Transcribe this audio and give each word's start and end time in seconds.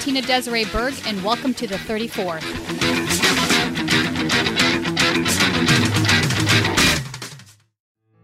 Hi, 0.00 0.02
I'm 0.02 0.14
Tina 0.14 0.22
Desiree 0.22 0.64
Berg, 0.64 0.94
and 1.04 1.22
welcome 1.22 1.52
to 1.52 1.66
the 1.66 1.74
34th. 1.74 2.40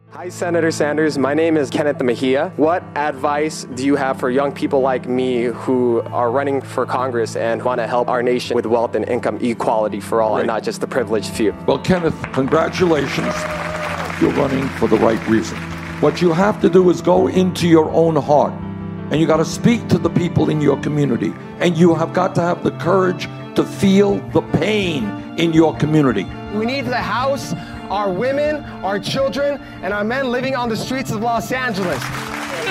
Hi, 0.09 0.31
Senator 0.31 0.71
Sanders. 0.71 1.19
My 1.19 1.35
name 1.35 1.59
is 1.59 1.69
Kenneth 1.69 2.01
Mejia. 2.03 2.51
What 2.57 2.83
advice 2.97 3.65
do 3.75 3.85
you 3.85 3.95
have 3.95 4.19
for 4.19 4.31
young 4.31 4.53
people 4.53 4.81
like 4.81 5.07
me 5.07 5.45
who 5.45 6.01
are 6.13 6.31
running 6.31 6.63
for 6.63 6.87
Congress 6.87 7.37
and 7.37 7.63
want 7.63 7.79
to 7.81 7.87
help 7.87 8.09
our 8.09 8.23
nation 8.23 8.55
with 8.55 8.65
wealth 8.65 8.95
and 8.95 9.07
income 9.07 9.37
equality 9.43 10.01
for 10.01 10.23
all 10.23 10.39
and 10.39 10.47
not 10.47 10.63
just 10.63 10.81
the 10.81 10.87
privileged 10.87 11.29
few? 11.29 11.55
Well, 11.67 11.79
Kenneth, 11.81 12.17
congratulations. 12.33 13.35
You're 14.19 14.33
running 14.33 14.67
for 14.79 14.89
the 14.89 14.97
right 14.97 15.29
reason. 15.29 15.59
What 16.01 16.23
you 16.23 16.33
have 16.33 16.59
to 16.63 16.71
do 16.71 16.89
is 16.89 17.03
go 17.03 17.29
into 17.29 17.69
your 17.69 17.91
own 17.91 18.17
heart 18.17 18.55
and 19.11 19.21
you 19.21 19.27
got 19.27 19.39
to 19.39 19.45
speak 19.45 19.89
to 19.89 19.99
the 19.99 20.11
people 20.11 20.51
in 20.51 20.61
your 20.61 20.81
community 20.81 21.33
and 21.61 21.77
you 21.77 21.95
have 21.95 22.13
got 22.13 22.35
to 22.35 22.41
have 22.41 22.65
the 22.65 22.73
courage 22.73 23.29
to 23.55 23.65
feel 23.65 24.19
the 24.31 24.43
pain 24.59 25.05
in 25.39 25.53
your 25.53 25.77
community. 25.77 26.25
We 26.55 26.67
need 26.67 26.87
the 26.87 26.97
House 26.97 27.55
our 27.91 28.11
women, 28.11 28.57
our 28.83 28.99
children, 28.99 29.61
and 29.83 29.93
our 29.93 30.05
men 30.05 30.31
living 30.31 30.57
on 30.57 30.69
the 30.69 30.77
streets 30.77 31.11
of 31.11 31.23
Los 31.23 31.53
Angeles. 31.53 32.03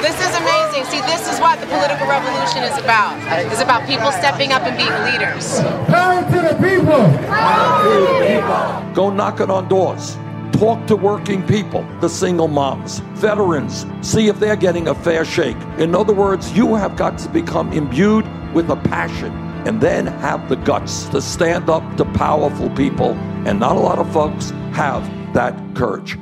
This 0.02 0.16
is 0.20 0.36
amazing. 0.36 0.84
See, 0.86 1.02
this 1.02 1.32
is 1.32 1.40
what 1.40 1.60
the 1.60 1.68
political 1.68 2.08
revolution 2.08 2.64
is 2.64 2.78
about. 2.78 3.18
It's 3.52 3.62
about 3.62 3.88
people 3.88 4.12
stepping 4.12 4.52
up 4.52 4.64
and 4.64 4.76
being 4.78 4.92
leaders. 5.04 5.62
Power 5.88 6.22
to 6.24 6.54
the 6.54 6.56
people! 6.62 7.02
Power 7.28 7.84
to 7.84 8.14
the 8.14 8.28
people! 8.28 8.94
Go 8.94 9.10
knocking 9.10 9.50
on 9.50 9.68
doors. 9.68 10.18
Talk 10.60 10.88
to 10.88 10.96
working 10.96 11.46
people, 11.46 11.86
the 12.00 12.08
single 12.08 12.48
moms, 12.48 13.00
veterans. 13.20 13.86
See 14.00 14.30
if 14.30 14.40
they're 14.40 14.56
getting 14.56 14.88
a 14.88 14.96
fair 14.96 15.26
shake. 15.26 15.58
In 15.78 15.94
other 15.94 16.14
words, 16.14 16.54
you 16.54 16.76
have 16.76 16.96
got 16.96 17.18
to 17.20 17.30
become 17.30 17.74
imbued 17.74 18.26
with 18.54 18.70
a 18.70 18.78
passion 18.78 19.34
and 19.68 19.82
then 19.82 20.08
have 20.08 20.48
the 20.48 20.56
guts 20.56 21.10
to 21.10 21.22
stand 21.22 21.70
up 21.70 21.98
to 21.98 22.06
powerful 22.06 22.70
people. 22.70 23.16
And 23.46 23.60
not 23.60 23.76
a 23.76 23.80
lot 23.80 24.00
of 24.00 24.10
folks 24.14 24.52
have 24.72 25.04
that 25.34 25.54
courage. 25.76 26.18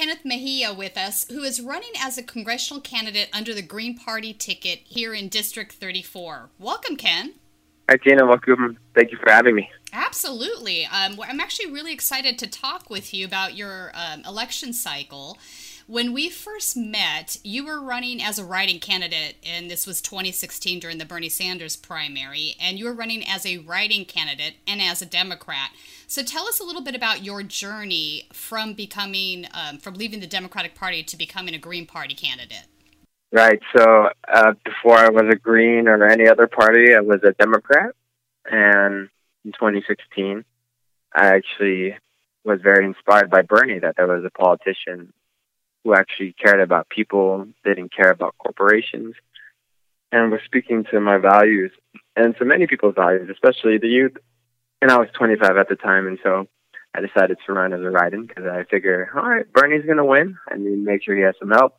Kenneth 0.00 0.24
Mejia 0.24 0.72
with 0.72 0.96
us, 0.96 1.26
who 1.28 1.42
is 1.42 1.60
running 1.60 1.92
as 2.00 2.16
a 2.16 2.22
congressional 2.22 2.80
candidate 2.80 3.28
under 3.34 3.52
the 3.52 3.60
Green 3.60 3.98
Party 3.98 4.32
ticket 4.32 4.78
here 4.84 5.12
in 5.12 5.28
District 5.28 5.70
34. 5.72 6.48
Welcome, 6.58 6.96
Ken. 6.96 7.34
Hi, 7.86 7.98
Tina. 7.98 8.24
Welcome. 8.24 8.78
Thank 8.94 9.12
you 9.12 9.18
for 9.18 9.30
having 9.30 9.54
me. 9.54 9.68
Absolutely. 9.92 10.86
Um, 10.86 11.20
I'm 11.22 11.38
actually 11.38 11.70
really 11.70 11.92
excited 11.92 12.38
to 12.38 12.46
talk 12.46 12.88
with 12.88 13.12
you 13.12 13.26
about 13.26 13.56
your 13.56 13.92
um, 13.92 14.22
election 14.24 14.72
cycle. 14.72 15.36
When 15.86 16.14
we 16.14 16.30
first 16.30 16.78
met, 16.78 17.36
you 17.44 17.66
were 17.66 17.82
running 17.82 18.22
as 18.22 18.38
a 18.38 18.44
write-in 18.44 18.80
candidate, 18.80 19.34
and 19.44 19.70
this 19.70 19.86
was 19.86 20.00
2016 20.00 20.80
during 20.80 20.96
the 20.96 21.04
Bernie 21.04 21.28
Sanders 21.28 21.76
primary, 21.76 22.54
and 22.58 22.78
you 22.78 22.86
were 22.86 22.94
running 22.94 23.22
as 23.26 23.44
a 23.44 23.58
write-in 23.58 24.06
candidate 24.06 24.54
and 24.66 24.80
as 24.80 25.02
a 25.02 25.06
Democrat. 25.06 25.72
So 26.10 26.24
tell 26.24 26.48
us 26.48 26.58
a 26.58 26.64
little 26.64 26.82
bit 26.82 26.96
about 26.96 27.22
your 27.22 27.44
journey 27.44 28.26
from 28.32 28.74
becoming, 28.74 29.46
um, 29.54 29.78
from 29.78 29.94
leaving 29.94 30.18
the 30.18 30.26
Democratic 30.26 30.74
Party 30.74 31.04
to 31.04 31.16
becoming 31.16 31.54
a 31.54 31.58
Green 31.58 31.86
Party 31.86 32.14
candidate. 32.14 32.66
Right. 33.30 33.60
So 33.76 34.08
uh, 34.26 34.54
before 34.64 34.96
I 34.96 35.08
was 35.10 35.32
a 35.32 35.36
Green 35.36 35.86
or 35.86 36.04
any 36.04 36.26
other 36.26 36.48
party, 36.48 36.96
I 36.96 37.00
was 37.00 37.20
a 37.22 37.30
Democrat. 37.34 37.94
And 38.44 39.08
in 39.44 39.52
2016, 39.52 40.44
I 41.14 41.26
actually 41.26 41.96
was 42.44 42.58
very 42.60 42.86
inspired 42.86 43.30
by 43.30 43.42
Bernie 43.42 43.78
that 43.78 43.94
there 43.96 44.08
was 44.08 44.24
a 44.24 44.30
politician 44.30 45.12
who 45.84 45.94
actually 45.94 46.32
cared 46.32 46.60
about 46.60 46.88
people, 46.88 47.46
didn't 47.62 47.94
care 47.94 48.10
about 48.10 48.34
corporations, 48.36 49.14
and 50.10 50.32
was 50.32 50.40
speaking 50.44 50.84
to 50.90 50.98
my 50.98 51.18
values 51.18 51.70
and 52.16 52.36
to 52.38 52.44
many 52.44 52.66
people's 52.66 52.96
values, 52.96 53.30
especially 53.30 53.78
the 53.78 53.86
youth. 53.86 54.16
And 54.82 54.90
I 54.90 54.98
was 54.98 55.08
25 55.16 55.56
at 55.56 55.68
the 55.68 55.76
time, 55.76 56.06
and 56.06 56.18
so 56.22 56.46
I 56.94 57.00
decided 57.00 57.38
to 57.46 57.52
run 57.52 57.72
as 57.72 57.80
a 57.80 57.90
write-in 57.90 58.26
because 58.26 58.44
I 58.46 58.64
figured, 58.64 59.08
all 59.14 59.28
right, 59.28 59.50
Bernie's 59.52 59.84
going 59.84 59.98
to 59.98 60.04
win. 60.04 60.36
I 60.48 60.56
need 60.56 60.70
to 60.70 60.76
make 60.76 61.02
sure 61.02 61.14
he 61.14 61.22
has 61.22 61.34
some 61.38 61.50
help. 61.50 61.74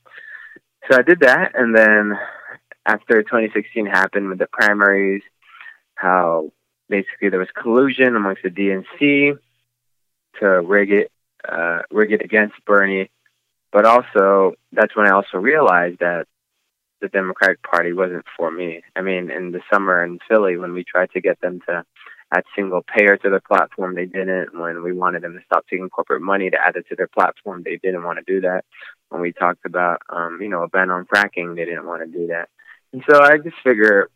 So 0.90 0.98
I 0.98 1.02
did 1.02 1.22
that, 1.22 1.52
and 1.56 1.76
then 1.76 2.18
after 2.86 3.22
2016 3.22 3.86
happened 3.86 4.30
with 4.30 4.40
the 4.40 4.48
primaries, 4.48 5.22
how 5.96 6.52
basically 6.90 7.30
there 7.30 7.40
was 7.40 7.50
collusion 7.56 8.16
amongst 8.16 8.44
the 8.44 8.50
DNC 8.50 9.38
to 10.40 10.46
rig 10.62 10.92
it, 10.92 11.12
uh, 11.48 11.80
rig 11.92 12.12
it 12.12 12.22
against 12.22 12.56
Bernie, 12.66 13.10
but 13.72 13.86
also 13.86 14.54
that's 14.72 14.96
when 14.96 15.08
I 15.08 15.12
also 15.12 15.38
realized 15.38 16.00
that 16.00 16.28
the 17.02 17.10
Democratic 17.10 17.62
Party 17.64 17.94
wasn't 17.94 18.26
for 18.38 18.52
me. 18.52 18.84
I 18.96 19.02
mean, 19.02 19.32
in 19.32 19.52
the 19.52 19.62
summer 19.72 20.04
in 20.04 20.20
Philly, 20.28 20.58
when 20.58 20.74
we 20.74 20.84
tried 20.84 21.12
to 21.12 21.22
get 21.22 21.42
them 21.42 21.62
to 21.68 21.86
add 22.34 22.44
single 22.56 22.82
payer 22.82 23.18
to 23.18 23.30
their 23.30 23.42
platform, 23.42 23.96
they 23.96 24.06
didn't. 24.06 24.58
When 24.58 24.84
we 24.84 24.94
wanted 24.94 25.24
them 25.24 25.34
to 25.34 25.46
stop 25.46 25.66
taking 25.70 25.90
corporate 25.90 26.22
money 26.22 26.50
to 26.50 26.58
add 26.58 26.76
it 26.76 26.86
to 26.90 26.96
their 26.96 27.08
platform, 27.08 27.64
they 27.64 27.78
didn't 27.78 28.04
want 28.04 28.20
to 28.20 28.34
do 28.34 28.42
that 28.42 28.64
when 29.12 29.22
we 29.22 29.34
talked 29.34 29.66
about, 29.66 30.02
um, 30.10 30.40
you 30.42 30.48
know, 30.48 30.64
a 30.64 30.70
ban 30.70 30.90
on 30.90 31.06
fracking, 31.06 31.56
they 31.56 31.66
didn't 31.66 31.86
want 31.86 32.02
to 32.02 32.18
do 32.18 32.28
that. 32.28 32.48
And 32.94 33.04
so 33.10 33.22
I 33.22 33.38
just 33.38 33.58
figure 33.62 34.10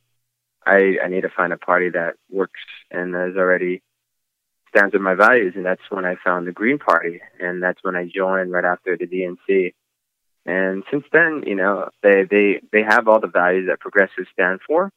I, 0.66 0.96
I 1.04 1.10
need 1.10 1.22
to 1.22 1.30
find 1.36 1.52
a 1.52 1.58
party 1.58 1.90
that 1.90 2.16
works 2.32 2.62
and 2.90 3.10
is 3.10 3.38
already 3.38 3.82
stands 4.70 4.94
with 4.94 5.02
my 5.02 5.14
values. 5.14 5.54
And 5.56 5.66
that's 5.66 5.82
when 5.90 6.06
I 6.06 6.16
found 6.24 6.48
the 6.48 6.54
Green 6.54 6.80
Party. 6.80 7.20
And 7.42 7.62
that's 7.62 7.80
when 7.84 7.98
I 7.98 8.10
joined 8.14 8.54
right 8.54 8.64
after 8.64 8.98
the 8.98 9.06
DNC. 9.06 9.74
And 10.46 10.84
since 10.90 11.04
then, 11.12 11.44
you 11.46 11.56
know, 11.56 11.90
they, 12.02 12.24
they, 12.30 12.62
they 12.72 12.84
have 12.84 13.10
all 13.10 13.20
the 13.20 13.28
values 13.28 13.68
that 13.68 13.82
progressives 13.82 14.30
stand 14.32 14.62
for. 14.66 14.92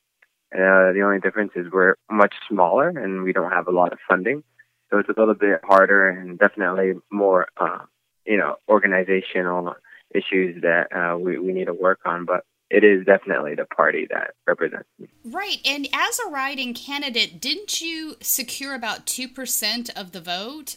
Uh, 0.54 0.92
the 0.92 1.02
only 1.04 1.20
difference 1.20 1.52
is 1.54 1.66
we're 1.70 1.96
much 2.10 2.34
smaller 2.48 2.88
and 2.88 3.22
we 3.22 3.32
don't 3.32 3.52
have 3.52 3.68
a 3.68 3.72
lot 3.72 3.92
of 3.92 3.98
funding. 4.08 4.42
So 4.90 4.98
it's 4.98 5.08
a 5.08 5.18
little 5.18 5.34
bit 5.34 5.60
harder 5.64 6.08
and 6.08 6.38
definitely 6.38 6.94
more, 7.10 7.48
uh, 7.58 7.80
you 8.26 8.38
know, 8.38 8.56
organizational 8.68 9.74
issues 10.14 10.62
that 10.62 10.86
uh, 10.94 11.18
we, 11.18 11.38
we 11.38 11.52
need 11.52 11.66
to 11.66 11.74
work 11.74 12.00
on, 12.06 12.24
but 12.24 12.44
it 12.70 12.84
is 12.84 13.04
definitely 13.04 13.54
the 13.54 13.66
party 13.66 14.06
that 14.10 14.32
represents 14.46 14.88
me. 14.98 15.08
Right. 15.24 15.58
And 15.66 15.88
as 15.92 16.18
a 16.18 16.30
write-in 16.30 16.74
candidate, 16.74 17.40
didn't 17.40 17.80
you 17.80 18.16
secure 18.20 18.74
about 18.74 19.06
2% 19.06 19.90
of 19.94 20.12
the 20.12 20.20
vote? 20.20 20.76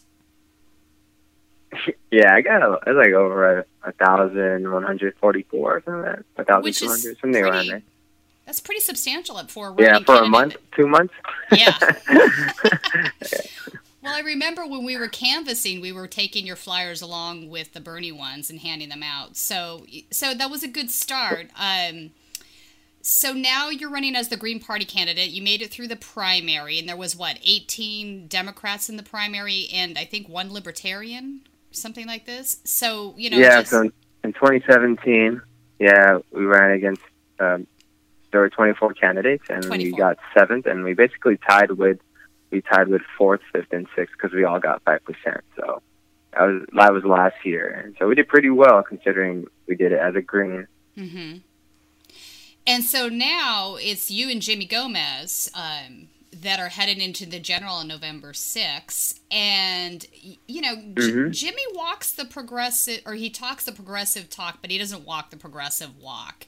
yeah, 2.12 2.34
I 2.34 2.42
got 2.42 2.62
a, 2.62 2.74
it's 2.88 2.98
like 2.98 3.14
over 3.14 3.60
a, 3.60 3.66
a 3.84 3.92
thousand 3.94 4.70
one 4.70 4.84
hundred 4.84 5.16
forty 5.20 5.44
four 5.44 5.78
or 5.78 5.84
something 5.86 6.04
like 6.04 6.16
that. 6.36 6.42
A 6.42 6.46
thousand 6.46 6.74
two 6.74 6.88
hundred, 6.88 7.18
something 7.20 7.32
pretty, 7.32 7.50
around 7.50 7.68
there. 7.68 7.84
That's 8.52 8.60
pretty 8.60 8.82
substantial 8.82 9.40
at 9.40 9.50
four. 9.50 9.70
a 9.70 9.82
yeah 9.82 10.00
for 10.00 10.08
candidate. 10.08 10.26
a 10.26 10.30
month, 10.30 10.58
two 10.76 10.86
months. 10.86 11.14
Yeah. 11.54 11.78
Well, 14.04 14.16
I 14.16 14.22
remember 14.22 14.66
when 14.66 14.84
we 14.84 14.98
were 14.98 15.08
canvassing, 15.08 15.80
we 15.80 15.92
were 15.92 16.08
taking 16.08 16.48
your 16.48 16.56
flyers 16.56 17.04
along 17.04 17.52
with 17.52 17.74
the 17.74 17.80
Bernie 17.80 18.12
ones 18.12 18.50
and 18.50 18.60
handing 18.60 18.90
them 18.90 19.04
out. 19.04 19.38
So, 19.38 19.86
so 20.10 20.34
that 20.34 20.50
was 20.50 20.64
a 20.64 20.68
good 20.68 20.90
start. 20.90 21.52
Um, 21.56 22.10
so 23.04 23.32
now 23.34 23.70
you're 23.70 23.92
running 23.92 24.16
as 24.16 24.30
the 24.30 24.38
Green 24.38 24.60
Party 24.60 24.86
candidate. 24.86 25.30
You 25.30 25.44
made 25.44 25.62
it 25.62 25.70
through 25.70 25.88
the 25.88 25.96
primary, 25.96 26.80
and 26.80 26.90
there 26.90 26.98
was 26.98 27.16
what 27.16 27.38
18 27.44 28.26
Democrats 28.26 28.90
in 28.90 28.98
the 28.98 29.04
primary, 29.04 29.68
and 29.72 30.00
I 30.00 30.06
think 30.06 30.28
one 30.28 30.52
Libertarian, 30.52 31.42
something 31.70 32.08
like 32.08 32.26
this. 32.26 32.58
So 32.64 33.14
you 33.18 33.30
know, 33.30 33.38
yeah. 33.38 33.60
just... 33.60 33.70
So 33.70 33.82
in 34.24 34.34
2017, 34.34 35.40
yeah, 35.78 36.18
we 36.32 36.44
ran 36.46 36.72
against. 36.72 37.04
Um, 37.40 37.68
there 38.32 38.42
were 38.42 38.50
24 38.50 38.94
candidates, 38.94 39.46
and 39.50 39.64
24. 39.64 39.86
we 39.86 39.98
got 39.98 40.18
seventh, 40.38 40.66
and 40.66 40.84
we 40.84 40.94
basically 40.94 41.38
tied 41.38 41.72
with 41.72 42.00
we 42.52 42.62
tied 42.62 42.90
with 42.90 43.02
fourth, 43.18 43.42
fifth, 43.54 43.72
and 43.72 43.88
sixth 43.96 44.14
because 44.14 44.34
we 44.34 44.44
all 44.44 44.60
got 44.60 44.82
five 44.84 45.04
percent. 45.04 45.44
So 45.56 45.82
that 46.34 46.44
was 46.44 46.66
that 46.74 46.94
was 46.94 47.04
last 47.04 47.46
year, 47.46 47.68
and 47.68 47.96
so 48.00 48.08
we 48.08 48.16
did 48.16 48.28
pretty 48.28 48.50
well 48.50 48.84
considering 48.84 49.48
we 49.68 49.76
did 49.76 49.92
it 49.92 50.00
as 50.00 50.16
a 50.16 50.22
green. 50.22 50.68
Mm-hmm. 50.98 51.38
And 52.68 52.84
so 52.84 53.10
now 53.10 53.78
it's 53.80 54.12
you 54.12 54.30
and 54.30 54.42
Jimmy 54.42 54.66
Gomez 54.66 55.50
um, 55.56 56.10
that 56.32 56.60
are 56.60 56.70
headed 56.70 57.00
into 57.00 57.26
the 57.26 57.40
general 57.40 57.76
on 57.76 57.88
November 57.88 58.34
6th. 58.34 59.20
And, 59.32 60.06
you 60.48 60.62
know, 60.62 60.76
mm-hmm. 60.76 61.32
J- 61.32 61.48
Jimmy 61.48 61.64
walks 61.74 62.12
the 62.12 62.26
progressive, 62.26 63.02
or 63.06 63.16
he 63.16 63.30
talks 63.30 63.66
the 63.66 63.72
progressive 63.72 64.30
talk, 64.30 64.60
but 64.62 64.70
he 64.70 64.78
doesn't 64.78 65.06
walk 65.06 65.32
the 65.32 65.38
progressive 65.38 66.00
walk. 66.00 66.46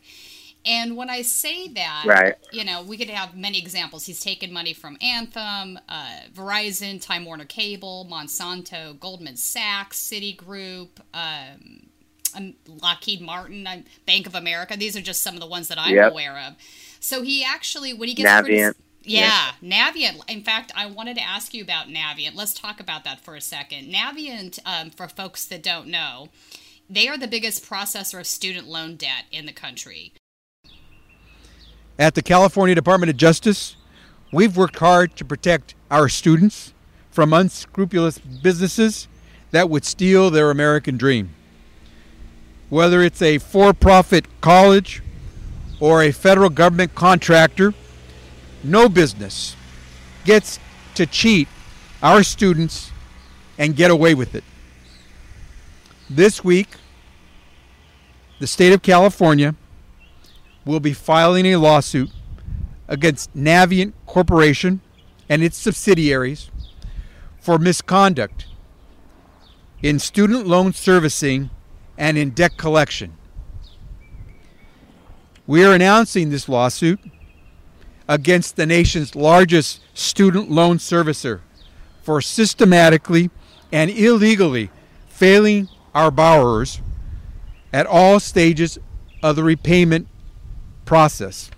And 0.65 0.95
when 0.95 1.09
I 1.09 1.23
say 1.23 1.67
that, 1.69 2.03
right. 2.05 2.35
you 2.51 2.63
know, 2.63 2.83
we 2.83 2.97
could 2.97 3.09
have 3.09 3.35
many 3.35 3.59
examples. 3.59 4.05
He's 4.05 4.21
taken 4.21 4.53
money 4.53 4.73
from 4.73 4.97
Anthem, 5.01 5.77
uh, 5.89 6.19
Verizon, 6.33 7.01
Time 7.01 7.25
Warner 7.25 7.45
Cable, 7.45 8.07
Monsanto, 8.09 8.97
Goldman 8.97 9.35
Sachs, 9.35 9.99
Citigroup, 9.99 10.89
um, 11.13 11.87
um, 12.35 12.53
Lockheed 12.67 13.21
Martin, 13.21 13.67
Bank 14.05 14.25
of 14.25 14.35
America. 14.35 14.77
These 14.77 14.95
are 14.95 15.01
just 15.01 15.21
some 15.21 15.35
of 15.35 15.41
the 15.41 15.47
ones 15.47 15.67
that 15.67 15.77
I'm 15.77 15.95
yep. 15.95 16.11
aware 16.11 16.39
of. 16.39 16.55
So 17.01 17.21
he 17.23 17.43
actually, 17.43 17.93
when 17.93 18.07
he 18.07 18.15
gets 18.15 18.29
Navient. 18.29 18.75
Yeah, 19.05 19.51
yes. 19.61 19.93
Navient. 19.93 20.29
In 20.29 20.43
fact, 20.43 20.71
I 20.77 20.85
wanted 20.85 21.17
to 21.17 21.23
ask 21.23 21.53
you 21.53 21.61
about 21.61 21.87
Navient. 21.87 22.35
Let's 22.35 22.53
talk 22.53 22.79
about 22.79 23.03
that 23.03 23.19
for 23.19 23.35
a 23.35 23.41
second. 23.41 23.93
Navient, 23.93 24.59
um, 24.65 24.91
for 24.91 25.09
folks 25.09 25.43
that 25.47 25.61
don't 25.61 25.87
know, 25.87 26.29
they 26.89 27.09
are 27.09 27.17
the 27.17 27.27
biggest 27.27 27.65
processor 27.69 28.21
of 28.21 28.27
student 28.27 28.67
loan 28.67 28.95
debt 28.95 29.25
in 29.29 29.45
the 29.45 29.51
country. 29.51 30.13
At 32.03 32.15
the 32.15 32.21
California 32.21 32.75
Department 32.75 33.09
of 33.11 33.15
Justice, 33.15 33.77
we've 34.33 34.57
worked 34.57 34.79
hard 34.79 35.15
to 35.15 35.23
protect 35.23 35.73
our 35.89 36.09
students 36.09 36.73
from 37.09 37.31
unscrupulous 37.31 38.19
businesses 38.19 39.07
that 39.51 39.69
would 39.69 39.85
steal 39.85 40.29
their 40.29 40.51
American 40.51 40.97
dream. 40.97 41.29
Whether 42.67 43.01
it's 43.03 43.21
a 43.21 43.37
for 43.37 43.73
profit 43.73 44.25
college 44.41 45.01
or 45.79 46.03
a 46.03 46.11
federal 46.11 46.49
government 46.49 46.93
contractor, 46.93 47.73
no 48.65 48.89
business 48.89 49.55
gets 50.25 50.59
to 50.95 51.05
cheat 51.05 51.47
our 52.01 52.21
students 52.21 52.91
and 53.57 53.77
get 53.77 53.91
away 53.91 54.13
with 54.13 54.35
it. 54.35 54.43
This 56.09 56.43
week, 56.43 56.67
the 58.39 58.47
state 58.47 58.73
of 58.73 58.81
California 58.81 59.55
will 60.65 60.79
be 60.79 60.93
filing 60.93 61.45
a 61.45 61.57
lawsuit 61.57 62.09
against 62.87 63.35
Navient 63.35 63.93
Corporation 64.05 64.81
and 65.29 65.43
its 65.43 65.57
subsidiaries 65.57 66.49
for 67.39 67.57
misconduct 67.57 68.47
in 69.81 69.99
student 69.99 70.47
loan 70.47 70.73
servicing 70.73 71.49
and 71.97 72.17
in 72.17 72.29
debt 72.29 72.57
collection. 72.57 73.13
We 75.45 75.65
are 75.65 75.73
announcing 75.73 76.29
this 76.29 76.47
lawsuit 76.47 76.99
against 78.07 78.55
the 78.55 78.65
nation's 78.65 79.15
largest 79.15 79.81
student 79.93 80.49
loan 80.49 80.77
servicer 80.77 81.41
for 82.01 82.21
systematically 82.21 83.29
and 83.71 83.89
illegally 83.89 84.69
failing 85.07 85.67
our 85.93 86.11
borrowers 86.11 86.81
at 87.73 87.85
all 87.85 88.19
stages 88.19 88.77
of 89.21 89.35
the 89.35 89.43
repayment 89.43 90.07
process. 90.85 91.49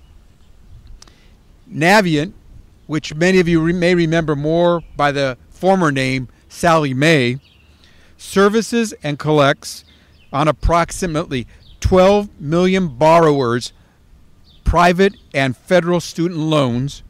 Navient, 1.71 2.33
which 2.87 3.15
many 3.15 3.39
of 3.39 3.47
you 3.47 3.61
may 3.73 3.95
remember 3.95 4.35
more 4.35 4.83
by 4.95 5.11
the 5.11 5.37
former 5.49 5.91
name 5.91 6.27
Sallie 6.49 6.93
Mae, 6.93 7.39
services 8.17 8.93
and 9.03 9.19
collects 9.19 9.85
on 10.31 10.47
approximately 10.47 11.47
12 11.79 12.29
million 12.39 12.87
borrowers' 12.87 13.73
private 14.63 15.15
and 15.33 15.55
federal 15.55 15.99
student 15.99 16.39
loans, 16.39 17.03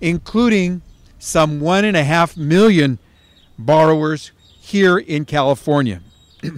including 0.00 0.82
some 1.18 1.60
1.5 1.60 2.36
million 2.36 2.98
borrowers 3.58 4.32
here 4.60 4.98
in 4.98 5.24
California. 5.24 6.00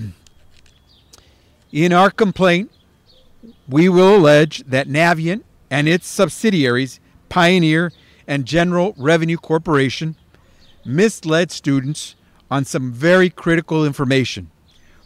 in 1.72 1.92
our 1.92 2.10
complaint, 2.10 2.70
we 3.68 3.88
will 3.88 4.16
allege 4.16 4.64
that 4.66 4.88
Navient 4.88 5.42
and 5.70 5.88
its 5.88 6.06
subsidiaries, 6.06 7.00
Pioneer 7.28 7.92
and 8.26 8.44
General 8.44 8.94
Revenue 8.96 9.36
Corporation, 9.36 10.16
misled 10.84 11.50
students 11.50 12.14
on 12.50 12.64
some 12.64 12.92
very 12.92 13.28
critical 13.28 13.84
information, 13.84 14.50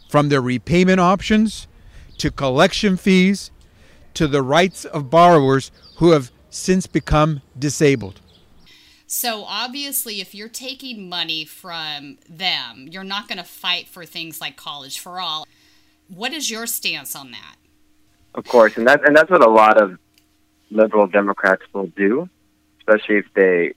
from 0.09 0.29
their 0.29 0.41
repayment 0.41 0.99
options 0.99 1.67
to 2.17 2.29
collection 2.29 2.97
fees 2.97 3.49
to 4.13 4.27
the 4.27 4.43
rights 4.43 4.85
of 4.85 5.09
borrowers 5.09 5.71
who 5.97 6.11
have 6.11 6.31
since 6.49 6.85
become 6.85 7.41
disabled. 7.57 8.21
So 9.07 9.43
obviously, 9.45 10.21
if 10.21 10.35
you're 10.35 10.49
taking 10.49 11.09
money 11.09 11.45
from 11.45 12.17
them, 12.29 12.87
you're 12.89 13.03
not 13.03 13.27
going 13.27 13.39
to 13.39 13.43
fight 13.43 13.87
for 13.87 14.05
things 14.05 14.39
like 14.39 14.55
college 14.55 14.99
for 14.99 15.19
all. 15.19 15.45
What 16.07 16.33
is 16.33 16.51
your 16.51 16.67
stance 16.67 17.15
on 17.15 17.31
that? 17.31 17.55
Of 18.33 18.45
course, 18.45 18.77
and 18.77 18.87
that 18.87 19.05
and 19.05 19.15
that's 19.15 19.29
what 19.29 19.43
a 19.43 19.49
lot 19.49 19.81
of 19.81 19.97
liberal 20.69 21.07
Democrats 21.07 21.63
will 21.73 21.87
do, 21.87 22.29
especially 22.79 23.17
if 23.17 23.25
they 23.33 23.73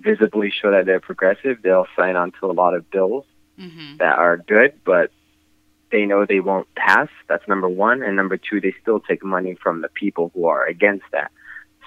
visibly 0.00 0.50
show 0.50 0.70
that 0.70 0.86
they're 0.86 1.00
progressive. 1.00 1.62
They'll 1.62 1.88
sign 1.96 2.16
on 2.16 2.32
to 2.40 2.50
a 2.50 2.52
lot 2.52 2.74
of 2.74 2.88
bills 2.90 3.24
mm-hmm. 3.58 3.96
that 3.96 4.18
are 4.18 4.36
good, 4.36 4.74
but 4.84 5.10
they 5.90 6.06
know 6.06 6.24
they 6.24 6.40
won't 6.40 6.72
pass. 6.74 7.08
That's 7.28 7.46
number 7.48 7.68
one, 7.68 8.02
and 8.02 8.16
number 8.16 8.36
two, 8.36 8.60
they 8.60 8.74
still 8.80 9.00
take 9.00 9.24
money 9.24 9.56
from 9.60 9.82
the 9.82 9.88
people 9.88 10.30
who 10.34 10.46
are 10.46 10.64
against 10.66 11.06
that. 11.12 11.30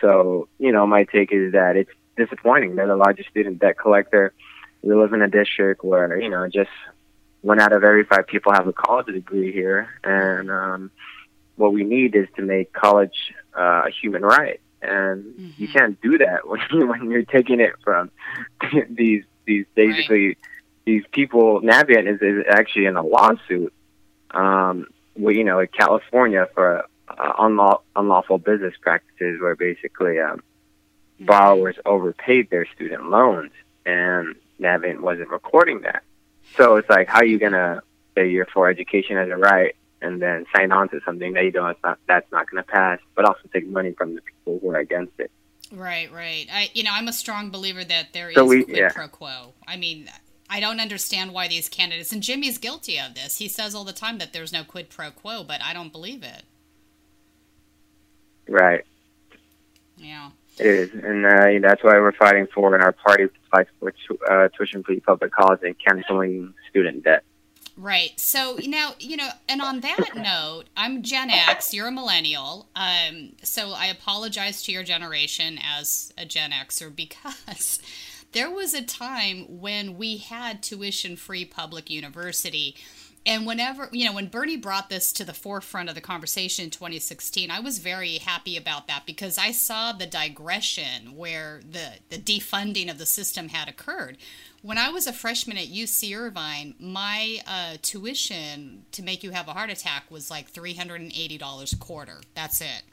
So, 0.02 0.48
you 0.58 0.72
know, 0.72 0.88
my 0.88 1.04
take 1.04 1.32
is 1.32 1.54
that 1.54 1.76
it's 1.76 1.92
disappointing. 2.18 2.76
They're 2.76 2.88
the 2.88 2.96
largest 2.96 3.30
student 3.30 3.60
debt 3.60 3.78
collector. 3.78 4.34
We 4.82 4.96
live 4.96 5.14
in 5.14 5.22
a 5.22 5.28
district 5.28 5.84
where, 5.84 6.20
you 6.20 6.30
know, 6.30 6.48
just 6.48 6.70
one 7.42 7.60
out 7.60 7.74
of 7.74 7.84
every 7.84 8.06
five 8.06 8.28
people 8.28 8.54
have 8.54 8.68
a 8.68 8.74
college 8.74 9.08
degree 9.08 9.52
here. 9.52 9.90
And 10.04 10.50
um, 10.50 10.92
what 11.60 11.74
we 11.74 11.84
need 11.84 12.16
is 12.16 12.28
to 12.38 12.42
make 12.42 12.72
college 12.72 13.34
uh, 13.56 13.84
a 13.88 13.90
human 14.02 14.24
right. 14.24 14.62
And 14.82 15.26
mm-hmm. 15.26 15.50
you 15.62 15.68
can't 15.68 16.02
do 16.02 16.18
that 16.20 16.48
when, 16.48 16.62
you, 16.72 16.88
when 16.88 17.12
you're 17.12 17.24
taking 17.24 17.60
it 17.60 17.74
from 17.84 18.12
these, 18.90 19.26
these 19.46 19.66
basically, 19.76 20.28
right. 20.28 20.38
these 20.86 21.04
people. 21.12 21.62
Navient 21.62 22.08
is, 22.12 22.22
is 22.22 22.46
actually 22.50 22.86
in 22.86 22.96
a 22.96 23.04
lawsuit, 23.04 23.74
um, 24.32 24.88
where, 25.16 25.34
you 25.34 25.44
know, 25.44 25.60
in 25.60 25.68
California 25.68 26.48
for 26.56 26.86
uh, 27.10 27.34
unlaw- 27.34 27.82
unlawful 27.96 28.38
business 28.38 28.74
practices 28.80 29.42
where 29.42 29.56
basically 29.56 30.18
um, 30.20 30.42
borrowers 31.20 31.76
overpaid 31.86 32.50
their 32.50 32.66
student 32.74 33.10
loans, 33.10 33.52
and 33.86 34.36
Navient 34.62 35.02
wasn't 35.02 35.30
recording 35.30 35.82
that. 35.82 36.04
So 36.56 36.78
it's 36.78 36.90
like, 36.90 37.10
how 37.10 37.20
are 37.20 37.26
you 37.26 37.38
gonna 37.38 37.82
say 38.16 38.30
you're 38.30 38.46
for 38.46 38.70
education 38.70 39.18
as 39.18 39.30
a 39.30 39.36
right 39.36 39.76
and 40.02 40.22
then 40.22 40.46
sign 40.56 40.72
on 40.72 40.90
to 40.90 41.00
something 41.06 41.34
that 41.34 41.44
you 41.44 41.52
know 41.52 41.68
it's 41.68 41.80
not 41.84 42.00
that's 42.08 42.32
not 42.32 42.50
going 42.50 42.64
to 42.64 42.70
pass, 42.70 43.00
but 43.16 43.26
also 43.26 43.42
take 43.54 43.68
money 43.68 43.92
from 43.92 44.16
the 44.16 44.22
people 44.22 44.60
who 44.62 44.72
are 44.72 44.80
against 44.80 45.14
it. 45.20 45.32
Right, 45.72 46.12
right. 46.12 46.48
I, 46.52 46.70
you 46.74 46.84
know, 46.84 46.92
I'm 46.94 47.08
a 47.08 47.14
strong 47.14 47.52
believer 47.52 47.84
that 47.84 48.14
there 48.14 48.34
so 48.34 48.46
is 48.46 48.50
we, 48.50 48.64
quid 48.64 48.78
yeah. 48.78 48.92
pro 48.92 49.08
quo. 49.08 49.54
I 49.68 49.78
mean, 49.78 50.10
I 50.50 50.60
don't 50.60 50.80
understand 50.80 51.32
why 51.32 51.48
these 51.48 51.70
candidates 51.70 52.12
and 52.12 52.24
Jimmy's 52.24 52.58
guilty 52.58 53.00
of 53.00 53.14
this. 53.14 53.38
He 53.38 53.48
says 53.48 53.76
all 53.76 53.84
the 53.84 53.94
time 53.94 54.18
that 54.18 54.34
there's 54.34 54.52
no 54.52 54.64
quid 54.64 54.90
pro 54.90 55.12
quo, 55.12 55.44
but 55.44 55.62
I 55.62 55.74
don't 55.74 55.92
believe 55.92 56.24
it. 56.24 56.44
Right. 58.48 58.84
Yeah. 59.98 60.32
It 60.58 60.66
is, 60.66 60.94
and 60.94 61.26
uh, 61.26 61.68
that's 61.68 61.84
why 61.84 61.94
we're 62.00 62.12
fighting 62.12 62.48
for, 62.54 62.76
in 62.76 62.82
our 62.82 62.92
party 62.92 63.28
fights 63.52 63.70
for 63.80 63.94
uh, 64.30 64.50
tuition-free 64.50 65.02
public 65.02 65.32
college 65.32 65.60
and 65.64 65.76
canceling 65.80 66.54
student 66.70 67.04
debt. 67.04 67.24
Right. 67.80 68.20
So 68.20 68.58
now, 68.66 68.96
you 69.00 69.16
know, 69.16 69.30
and 69.48 69.62
on 69.62 69.80
that 69.80 70.10
note, 70.14 70.66
I'm 70.76 71.02
Gen 71.02 71.30
X, 71.30 71.74
you're 71.74 71.88
a 71.88 71.92
millennial. 71.92 72.68
Um, 72.76 73.38
so 73.42 73.72
I 73.72 73.86
apologize 73.86 74.62
to 74.64 74.74
your 74.74 74.84
generation 74.84 75.58
as 75.64 76.12
a 76.18 76.26
Gen 76.26 76.52
Xer 76.52 76.94
because 76.94 77.80
there 78.34 78.52
was 78.52 78.74
a 78.74 78.84
time 78.84 79.62
when 79.62 79.98
we 79.98 80.18
had 80.18 80.62
tuition 80.62 81.16
free 81.16 81.46
public 81.46 81.90
university 81.90 82.76
and 83.26 83.46
whenever 83.46 83.90
you 83.92 84.06
know 84.06 84.14
when 84.14 84.28
bernie 84.28 84.56
brought 84.56 84.90
this 84.90 85.12
to 85.12 85.26
the 85.26 85.34
forefront 85.34 85.90
of 85.90 85.96
the 85.96 86.00
conversation 86.00 86.66
in 86.66 86.72
2016 86.72 87.52
i 87.52 87.60
was 87.60 87.80
very 87.80 88.18
happy 88.18 88.56
about 88.56 88.88
that 88.88 89.06
because 89.06 89.38
i 89.38 89.52
saw 89.52 89.92
the 89.92 90.06
digression 90.06 91.18
where 91.18 91.60
the 91.70 91.96
the 92.10 92.18
defunding 92.18 92.90
of 92.90 92.98
the 92.98 93.06
system 93.06 93.50
had 93.50 93.68
occurred 93.68 94.18
when 94.62 94.78
i 94.78 94.90
was 94.90 95.08
a 95.08 95.14
freshman 95.14 95.58
at 95.58 95.68
uc 95.68 96.16
irvine 96.18 96.76
my 96.80 97.40
uh, 97.48 97.78
tuition 97.82 98.84
to 98.92 99.04
make 99.04 99.24
you 99.24 99.32
have 99.32 99.48
a 99.48 99.54
heart 99.54 99.70
attack 99.70 100.10
was 100.10 100.30
like 100.30 100.52
$380 100.52 101.74
a 101.74 101.78
quarter. 101.78 102.22
That's 102.36 102.62
it. 102.62 102.84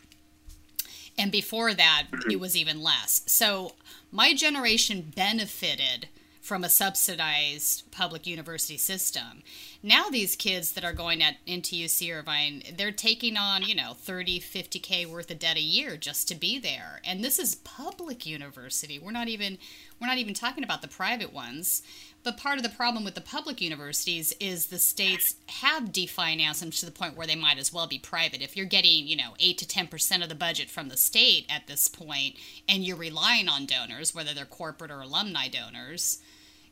And 1.18 1.32
before 1.32 1.72
that 1.74 2.04
it 2.30 2.38
was 2.38 2.56
even 2.56 2.82
less. 2.82 3.22
So 3.26 3.74
my 4.12 4.34
generation 4.34 5.12
benefited 5.14 6.08
from 6.46 6.62
a 6.62 6.68
subsidized 6.68 7.90
public 7.90 8.24
university 8.24 8.76
system. 8.76 9.42
Now 9.82 10.08
these 10.08 10.36
kids 10.36 10.72
that 10.72 10.84
are 10.84 10.92
going 10.92 11.20
at 11.20 11.38
into 11.44 11.74
UC 11.74 12.16
Irvine, 12.16 12.62
they're 12.76 12.92
taking 12.92 13.36
on, 13.36 13.64
you 13.64 13.74
know, 13.74 13.94
30, 13.94 14.38
50k 14.38 15.06
worth 15.06 15.28
of 15.28 15.40
debt 15.40 15.56
a 15.56 15.60
year 15.60 15.96
just 15.96 16.28
to 16.28 16.36
be 16.36 16.60
there. 16.60 17.00
And 17.04 17.24
this 17.24 17.40
is 17.40 17.56
public 17.56 18.24
university. 18.24 18.96
We're 18.96 19.10
not 19.10 19.26
even 19.26 19.58
we're 20.00 20.06
not 20.06 20.18
even 20.18 20.34
talking 20.34 20.62
about 20.62 20.82
the 20.82 20.88
private 20.88 21.32
ones. 21.32 21.82
But 22.22 22.36
part 22.36 22.58
of 22.58 22.64
the 22.64 22.68
problem 22.68 23.04
with 23.04 23.14
the 23.14 23.20
public 23.20 23.60
universities 23.60 24.32
is 24.40 24.66
the 24.66 24.78
states 24.78 25.36
have 25.48 25.84
definanced 25.84 26.60
them 26.60 26.70
to 26.72 26.86
the 26.86 26.92
point 26.92 27.16
where 27.16 27.26
they 27.26 27.36
might 27.36 27.58
as 27.58 27.72
well 27.72 27.86
be 27.86 28.00
private. 28.00 28.42
If 28.42 28.56
you're 28.56 28.66
getting, 28.66 29.06
you 29.06 29.16
know, 29.16 29.34
8 29.38 29.58
to 29.58 29.64
10% 29.64 30.22
of 30.22 30.28
the 30.28 30.34
budget 30.34 30.68
from 30.68 30.88
the 30.88 30.96
state 30.96 31.46
at 31.48 31.66
this 31.66 31.88
point 31.88 32.34
and 32.68 32.84
you're 32.84 32.96
relying 32.96 33.48
on 33.48 33.64
donors, 33.66 34.14
whether 34.14 34.34
they're 34.34 34.44
corporate 34.44 34.90
or 34.90 35.02
alumni 35.02 35.48
donors, 35.48 36.20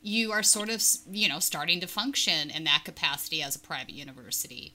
you 0.05 0.33
are 0.33 0.43
sort 0.43 0.69
of, 0.69 0.85
you 1.11 1.29
know, 1.29 1.39
starting 1.39 1.81
to 1.81 1.87
function 1.87 2.51
in 2.51 2.65
that 2.65 2.83
capacity 2.85 3.43
as 3.43 3.57
a 3.57 3.59
private 3.59 3.95
university. 3.95 4.75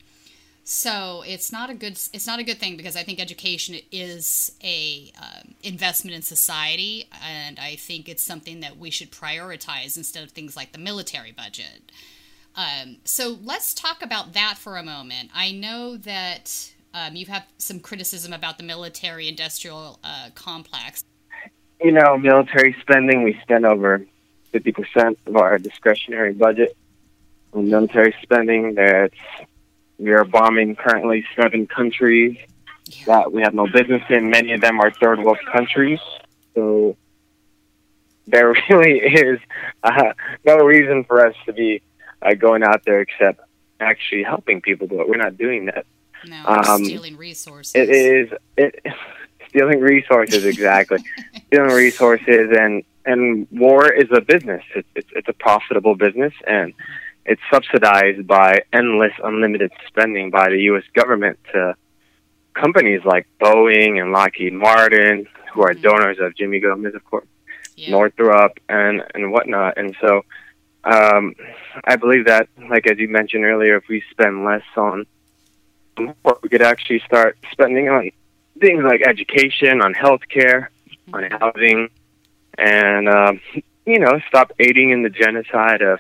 So 0.64 1.24
it's 1.26 1.52
not 1.52 1.70
a 1.70 1.76
good 1.76 1.94
it's 2.14 2.28
not 2.28 2.40
a 2.40 2.44
good 2.44 2.58
thing 2.58 2.78
because 2.78 2.96
I 2.96 3.04
think 3.04 3.20
education 3.20 3.76
is 3.92 4.52
a 4.64 5.12
um, 5.20 5.54
investment 5.64 6.16
in 6.16 6.22
society, 6.24 7.08
and 7.24 7.60
I 7.60 7.76
think 7.76 8.10
it's 8.10 8.24
something 8.24 8.60
that 8.62 8.78
we 8.78 8.90
should 8.90 9.12
prioritize 9.12 9.98
instead 9.98 10.24
of 10.24 10.32
things 10.32 10.56
like 10.58 10.72
the 10.72 10.80
military 10.80 11.32
budget. 11.32 11.92
Um, 12.56 12.98
so 13.04 13.38
let's 13.44 13.74
talk 13.74 14.02
about 14.02 14.34
that 14.34 14.58
for 14.58 14.78
a 14.78 14.84
moment. 14.84 15.30
I 15.34 15.52
know 15.52 15.96
that 15.98 16.72
um, 16.94 17.16
you 17.16 17.28
have 17.28 17.46
some 17.58 17.80
criticism 17.80 18.34
about 18.34 18.58
the 18.58 18.64
military 18.64 19.28
industrial 19.28 20.00
uh, 20.04 20.30
complex. 20.34 21.04
You 21.82 21.92
know, 21.92 22.18
military 22.18 22.76
spending, 22.82 23.24
we 23.24 23.40
spend 23.44 23.66
over 23.66 24.06
50% 24.54 25.18
of 25.26 25.36
our 25.36 25.58
discretionary 25.58 26.34
budget 26.34 26.76
on 27.54 27.70
military 27.70 28.16
spending. 28.22 28.76
That 28.76 29.12
we 29.98 30.12
are 30.12 30.24
bombing 30.26 30.76
currently 30.76 31.26
seven 31.36 31.68
countries 31.68 32.38
that 33.06 33.32
we 33.32 33.42
have 33.42 33.54
no 33.54 33.68
business 33.68 34.02
in. 34.10 34.30
Many 34.30 34.54
of 34.54 34.62
them 34.62 34.80
are 34.80 34.92
third 34.92 35.20
world 35.20 35.40
countries. 35.52 36.00
So 36.56 36.96
there 38.28 38.54
really 38.70 39.00
is 39.00 39.40
uh, 39.84 40.14
no 40.46 40.58
reason 40.58 41.04
for 41.04 41.26
us 41.26 41.36
to 41.46 41.54
be 41.54 41.82
uh, 42.22 42.34
going 42.34 42.64
out 42.64 42.84
there 42.86 43.02
except 43.02 43.42
actually 43.80 44.24
helping 44.24 44.62
people 44.62 44.88
but. 44.88 45.08
We're 45.08 45.18
not 45.18 45.38
doing 45.38 45.66
that. 45.66 45.86
No, 46.26 46.46
um, 46.46 46.84
stealing 46.84 47.16
resources. 47.16 47.76
It 47.76 47.90
is 47.90 48.30
it, 48.58 48.86
stealing 49.50 49.80
resources 49.80 50.46
exactly. 50.46 51.00
stealing 51.48 51.72
resources 51.72 52.50
and 52.52 52.84
and 53.10 53.48
war 53.52 53.92
is 53.92 54.10
a 54.12 54.22
business. 54.22 54.64
It's, 54.76 54.88
it's 54.96 55.10
it's 55.18 55.30
a 55.30 55.34
profitable 55.34 55.96
business 55.96 56.34
and 56.48 56.74
it's 57.26 57.42
subsidized 57.52 58.26
by 58.26 58.64
endless, 58.74 59.14
unlimited 59.24 59.72
spending 59.88 60.32
by 60.32 60.50
the 60.50 60.60
U.S. 60.70 60.84
government 60.94 61.38
to 61.54 61.76
companies 62.54 63.02
like 63.06 63.28
Boeing 63.40 64.02
and 64.02 64.12
Lockheed 64.12 64.54
Martin, 64.54 65.28
who 65.54 65.62
are 65.62 65.74
mm-hmm. 65.74 65.82
donors 65.82 66.18
of 66.20 66.36
Jimmy 66.36 66.60
Gomez, 66.60 66.96
of 66.96 67.04
course, 67.06 67.28
yeah. 67.76 67.92
Northrop, 67.92 68.60
and 68.68 69.04
and 69.14 69.32
whatnot. 69.32 69.78
And 69.78 69.96
so, 70.02 70.26
um, 70.84 71.36
I 71.84 71.96
believe 71.98 72.26
that, 72.26 72.48
like 72.70 72.88
as 72.88 72.98
you 72.98 73.08
mentioned 73.08 73.46
earlier, 73.46 73.78
if 73.78 73.88
we 73.88 74.04
spend 74.12 74.44
less 74.44 74.64
on 74.76 75.06
war, 75.98 76.40
we 76.42 76.50
could 76.50 76.62
actually 76.64 77.02
start 77.06 77.38
spending 77.52 77.90
on 77.90 78.10
things 78.60 78.84
like 78.84 79.02
education, 79.02 79.82
on 79.82 79.94
healthcare, 79.94 80.68
mm-hmm. 81.08 81.16
on 81.16 81.24
housing, 81.40 81.90
and 82.60 83.10
um, 83.10 83.42
you 83.86 84.00
know, 84.00 84.20
stop 84.28 84.52
aiding 84.60 84.92
in 84.92 85.02
the 85.02 85.10
genocide 85.10 85.82
of 85.82 86.00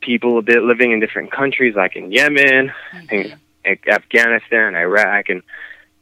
people 0.00 0.38
a 0.38 0.42
bit 0.42 0.62
living 0.62 0.92
in 0.92 1.00
different 1.00 1.30
countries, 1.30 1.74
like 1.76 1.94
in 1.96 2.10
Yemen, 2.10 2.72
mm-hmm. 2.92 3.32
and 3.64 3.78
Afghanistan, 3.86 4.74
Iraq, 4.74 5.28
and 5.28 5.42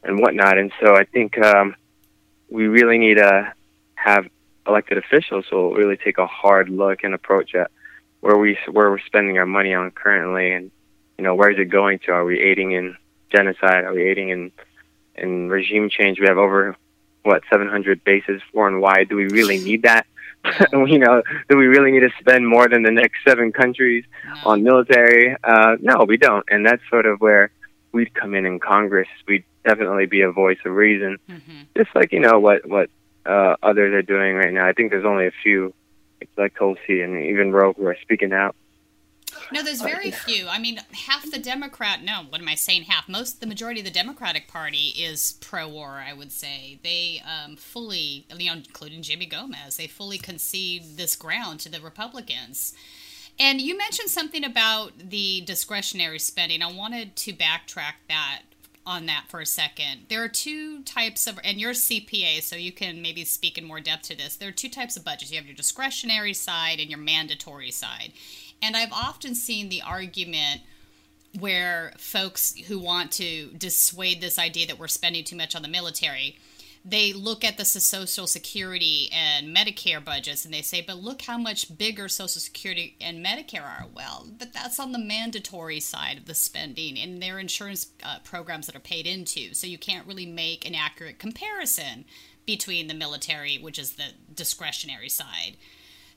and 0.03 0.19
whatnot. 0.19 0.57
And 0.57 0.71
so 0.81 0.95
I 0.95 1.03
think 1.03 1.37
um, 1.37 1.75
we 2.49 2.67
really 2.67 2.97
need 2.97 3.15
to 3.15 3.53
have 3.95 4.27
elected 4.65 4.97
officials 4.97 5.45
who 5.49 5.57
will 5.57 5.73
really 5.73 5.97
take 5.97 6.17
a 6.17 6.27
hard 6.27 6.69
look 6.69 7.03
and 7.03 7.13
approach 7.13 7.53
at 7.53 7.69
where 8.21 8.37
we 8.37 8.57
where 8.71 8.89
we're 8.89 8.99
spending 8.99 9.37
our 9.37 9.45
money 9.45 9.73
on 9.73 9.91
currently, 9.91 10.53
and 10.53 10.71
you 11.17 11.23
know 11.23 11.35
where 11.35 11.51
is 11.51 11.59
it 11.59 11.65
going 11.65 11.99
to? 11.99 12.11
Are 12.11 12.25
we 12.25 12.39
aiding 12.39 12.71
in 12.71 12.95
genocide? 13.31 13.83
Are 13.83 13.93
we 13.93 14.03
aiding 14.03 14.29
in 14.29 14.51
in 15.15 15.49
regime 15.49 15.89
change? 15.89 16.19
We 16.19 16.27
have 16.27 16.37
over 16.37 16.75
what 17.23 17.43
700 17.51 18.03
bases 18.03 18.41
foreign 18.53 18.81
wide. 18.81 19.09
Do 19.09 19.15
we 19.15 19.27
really 19.27 19.59
need 19.59 19.83
that? 19.83 20.05
you 20.71 20.97
know, 20.97 21.21
do 21.49 21.57
we 21.57 21.65
really 21.65 21.91
need 21.91 21.99
to 21.99 22.11
spend 22.19 22.47
more 22.47 22.69
than 22.69 22.83
the 22.83 22.91
next 22.91 23.19
seven 23.27 23.51
countries 23.51 24.05
on 24.45 24.63
military? 24.63 25.35
Uh, 25.43 25.75
no, 25.81 26.05
we 26.07 26.17
don't. 26.17 26.45
And 26.49 26.65
that's 26.65 26.81
sort 26.89 27.05
of 27.05 27.19
where 27.19 27.51
we'd 27.91 28.13
come 28.13 28.33
in 28.35 28.45
in 28.45 28.59
Congress. 28.59 29.07
We'd 29.27 29.43
definitely 29.65 30.05
be 30.05 30.21
a 30.21 30.31
voice 30.31 30.57
of 30.65 30.73
reason, 30.73 31.17
mm-hmm. 31.29 31.61
just 31.75 31.89
like 31.95 32.11
you 32.11 32.19
know 32.19 32.39
what 32.39 32.67
what 32.67 32.89
uh, 33.25 33.55
others 33.61 33.93
are 33.93 34.01
doing 34.01 34.35
right 34.35 34.53
now. 34.53 34.65
I 34.65 34.73
think 34.73 34.91
there's 34.91 35.05
only 35.05 35.27
a 35.27 35.31
few, 35.43 35.73
like 36.37 36.55
Tulsi 36.57 37.01
and 37.01 37.25
even 37.25 37.51
Rogue, 37.51 37.77
who 37.77 37.87
are 37.87 37.97
speaking 38.01 38.33
out. 38.33 38.55
No, 39.51 39.63
there's 39.63 39.81
very 39.81 40.11
few. 40.11 40.47
I 40.47 40.59
mean, 40.59 40.79
half 40.93 41.29
the 41.29 41.39
Democrat. 41.39 42.03
No, 42.03 42.23
what 42.29 42.41
am 42.41 42.47
I 42.47 42.55
saying? 42.55 42.83
Half. 42.83 43.09
Most, 43.09 43.41
the 43.41 43.47
majority 43.47 43.79
of 43.79 43.85
the 43.85 43.91
Democratic 43.91 44.47
Party 44.47 44.93
is 44.97 45.37
pro-war. 45.41 46.03
I 46.05 46.13
would 46.13 46.31
say 46.31 46.79
they 46.83 47.21
um, 47.25 47.55
fully, 47.55 48.25
you 48.35 48.47
know, 48.49 48.57
including 48.57 49.01
Jimmy 49.01 49.25
Gomez, 49.25 49.77
they 49.77 49.87
fully 49.87 50.17
concede 50.17 50.97
this 50.97 51.15
ground 51.15 51.59
to 51.61 51.69
the 51.69 51.81
Republicans. 51.81 52.73
And 53.39 53.61
you 53.61 53.77
mentioned 53.77 54.09
something 54.09 54.43
about 54.43 54.91
the 54.97 55.41
discretionary 55.41 56.19
spending. 56.19 56.61
I 56.61 56.71
wanted 56.71 57.15
to 57.15 57.33
backtrack 57.33 57.93
that 58.09 58.41
on 58.85 59.05
that 59.05 59.25
for 59.29 59.39
a 59.39 59.45
second. 59.45 60.07
There 60.09 60.23
are 60.23 60.29
two 60.29 60.81
types 60.83 61.27
of, 61.27 61.39
and 61.43 61.59
you're 61.59 61.73
CPA, 61.73 62.41
so 62.41 62.55
you 62.55 62.71
can 62.71 63.01
maybe 63.01 63.23
speak 63.23 63.57
in 63.57 63.63
more 63.65 63.79
depth 63.79 64.03
to 64.03 64.17
this. 64.17 64.35
There 64.35 64.49
are 64.49 64.53
two 64.53 64.69
types 64.69 64.97
of 64.97 65.05
budgets. 65.05 65.31
You 65.31 65.37
have 65.37 65.45
your 65.45 65.55
discretionary 65.55 66.33
side 66.33 66.79
and 66.79 66.89
your 66.89 66.99
mandatory 66.99 67.71
side. 67.71 68.13
And 68.61 68.75
I've 68.75 68.91
often 68.91 69.35
seen 69.35 69.69
the 69.69 69.81
argument 69.81 70.61
where 71.39 71.93
folks 71.97 72.55
who 72.67 72.79
want 72.79 73.11
to 73.13 73.47
dissuade 73.57 74.19
this 74.19 74.39
idea 74.39 74.67
that 74.67 74.79
we're 74.79 74.87
spending 74.87 75.23
too 75.23 75.35
much 75.35 75.55
on 75.55 75.61
the 75.61 75.67
military 75.67 76.37
they 76.85 77.11
look 77.11 77.43
at 77.43 77.57
the 77.57 77.65
social 77.65 78.25
security 78.25 79.09
and 79.11 79.55
medicare 79.55 80.03
budgets 80.03 80.45
and 80.45 80.53
they 80.53 80.61
say 80.61 80.81
but 80.81 80.97
look 80.97 81.21
how 81.23 81.37
much 81.37 81.77
bigger 81.77 82.07
social 82.07 82.39
security 82.39 82.95
and 83.01 83.25
medicare 83.25 83.63
are. 83.63 83.85
Well 83.93 84.27
but 84.37 84.53
that's 84.53 84.79
on 84.79 84.91
the 84.91 84.99
mandatory 84.99 85.79
side 85.79 86.17
of 86.17 86.25
the 86.25 86.35
spending 86.35 86.97
and 86.97 87.21
their 87.21 87.39
insurance 87.39 87.87
uh, 88.03 88.19
programs 88.23 88.67
that 88.67 88.75
are 88.75 88.81
paid 88.81 89.05
into. 89.05 89.53
So 89.53 89.67
you 89.67 89.77
can't 89.77 90.07
really 90.07 90.25
make 90.25 90.65
an 90.65 90.75
accurate 90.75 91.19
comparison 91.19 92.05
between 92.45 92.87
the 92.87 92.93
military 92.93 93.57
which 93.57 93.77
is 93.77 93.93
the 93.93 94.13
discretionary 94.33 95.09
side 95.09 95.57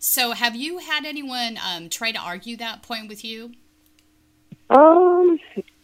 so, 0.04 0.32
have 0.32 0.56
you 0.56 0.78
had 0.78 1.04
anyone 1.04 1.56
um, 1.64 1.88
try 1.88 2.10
to 2.10 2.18
argue 2.18 2.56
that 2.56 2.82
point 2.82 3.08
with 3.08 3.24
you? 3.24 3.52
Um, 4.68 5.38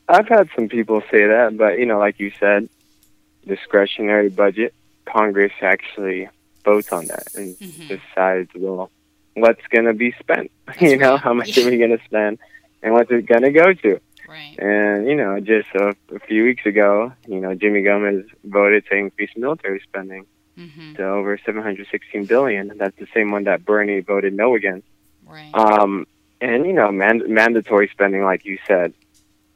I've 0.08 0.26
had 0.26 0.48
some 0.56 0.68
people 0.68 1.02
say 1.02 1.28
that, 1.28 1.56
but 1.56 1.78
you 1.78 1.87
know, 1.87 2.00
like 2.00 2.18
you 2.18 2.32
said, 2.40 2.68
discretionary 3.46 4.28
budget. 4.28 4.75
Congress 5.04 5.52
actually 5.62 6.28
votes 6.64 6.92
on 6.92 7.06
that 7.06 7.32
and 7.37 7.56
mm-hmm. 7.56 7.87
decides, 7.87 8.50
well, 8.56 8.90
what's 9.34 9.64
going 9.68 9.84
to 9.84 9.94
be 9.94 10.12
spent? 10.18 10.50
That's 10.66 10.82
you 10.82 10.96
know, 10.96 11.16
how 11.16 11.32
much 11.32 11.56
yeah. 11.56 11.64
are 11.64 11.70
we 11.70 11.78
going 11.78 11.96
to 11.96 12.04
spend, 12.04 12.40
and 12.82 12.94
what's 12.94 13.12
it 13.12 13.25
going 13.25 13.42
to 13.42 13.52
go 13.52 13.72
to? 13.72 14.00
Right. 14.28 14.58
And 14.58 15.06
you 15.06 15.14
know, 15.14 15.38
just 15.38 15.68
a, 15.76 15.94
a 16.12 16.18
few 16.26 16.42
weeks 16.42 16.66
ago, 16.66 17.12
you 17.28 17.38
know, 17.38 17.54
Jimmy 17.54 17.82
Gomez 17.82 18.25
voted 18.42 18.84
to 18.87 18.96
increase 18.96 19.30
military 19.37 19.78
spending 19.78 20.26
mm-hmm. 20.58 20.94
to 20.94 21.04
over 21.04 21.38
716 21.38 22.26
billion. 22.26 22.72
That's 22.76 22.96
the 22.98 23.06
same 23.14 23.30
one 23.30 23.44
that 23.44 23.64
Bernie 23.64 24.00
voted 24.00 24.34
no 24.34 24.54
against. 24.54 24.86
Right. 25.26 25.54
Um, 25.54 26.06
and 26.40 26.66
you 26.66 26.72
know, 26.72 26.90
man- 26.90 27.32
mandatory 27.32 27.88
spending, 27.88 28.22
like 28.24 28.44
you 28.44 28.58
said, 28.66 28.92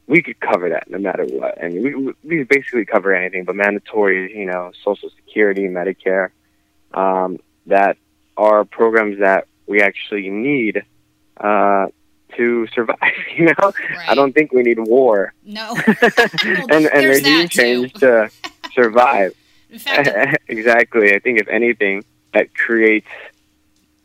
we 0.07 0.21
could 0.21 0.39
cover 0.39 0.69
that 0.69 0.89
no 0.89 0.97
matter 0.97 1.25
what. 1.25 1.57
And 1.57 1.73
we 1.83 2.13
we 2.23 2.43
basically 2.43 2.85
cover 2.85 3.13
anything, 3.13 3.45
but 3.45 3.55
mandatory, 3.55 4.37
you 4.37 4.45
know, 4.45 4.71
Social 4.83 5.09
Security, 5.11 5.63
Medicare, 5.63 6.29
um, 6.93 7.39
that 7.67 7.97
are 8.35 8.65
programs 8.65 9.19
that 9.19 9.47
we 9.67 9.81
actually 9.81 10.29
need 10.29 10.83
uh, 11.37 11.87
to 12.35 12.67
survive. 12.73 12.99
You 13.35 13.45
know, 13.45 13.53
right. 13.59 14.09
I 14.09 14.13
don't 14.13 14.31
think 14.31 14.51
we 14.53 14.61
need 14.61 14.77
war. 14.77 15.33
No, 15.43 15.75
and 15.87 16.85
and 16.85 17.05
regime 17.07 17.49
change 17.49 17.93
to 17.93 18.29
survive. 18.73 19.33
Fact, 19.77 20.37
exactly. 20.47 21.13
I 21.13 21.19
think 21.19 21.39
if 21.39 21.47
anything, 21.47 22.03
that 22.33 22.53
creates 22.55 23.07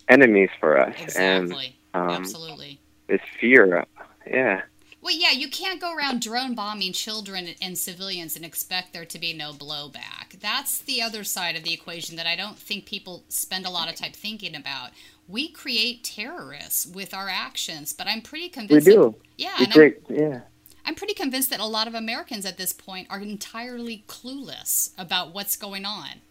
enemies 0.09 0.51
for 0.61 0.79
us. 0.79 0.95
Exactly. 1.01 1.79
And, 1.95 2.11
um, 2.11 2.17
Absolutely. 2.17 2.81
This 3.07 3.21
fear. 3.41 3.87
Yeah. 4.27 4.63
Well, 5.01 5.15
yeah, 5.15 5.31
you 5.31 5.49
can't 5.49 5.81
go 5.81 5.95
around 5.95 6.23
drone 6.23 6.55
bombing 6.55 6.93
children 6.93 7.49
and 7.63 7.79
civilians 7.79 8.35
and 8.37 8.45
expect 8.45 8.93
there 8.93 9.05
to 9.05 9.19
be 9.19 9.33
no 9.33 9.53
blowback. 9.53 10.41
That's 10.41 10.81
the 10.81 11.01
other 11.01 11.23
side 11.25 11.57
of 11.57 11.63
the 11.63 11.73
equation 11.73 12.17
that 12.17 12.27
I 12.27 12.35
don't 12.35 12.59
think 12.59 12.85
people 12.85 13.25
spend 13.29 13.65
a 13.65 13.71
lot 13.71 13.89
of 13.89 13.95
time 13.95 14.13
thinking 14.13 14.57
about. 14.57 14.91
We 15.29 15.51
create 15.51 16.03
terrorists 16.03 16.87
with 16.87 17.15
our 17.15 17.29
actions, 17.29 17.93
but 17.93 18.07
I'm 18.09 18.23
pretty 18.23 18.49
convinced. 18.49 18.87
We 18.87 18.93
do. 18.93 19.15
That, 19.17 19.29
yeah. 19.37 19.57
We 19.61 19.67
create, 19.67 19.99
yeah. 20.09 20.41
I'm 20.89 20.95
pretty 20.95 21.13
convinced 21.13 21.51
that 21.51 21.61
a 21.61 21.67
lot 21.67 21.87
of 21.87 21.95
Americans 21.95 22.47
at 22.47 22.57
this 22.57 22.73
point 22.73 23.09
are 23.11 23.21
entirely 23.21 24.05
clueless 24.09 24.93
about 24.97 25.35
what's 25.35 25.55
going 25.55 25.85
on. 25.85 26.23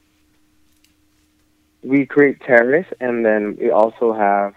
We 1.84 2.08
create 2.08 2.42
terrorists, 2.42 2.92
and 3.00 3.24
then 3.24 3.56
we 3.62 3.70
also 3.70 4.14
have 4.14 4.56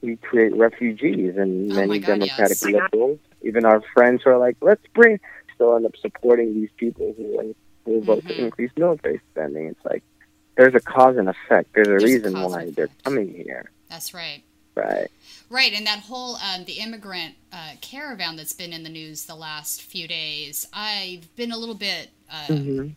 we 0.00 0.16
create 0.16 0.56
refugees, 0.56 1.36
and 1.36 1.70
oh 1.70 1.74
many 1.74 1.98
God, 1.98 2.18
Democratic 2.18 2.56
yes. 2.62 2.62
liberals, 2.62 3.18
even 3.42 3.66
our 3.66 3.82
friends 3.92 4.22
who 4.24 4.30
are 4.30 4.38
like, 4.38 4.56
"Let's 4.62 4.86
bring," 4.94 5.20
still 5.54 5.76
end 5.76 5.84
up 5.84 5.96
supporting 5.98 6.54
these 6.54 6.70
people 6.78 7.14
who 7.14 7.54
who 7.84 8.00
vote 8.00 8.20
mm-hmm. 8.20 8.28
to 8.28 8.44
increase 8.46 8.70
military 8.74 9.20
spending. 9.32 9.66
It's 9.66 9.84
like 9.84 10.02
there's 10.56 10.74
a 10.74 10.80
cause 10.80 11.18
and 11.18 11.28
effect. 11.28 11.74
There's 11.74 11.88
a 11.88 11.90
there's 11.90 12.04
reason 12.04 12.36
a 12.36 12.48
why 12.48 12.70
they're 12.70 12.88
coming 13.04 13.34
here. 13.34 13.70
That's 13.90 14.14
right. 14.14 14.42
Right. 14.74 15.10
Right, 15.54 15.72
and 15.72 15.86
that 15.86 16.00
whole 16.00 16.34
um, 16.34 16.64
the 16.64 16.80
immigrant 16.80 17.36
uh, 17.52 17.74
caravan 17.80 18.34
that's 18.34 18.52
been 18.52 18.72
in 18.72 18.82
the 18.82 18.88
news 18.88 19.26
the 19.26 19.36
last 19.36 19.82
few 19.82 20.08
days, 20.08 20.66
I've 20.72 21.32
been 21.36 21.52
a 21.52 21.56
little 21.56 21.76
bit. 21.76 22.10
Uh, 22.28 22.46
mm-hmm. 22.48 22.88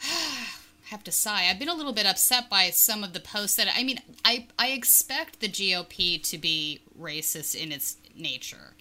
have 0.86 1.04
to 1.04 1.12
sigh. 1.12 1.46
I've 1.48 1.60
been 1.60 1.68
a 1.68 1.74
little 1.74 1.92
bit 1.92 2.04
upset 2.04 2.50
by 2.50 2.70
some 2.70 3.04
of 3.04 3.12
the 3.12 3.20
posts 3.20 3.54
that 3.58 3.68
I 3.72 3.84
mean, 3.84 4.00
I 4.24 4.48
I 4.58 4.70
expect 4.70 5.38
the 5.38 5.48
GOP 5.48 6.20
to 6.30 6.36
be 6.36 6.80
racist 7.00 7.54
in 7.54 7.70
its 7.70 7.98
nature. 8.16 8.74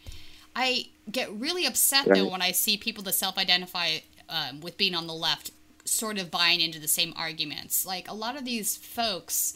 I 0.55 0.87
get 1.11 1.31
really 1.31 1.67
upset 1.67 2.07
right. 2.07 2.17
though 2.17 2.31
when 2.31 2.41
I 2.41 2.51
see 2.51 2.77
people 2.77 3.03
that 3.03 3.13
self-identify 3.13 3.99
um, 4.27 4.59
with 4.61 4.75
being 4.75 4.95
on 4.95 5.05
the 5.05 5.13
left 5.13 5.51
sort 5.85 6.17
of 6.17 6.31
buying 6.31 6.61
into 6.61 6.79
the 6.79 6.87
same 6.87 7.13
arguments. 7.15 7.85
Like 7.85 8.09
a 8.09 8.15
lot 8.15 8.35
of 8.35 8.43
these 8.43 8.75
folks 8.75 9.55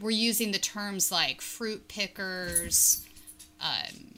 were 0.00 0.10
using 0.10 0.52
the 0.52 0.58
terms 0.58 1.12
like 1.12 1.40
fruit 1.40 1.88
pickers, 1.88 3.06
um, 3.60 4.10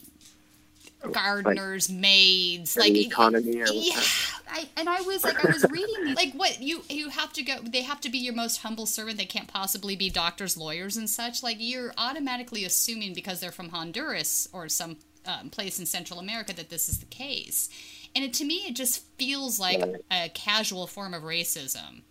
gardeners, 1.10 1.90
like, 1.90 1.98
maids, 1.98 2.76
like 2.76 2.94
economy. 2.94 3.62
yeah, 3.66 4.00
I, 4.48 4.68
and 4.76 4.88
I 4.88 5.00
was 5.02 5.24
like, 5.24 5.44
I 5.44 5.50
was 5.50 5.64
reading 5.70 6.14
like 6.14 6.32
what 6.34 6.62
you 6.62 6.82
you 6.88 7.08
have 7.08 7.32
to 7.34 7.42
go. 7.42 7.56
They 7.62 7.82
have 7.82 8.00
to 8.02 8.10
be 8.10 8.18
your 8.18 8.34
most 8.34 8.58
humble 8.58 8.86
servant. 8.86 9.18
They 9.18 9.24
can't 9.24 9.48
possibly 9.48 9.96
be 9.96 10.10
doctors, 10.10 10.56
lawyers, 10.56 10.96
and 10.96 11.08
such. 11.08 11.42
Like 11.42 11.56
you're 11.58 11.92
automatically 11.98 12.64
assuming 12.64 13.14
because 13.14 13.40
they're 13.40 13.52
from 13.52 13.70
Honduras 13.70 14.48
or 14.52 14.68
some 14.68 14.96
um, 15.26 15.50
place 15.50 15.78
in 15.78 15.86
Central 15.86 16.18
America 16.18 16.54
that 16.54 16.70
this 16.70 16.88
is 16.88 16.98
the 16.98 17.06
case. 17.06 17.68
And 18.14 18.24
it, 18.24 18.34
to 18.34 18.44
me, 18.44 18.64
it 18.68 18.76
just 18.76 19.04
feels 19.16 19.58
like 19.58 19.82
a 20.10 20.28
casual 20.34 20.86
form 20.86 21.14
of 21.14 21.22
racism. 21.22 22.02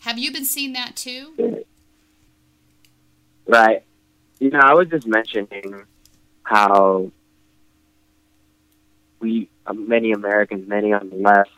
Have 0.00 0.18
you 0.18 0.32
been 0.32 0.44
seeing 0.44 0.72
that 0.72 0.96
too? 0.96 1.64
Right. 3.50 3.84
You 4.38 4.50
know, 4.50 4.60
I 4.60 4.74
was 4.74 4.88
just 4.88 5.06
mentioning 5.06 5.84
how 6.42 7.10
we, 9.20 9.50
uh, 9.66 9.72
many 9.72 10.12
Americans, 10.12 10.68
many 10.68 10.92
on 10.92 11.10
the 11.10 11.16
left, 11.16 11.50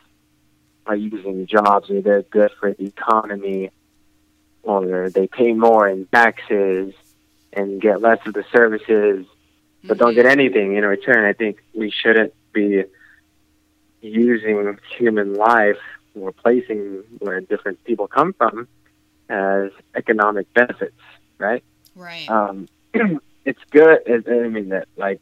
are 0.87 0.96
using 0.96 1.46
jobs 1.46 1.90
or 1.90 2.00
they're 2.00 2.22
good 2.22 2.50
for 2.58 2.72
the 2.72 2.87
economy 2.87 3.70
or 4.64 5.11
they 5.11 5.28
pay 5.28 5.52
more 5.52 5.88
in 5.88 6.06
taxes 6.06 6.92
and 7.52 7.80
get 7.80 8.00
less 8.00 8.18
of 8.26 8.34
the 8.34 8.44
services 8.52 9.26
but 9.84 9.99
don't 9.99 10.14
get 10.14 10.26
anything 10.26 10.76
in 10.76 10.84
return. 10.84 11.25
I 11.25 11.32
think 11.32 11.62
we 11.75 11.90
shouldn't 11.90 12.32
be 12.52 12.84
using 14.00 14.78
human 14.96 15.34
life 15.34 15.78
or 16.14 16.32
placing 16.32 17.02
where 17.18 17.40
different 17.40 17.82
people 17.84 18.06
come 18.06 18.32
from 18.32 18.68
as 19.28 19.70
economic 19.94 20.52
benefits, 20.54 21.00
right? 21.38 21.64
Right. 21.94 22.28
Um, 22.28 22.68
it's 23.44 23.61
good. 23.70 24.00
I 24.08 24.49
mean 24.49 24.70
that 24.70 24.88
like 24.96 25.20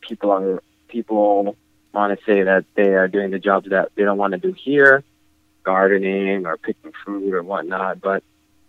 people 0.00 0.30
are 0.30 0.62
people 0.88 1.56
want 1.92 2.18
to 2.18 2.24
say 2.24 2.42
that 2.42 2.64
they 2.74 2.94
are 2.94 3.08
doing 3.08 3.30
the 3.30 3.38
jobs 3.38 3.68
that 3.70 3.90
they 3.94 4.02
don't 4.02 4.18
want 4.18 4.32
to 4.32 4.38
do 4.38 4.52
here, 4.52 5.04
gardening 5.62 6.46
or 6.46 6.56
picking 6.56 6.92
fruit 7.04 7.34
or 7.34 7.42
whatnot. 7.42 8.00
But 8.00 8.22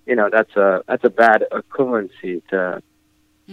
you 0.05 0.15
know 0.15 0.29
that's 0.31 0.55
a 0.55 0.83
that's 0.87 1.03
a 1.03 1.09
bad 1.09 1.45
equivalency 1.51 2.41
to 2.49 2.81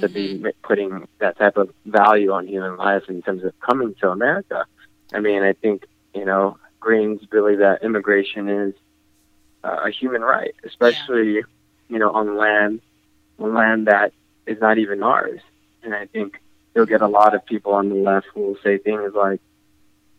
to 0.00 0.08
mm-hmm. 0.08 0.42
be 0.44 0.52
putting 0.62 1.08
that 1.18 1.36
type 1.38 1.56
of 1.56 1.70
value 1.84 2.32
on 2.32 2.46
human 2.46 2.76
life 2.76 3.04
in 3.08 3.22
terms 3.22 3.44
of 3.44 3.58
coming 3.60 3.94
to 4.00 4.10
America. 4.10 4.64
I 5.12 5.20
mean, 5.20 5.42
I 5.42 5.52
think 5.52 5.86
you 6.14 6.24
know 6.24 6.58
Greens 6.78 7.24
believe 7.26 7.58
that 7.58 7.82
immigration 7.82 8.48
is 8.48 8.74
uh, 9.64 9.82
a 9.84 9.90
human 9.90 10.22
right, 10.22 10.54
especially 10.64 11.34
yeah. 11.34 11.40
you 11.88 11.98
know 11.98 12.10
on 12.10 12.36
land, 12.36 12.80
land 13.48 13.86
that 13.86 14.12
is 14.46 14.60
not 14.60 14.78
even 14.78 15.02
ours. 15.02 15.40
And 15.82 15.94
I 15.94 16.06
think 16.06 16.40
you'll 16.74 16.86
get 16.86 17.00
a 17.00 17.08
lot 17.08 17.34
of 17.34 17.44
people 17.46 17.72
on 17.72 17.88
the 17.88 17.94
left 17.94 18.26
who 18.34 18.40
will 18.40 18.58
say 18.62 18.78
things 18.78 19.12
like, 19.14 19.40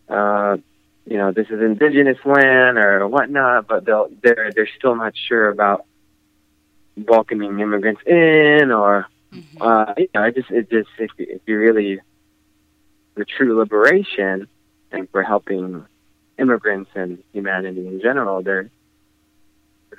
uh, 0.10 0.58
you 1.06 1.18
know, 1.18 1.32
this 1.32 1.48
is 1.50 1.62
indigenous 1.62 2.18
land 2.26 2.78
or 2.78 3.08
whatnot, 3.08 3.68
but 3.68 3.86
they'll 3.86 4.10
they're 4.22 4.52
they're 4.54 4.70
still 4.78 4.96
not 4.96 5.14
sure 5.28 5.50
about 5.50 5.86
welcoming 6.98 7.60
immigrants 7.60 8.02
in 8.06 8.72
or 8.72 9.08
Mm-hmm. 9.34 9.62
Uh, 9.62 9.94
you 9.98 10.10
know, 10.14 10.24
I 10.24 10.32
just 10.32 10.52
it 10.52 10.70
just 10.70 10.90
if 10.98 11.12
you, 11.18 11.26
if 11.30 11.42
you 11.46 11.58
really 11.58 12.00
the 13.16 13.26
true 13.26 13.58
liberation 13.58 14.48
and 14.92 15.10
for 15.10 15.24
helping 15.24 15.86
immigrants 16.38 16.92
and 16.96 17.24
humanity 17.34 17.88
in 17.88 18.02
general, 18.02 18.42
there 18.42 18.70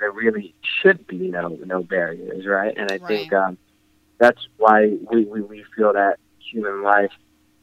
there 0.03 0.11
really 0.11 0.53
should 0.81 1.07
be 1.07 1.29
no 1.29 1.57
no 1.65 1.81
barriers, 1.81 2.45
right? 2.45 2.73
And 2.75 2.91
I 2.91 2.97
right. 2.97 3.07
think 3.07 3.31
um, 3.31 3.57
that's 4.17 4.41
why 4.57 4.97
we, 5.09 5.23
we 5.23 5.41
we 5.41 5.63
feel 5.73 5.93
that 5.93 6.19
human 6.51 6.83
life 6.83 7.11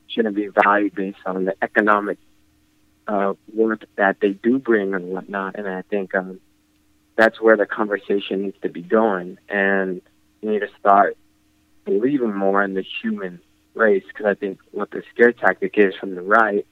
shouldn't 0.09 0.35
be 0.35 0.49
valued 0.49 0.95
based 0.95 1.19
on 1.27 1.45
the 1.45 1.55
economic 1.61 2.17
uh, 3.07 3.35
work 3.53 3.85
that 3.97 4.17
they 4.23 4.31
do 4.31 4.59
bring 4.59 4.95
and 4.95 5.09
whatnot. 5.09 5.57
And 5.57 5.69
I 5.69 5.83
think 5.83 6.15
um, 6.15 6.41
that's 7.15 7.39
where 7.43 7.59
the 7.59 7.67
conversation 7.67 8.45
needs 8.45 8.57
to 8.63 8.71
be 8.71 8.81
going. 8.81 9.37
And 9.51 10.01
you 10.41 10.53
need 10.53 10.61
to 10.61 10.71
start 10.79 11.19
believing 11.85 12.35
more 12.35 12.63
in 12.63 12.73
the 12.73 12.85
human 13.03 13.39
race 13.75 14.05
because 14.09 14.25
I 14.25 14.35
think 14.35 14.61
what 14.71 14.91
the 14.93 15.03
scare 15.13 15.33
tactic 15.33 15.75
is 15.77 15.95
from 15.95 16.15
the 16.15 16.23
right, 16.23 16.67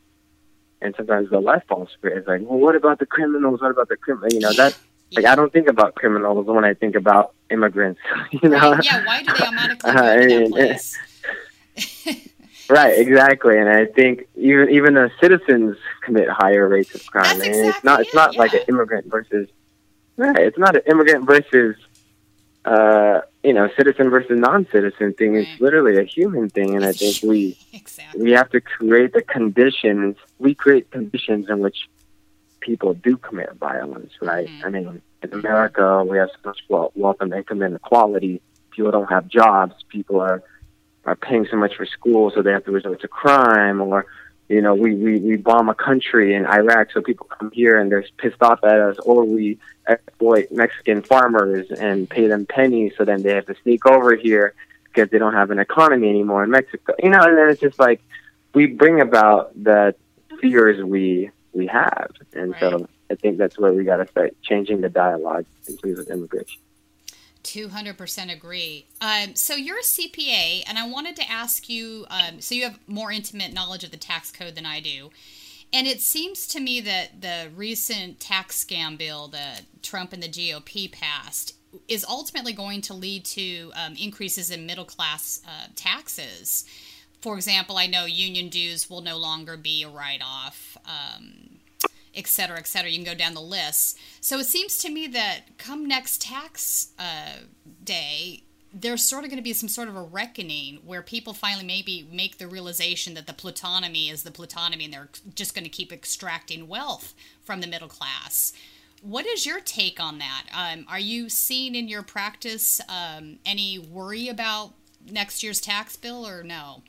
and 0.81 0.95
sometimes 0.97 1.29
the 1.29 1.41
left 1.41 1.69
falls 1.69 1.91
for 2.01 2.09
it 2.09 2.23
is 2.23 2.27
like, 2.27 2.41
well, 2.41 2.59
what 2.59 2.75
about 2.75 3.01
the 3.01 3.07
criminals? 3.07 3.61
What 3.61 3.71
about 3.71 3.91
the 3.91 3.99
criminals? 3.99 4.33
You 4.33 4.41
know 4.41 4.55
that. 4.55 4.75
Like 5.13 5.25
I 5.25 5.35
don't 5.35 5.53
think 5.53 5.69
about 5.69 5.95
criminals 5.95 6.47
when 6.47 6.65
I 6.65 6.75
think 6.75 6.95
about 6.95 7.35
immigrants. 7.51 8.01
You 8.31 8.51
know? 8.51 8.73
Right. 8.73 8.85
Yeah, 8.85 9.07
why 9.07 9.23
do 9.23 9.33
they 9.33 9.45
automatically 9.45 9.93
go 9.93 9.99
to 9.99 10.29
that 10.29 10.51
place? 10.51 10.99
right, 12.69 12.99
exactly, 12.99 13.59
and 13.59 13.69
I 13.69 13.87
think 13.87 14.29
even 14.37 14.71
even 14.71 14.95
the 14.95 15.11
citizens 15.21 15.77
commit 16.03 16.29
higher 16.29 16.69
rates 16.69 16.95
of 16.95 17.07
crime. 17.07 17.39
That's 17.39 17.49
exactly 17.49 17.69
it's 17.69 17.85
not 17.85 18.01
it's 18.01 18.15
not 18.15 18.37
like 18.37 18.53
an 18.53 18.61
immigrant 18.69 19.07
versus 19.07 19.49
right. 20.17 20.37
It's 20.37 20.59
not 20.59 20.77
an 20.77 20.83
immigrant 20.87 21.27
versus 21.27 21.77
uh, 22.69 23.23
you 23.43 23.55
know, 23.55 23.69
citizen 23.77 24.11
versus 24.11 24.39
non-citizen 24.39 25.15
thing 25.15 25.35
right. 25.35 25.49
is 25.49 25.61
literally 25.61 25.97
a 25.99 26.05
human 26.05 26.51
thing, 26.51 26.75
and 26.75 26.85
I 26.85 26.93
think 26.93 27.23
we 27.23 27.57
exactly. 27.73 28.23
we 28.23 28.33
have 28.33 28.51
to 28.51 28.61
create 28.61 29.13
the 29.15 29.23
conditions. 29.23 30.17
We 30.39 30.55
create 30.55 30.91
conditions 30.91 31.49
in 31.49 31.61
which 31.61 31.89
people 32.61 32.95
do 32.95 33.17
commit 33.17 33.53
violence, 33.55 34.13
right? 34.21 34.49
Mm-hmm. 34.49 34.67
I 34.67 34.71
mean, 34.71 35.03
in 35.23 35.33
America, 35.33 36.05
we 36.05 36.19
have 36.19 36.31
so 36.31 36.49
much 36.49 36.61
wealth, 36.69 36.93
wealth 36.95 37.17
and 37.21 37.33
income 37.33 37.63
inequality. 37.63 38.41
People 38.71 38.91
don't 38.91 39.09
have 39.09 39.29
jobs. 39.29 39.75
People 39.89 40.21
are 40.21 40.43
are 41.05 41.17
paying 41.17 41.47
so 41.51 41.57
much 41.57 41.75
for 41.77 41.87
school, 41.87 42.31
so 42.31 42.43
they 42.43 42.53
have 42.53 42.65
to 42.65 42.73
resort 42.73 43.01
to 43.01 43.09
crime, 43.09 43.81
or 43.81 44.07
you 44.49 44.63
know, 44.63 44.75
we, 44.75 44.95
we, 44.95 45.19
we 45.19 45.37
bomb 45.37 45.69
a 45.69 45.75
country 45.75 46.35
in 46.35 46.47
Iraq 46.47 46.93
so 46.93 47.03
people 47.03 47.27
come 47.27 47.51
here 47.51 47.79
and 47.79 47.93
they're 47.93 48.05
pissed 48.17 48.43
off 48.43 48.61
at 48.65 48.81
us, 48.81 48.97
or 49.01 49.25
we 49.25 49.59
exploit 49.87 50.51
Mexican 50.51 51.03
farmers 51.03 51.71
and 51.71 52.09
pay 52.09 52.27
them 52.27 52.47
pennies 52.47 52.93
so 52.97 53.05
then 53.05 53.23
they 53.23 53.35
have 53.35 53.47
to 53.47 53.55
sneak 53.63 53.87
over 53.87 54.17
here 54.17 54.55
because 54.85 55.11
they 55.11 55.19
don't 55.19 55.35
have 55.35 55.51
an 55.51 55.59
economy 55.59 56.09
anymore 56.09 56.45
in 56.45 56.51
Mexico. 56.51 56.95
You 56.99 57.11
know, 57.11 57.23
and 57.23 57.37
then 57.37 57.51
it's 57.51 57.61
just 57.61 57.79
like 57.79 58.01
we 58.55 58.67
bring 58.67 59.01
about 59.01 59.53
the 59.63 59.95
fears 60.41 60.83
we 60.83 61.31
we 61.53 61.67
have. 61.67 62.11
And 62.33 62.53
right. 62.53 62.61
so 62.61 62.89
I 63.11 63.15
think 63.15 63.39
that's 63.39 63.59
where 63.59 63.73
we 63.73 63.85
got 63.85 63.97
to 63.97 64.09
start 64.09 64.37
changing 64.43 64.81
the 64.81 64.89
dialogue 64.89 65.47
in 65.67 65.77
terms 65.77 65.99
of 65.99 66.09
immigration. 66.09 66.61
200% 67.45 68.33
agree. 68.33 68.87
Um, 69.01 69.35
so 69.35 69.55
you're 69.55 69.79
a 69.79 69.83
CPA, 69.83 70.65
and 70.67 70.79
I 70.79 70.87
wanted 70.89 71.17
to 71.17 71.31
ask 71.31 71.69
you 71.69 72.05
um, 72.11 72.41
so 72.41 72.55
you 72.55 72.65
have 72.65 72.79
more 72.87 73.11
intimate 73.11 73.53
knowledge 73.55 73.85
of 73.85 73.91
the 73.91 73.97
tax 73.97 74.31
code 74.31 74.55
than 74.55 74.67
I 74.67 74.81
do. 74.81 75.11
And 75.73 75.87
it 75.87 76.01
seems 76.01 76.47
to 76.49 76.61
me 76.61 76.81
that 76.81 77.21
the 77.21 77.51
recent 77.55 78.21
tax 78.21 78.65
scam 78.65 78.97
bill 78.97 79.29
that 79.29 79.63
Trump 79.83 80.13
and 80.13 80.23
the 80.23 80.29
GOP 80.29 80.91
passed 80.91 81.55
is 81.89 82.05
ultimately 82.09 82.53
going 82.53 82.81
to 82.83 82.95
lead 82.95 83.25
to 83.27 83.71
um, 83.75 83.95
increases 84.01 84.51
in 84.51 84.65
middle 84.67 84.87
class 84.87 85.43
uh, 85.47 85.67
taxes. 85.77 86.65
For 87.21 87.35
example, 87.37 87.77
I 87.77 87.87
know 87.87 88.05
union 88.05 88.49
dues 88.49 88.89
will 88.89 89.01
no 89.01 89.17
longer 89.17 89.57
be 89.57 89.83
a 89.83 89.89
write 89.89 90.23
off. 90.25 90.77
Um, 90.87 91.59
et 92.15 92.27
cetera, 92.27 92.59
et 92.59 92.67
cetera. 92.67 92.91
You 92.91 92.97
can 92.97 93.05
go 93.05 93.15
down 93.15 93.35
the 93.35 93.41
list. 93.41 93.99
So 94.21 94.39
it 94.39 94.47
seems 94.47 94.79
to 94.79 94.91
me 94.91 95.07
that 95.09 95.57
come 95.57 95.87
next 95.87 96.23
tax 96.23 96.89
uh, 96.99 97.45
day, 97.85 98.43
there's 98.73 99.03
sort 99.03 99.25
of 99.25 99.31
going 99.31 99.39
to 99.39 99.43
be 99.43 99.53
some 99.53 99.69
sort 99.69 99.89
of 99.89 99.97
a 99.97 100.03
reckoning 100.03 100.81
where 100.85 101.01
people 101.01 101.33
finally 101.33 101.65
maybe 101.65 102.07
make 102.13 102.39
the 102.39 102.47
realization 102.47 103.15
that 103.15 103.27
the 103.27 103.33
plutonomy 103.33 104.13
is 104.13 104.25
the 104.25 104.31
plutonomy 104.31 104.85
and 104.85 104.93
they're 104.93 105.09
just 105.35 105.55
going 105.55 105.65
to 105.65 105.71
keep 105.71 105.93
extracting 105.93 106.69
wealth 106.69 107.15
from 107.43 107.61
the 107.61 107.67
middle 107.67 107.89
class. 107.89 108.53
What 109.01 109.25
is 109.25 109.47
your 109.47 109.61
take 109.61 110.01
on 110.01 110.19
that? 110.19 110.45
Um, 110.53 110.87
are 110.89 110.99
you 110.99 111.29
seeing 111.29 111.75
in 111.75 111.89
your 111.89 112.03
practice 112.03 112.81
um, 112.89 113.39
any 113.47 113.79
worry 113.79 114.29
about 114.29 114.75
next 115.09 115.43
year's 115.43 115.61
tax 115.61 115.97
bill 115.97 116.27
or 116.27 116.43
no? 116.43 116.83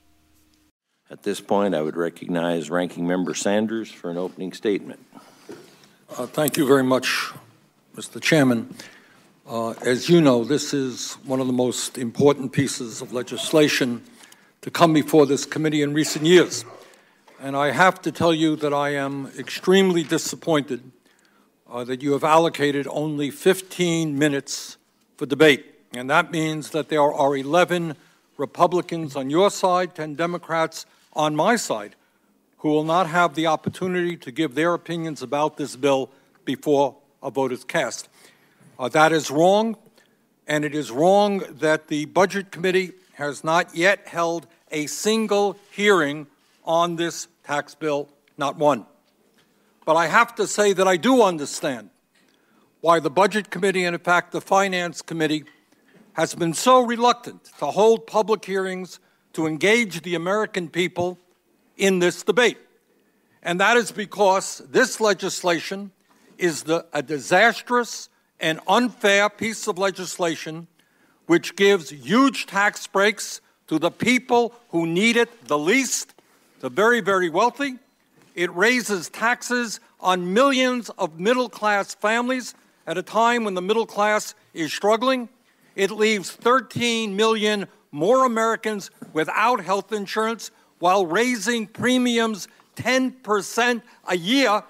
At 1.12 1.24
this 1.24 1.42
point, 1.42 1.74
I 1.74 1.82
would 1.82 1.96
recognize 1.96 2.70
Ranking 2.70 3.08
Member 3.08 3.34
Sanders 3.34 3.92
for 3.92 4.12
an 4.12 4.18
opening 4.18 4.54
statement. 4.54 5.04
Uh, 6.16 6.28
thank 6.28 6.56
you 6.56 6.68
very 6.68 6.84
much, 6.84 7.32
Mr. 7.96 8.22
Chairman. 8.22 8.76
Uh, 9.48 9.72
as 9.84 10.08
you 10.08 10.22
know, 10.22 10.44
this 10.44 10.72
is 10.72 11.14
one 11.26 11.40
of 11.40 11.48
the 11.48 11.54
most 11.54 11.98
important 11.98 12.52
pieces 12.52 13.02
of 13.02 13.12
legislation 13.12 14.04
to 14.62 14.70
come 14.70 14.94
before 14.94 15.26
this 15.26 15.48
committee 15.48 15.82
in 15.82 15.96
recent 15.96 16.28
years. 16.28 16.64
And 17.42 17.58
I 17.58 17.72
have 17.72 18.00
to 18.04 18.12
tell 18.12 18.34
you 18.34 18.56
that 18.58 18.72
I 18.72 18.90
am 18.90 19.32
extremely 19.36 20.04
disappointed 20.04 20.92
uh, 21.68 21.84
that 21.86 22.04
you 22.04 22.12
have 22.12 22.24
allocated 22.24 22.86
only 22.88 23.32
15 23.32 24.16
minutes 24.16 24.78
for 25.18 25.26
debate. 25.26 25.66
And 25.92 26.08
that 26.12 26.30
means 26.30 26.70
that 26.70 26.90
there 26.90 27.02
are 27.02 27.36
11 27.36 27.96
Republicans 28.38 29.16
on 29.16 29.32
your 29.32 29.50
side, 29.50 29.96
10 29.96 30.14
Democrats 30.14 30.86
on 31.14 31.36
my 31.36 31.56
side, 31.56 31.96
who 32.60 32.70
will 32.70 32.84
not 32.84 33.08
have 33.08 33.36
the 33.36 33.48
opportunity 33.48 34.18
to 34.18 34.32
give 34.32 34.56
their 34.56 34.74
opinions 34.74 35.22
about 35.22 35.58
this 35.58 35.76
bill 35.76 36.10
before 36.46 36.96
a 37.24 37.32
vote 37.32 37.52
is 37.52 37.64
cast. 37.64 38.10
Uh, 38.78 38.90
that 38.90 39.12
is 39.12 39.30
wrong, 39.32 39.78
and 40.48 40.64
it 40.64 40.74
is 40.74 40.92
wrong 40.92 41.40
that 41.50 41.88
the 41.88 42.06
Budget 42.06 42.52
Committee 42.52 42.94
has 43.14 43.44
not 43.44 43.76
yet 43.76 44.08
held 44.08 44.48
a 44.72 44.88
single 44.88 45.58
hearing 45.72 46.28
on 46.64 46.96
this 46.96 47.28
tax 47.44 47.76
bill, 47.76 48.10
not 48.38 48.58
one. 48.58 48.86
But 49.86 49.96
I 49.96 50.08
have 50.08 50.36
to 50.36 50.48
say 50.48 50.74
that 50.74 50.88
I 50.88 50.98
do 50.98 51.24
understand 51.24 51.90
why 52.82 53.00
the 53.00 53.10
Budget 53.10 53.50
Committee, 53.50 53.84
and 53.84 53.96
in 53.96 54.02
fact 54.02 54.32
the 54.32 54.42
Finance 54.42 55.02
Committee, 55.02 55.44
has 56.14 56.36
been 56.36 56.54
so 56.54 56.82
reluctant 56.82 57.46
to 57.60 57.66
hold 57.66 58.08
public 58.08 58.46
hearings 58.46 59.00
to 59.40 59.48
engage 59.48 60.02
the 60.02 60.16
American 60.16 60.68
people 60.68 61.18
in 61.78 62.00
this 62.00 62.24
debate. 62.24 62.58
And 63.42 63.62
that 63.62 63.78
is 63.78 63.90
because 63.90 64.62
this 64.70 65.00
legislation 65.00 65.92
is 66.38 66.64
the, 66.64 66.86
a 66.92 67.02
disastrous 67.02 68.10
and 68.42 68.60
unfair 68.68 69.30
piece 69.30 69.66
of 69.70 69.78
legislation 69.78 70.68
which 71.28 71.56
gives 71.56 71.90
huge 71.90 72.48
tax 72.48 72.86
breaks 72.86 73.40
to 73.68 73.80
the 73.80 73.90
people 73.90 74.54
who 74.72 74.86
need 74.86 75.16
it 75.16 75.48
the 75.48 75.58
least, 75.58 76.14
the 76.60 76.70
very, 76.70 77.00
very 77.00 77.30
wealthy. 77.30 77.76
It 78.36 78.54
raises 78.54 79.08
taxes 79.08 79.80
on 80.02 80.34
millions 80.34 80.90
of 80.98 81.18
middle 81.18 81.48
class 81.48 81.96
families 81.96 82.56
at 82.86 82.98
a 82.98 83.04
time 83.04 83.46
when 83.46 83.54
the 83.54 83.62
middle 83.62 83.86
class 83.86 84.36
is 84.54 84.74
struggling. 84.74 85.30
It 85.78 85.92
leaves 85.92 86.30
13 86.30 87.16
million 87.16 87.68
more 87.92 88.26
Americans 88.26 88.92
without 89.14 89.64
health 89.64 89.92
insurance 89.92 90.52
while 90.80 91.06
raising 91.06 91.68
premiums 91.68 92.48
10% 92.76 93.82
a 94.08 94.18
year 94.18 94.64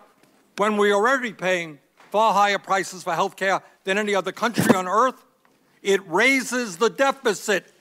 when 0.58 0.78
we're 0.78 0.94
already 0.94 1.32
paying 1.32 1.80
far 2.12 2.34
higher 2.34 2.58
prices 2.58 3.04
for 3.04 3.14
health 3.14 3.36
care 3.36 3.62
than 3.84 3.98
any 3.98 4.16
other 4.16 4.32
country 4.32 4.74
on 4.76 4.88
earth. 4.88 5.24
It 5.82 6.02
raises 6.08 6.78
the 6.78 6.90
deficit 6.90 7.72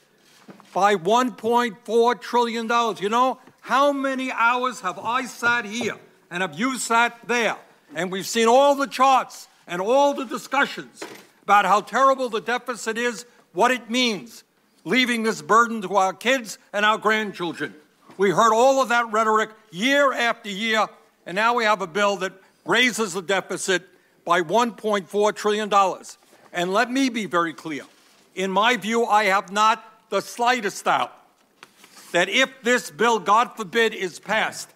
by 0.72 0.94
$1.4 0.94 2.20
trillion. 2.20 2.96
You 3.00 3.08
know, 3.08 3.38
how 3.60 3.92
many 3.92 4.30
hours 4.30 4.80
have 4.80 4.98
I 4.98 5.24
sat 5.24 5.64
here 5.64 5.96
and 6.30 6.42
have 6.42 6.58
you 6.58 6.78
sat 6.78 7.18
there? 7.26 7.56
And 7.94 8.12
we've 8.12 8.26
seen 8.26 8.48
all 8.48 8.74
the 8.74 8.86
charts 8.86 9.48
and 9.66 9.80
all 9.80 10.14
the 10.14 10.24
discussions 10.24 11.02
about 11.42 11.64
how 11.64 11.80
terrible 11.80 12.28
the 12.28 12.40
deficit 12.40 12.98
is, 12.98 13.24
what 13.52 13.70
it 13.70 13.88
means, 13.88 14.44
leaving 14.84 15.22
this 15.22 15.42
burden 15.42 15.82
to 15.82 15.96
our 15.96 16.12
kids 16.12 16.58
and 16.72 16.84
our 16.84 16.98
grandchildren. 16.98 17.74
We 18.16 18.30
heard 18.30 18.52
all 18.52 18.82
of 18.82 18.88
that 18.88 19.10
rhetoric 19.12 19.50
year 19.70 20.12
after 20.12 20.50
year, 20.50 20.86
and 21.26 21.34
now 21.34 21.54
we 21.54 21.64
have 21.64 21.82
a 21.82 21.86
bill 21.86 22.16
that 22.16 22.32
raises 22.64 23.14
the 23.14 23.22
deficit 23.22 23.82
by 24.24 24.42
$1.4 24.42 25.34
trillion. 25.34 25.72
And 26.52 26.72
let 26.72 26.90
me 26.90 27.08
be 27.08 27.26
very 27.26 27.52
clear. 27.52 27.84
In 28.34 28.50
my 28.50 28.76
view, 28.76 29.04
I 29.04 29.24
have 29.24 29.52
not 29.52 29.84
the 30.10 30.20
slightest 30.20 30.84
doubt 30.84 31.12
that 32.12 32.28
if 32.28 32.50
this 32.62 32.90
bill, 32.90 33.18
God 33.18 33.56
forbid, 33.56 33.94
is 33.94 34.18
passed, 34.18 34.70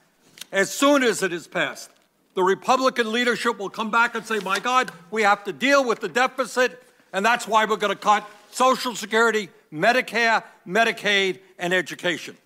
as 0.51 0.71
soon 0.71 1.03
as 1.03 1.23
it 1.23 1.33
is 1.33 1.47
passed, 1.47 1.91
the 2.35 2.43
Republican 2.43 3.12
leadership 3.12 3.59
will 3.59 3.71
come 3.71 3.91
back 3.91 4.15
and 4.15 4.25
say, 4.25 4.38
My 4.38 4.59
God, 4.59 4.91
we 5.11 5.23
have 5.23 5.45
to 5.45 5.53
deal 5.53 5.85
with 5.85 6.01
the 6.01 6.09
deficit, 6.09 6.83
and 7.12 7.25
that's 7.25 7.47
why 7.47 7.65
we're 7.65 7.77
going 7.77 7.95
to 7.95 8.03
cut 8.03 8.29
Social 8.51 8.95
Security, 8.95 9.49
Medicare, 9.73 10.43
Medicaid, 10.67 11.39
and 11.59 11.73
education. 11.73 12.37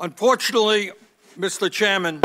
Unfortunately, 0.00 0.92
Mr. 1.38 1.70
Chairman, 1.70 2.20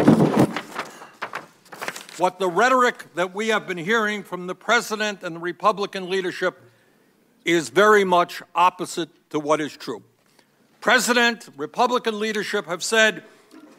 what 2.17 2.39
the 2.39 2.47
rhetoric 2.47 3.13
that 3.15 3.33
we 3.33 3.49
have 3.49 3.67
been 3.67 3.77
hearing 3.77 4.23
from 4.23 4.47
the 4.47 4.55
president 4.55 5.23
and 5.23 5.35
the 5.35 5.39
Republican 5.39 6.09
leadership 6.09 6.61
is 7.45 7.69
very 7.69 8.03
much 8.03 8.41
opposite 8.55 9.09
to 9.29 9.39
what 9.39 9.59
is 9.59 9.75
true. 9.75 10.01
President, 10.81 11.49
Republican 11.57 12.19
leadership 12.19 12.65
have 12.65 12.83
said 12.83 13.23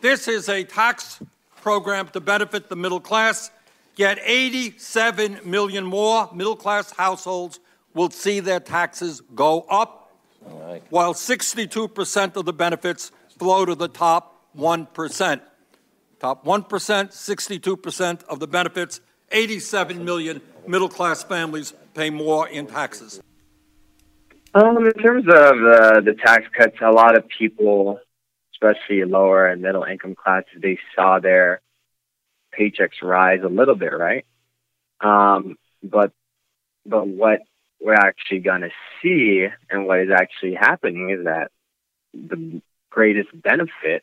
this 0.00 0.28
is 0.28 0.48
a 0.48 0.64
tax 0.64 1.20
program 1.60 2.08
to 2.08 2.20
benefit 2.20 2.68
the 2.68 2.76
middle 2.76 3.00
class, 3.00 3.50
yet 3.96 4.18
87 4.22 5.40
million 5.44 5.84
more 5.84 6.28
middle 6.32 6.56
class 6.56 6.92
households 6.92 7.60
will 7.94 8.10
see 8.10 8.40
their 8.40 8.60
taxes 8.60 9.22
go 9.34 9.62
up, 9.70 10.12
right. 10.42 10.82
while 10.90 11.14
62% 11.14 12.36
of 12.36 12.44
the 12.44 12.52
benefits 12.52 13.10
flow 13.38 13.64
to 13.64 13.74
the 13.74 13.88
top 13.88 14.50
1%. 14.56 15.40
Top 16.20 16.44
1%, 16.44 16.68
62% 16.68 18.24
of 18.24 18.40
the 18.40 18.46
benefits, 18.46 19.00
87 19.30 20.04
million 20.04 20.40
middle 20.66 20.88
class 20.88 21.22
families 21.22 21.74
pay 21.94 22.10
more 22.10 22.48
in 22.48 22.66
taxes. 22.66 23.20
Um, 24.54 24.86
in 24.86 24.92
terms 24.92 25.24
of 25.26 25.34
uh, 25.34 26.00
the 26.00 26.14
tax 26.24 26.44
cuts, 26.56 26.76
a 26.80 26.90
lot 26.90 27.16
of 27.16 27.24
people, 27.26 27.98
especially 28.54 29.04
lower 29.04 29.46
and 29.46 29.60
middle 29.60 29.82
income 29.82 30.14
classes, 30.14 30.60
they 30.62 30.78
saw 30.94 31.18
their 31.18 31.60
paychecks 32.58 33.02
rise 33.02 33.40
a 33.42 33.48
little 33.48 33.74
bit, 33.74 33.92
right? 33.92 34.24
Um, 35.00 35.56
but 35.82 36.12
but 36.86 37.06
what 37.06 37.40
we're 37.84 37.92
actually 37.94 38.40
going 38.40 38.62
to 38.62 38.70
see 39.02 39.46
and 39.68 39.86
what 39.86 40.00
is 40.00 40.08
actually 40.10 40.54
happening 40.54 41.10
is 41.10 41.24
that 41.24 41.50
the 42.14 42.62
greatest 42.90 43.28
benefit 43.34 44.02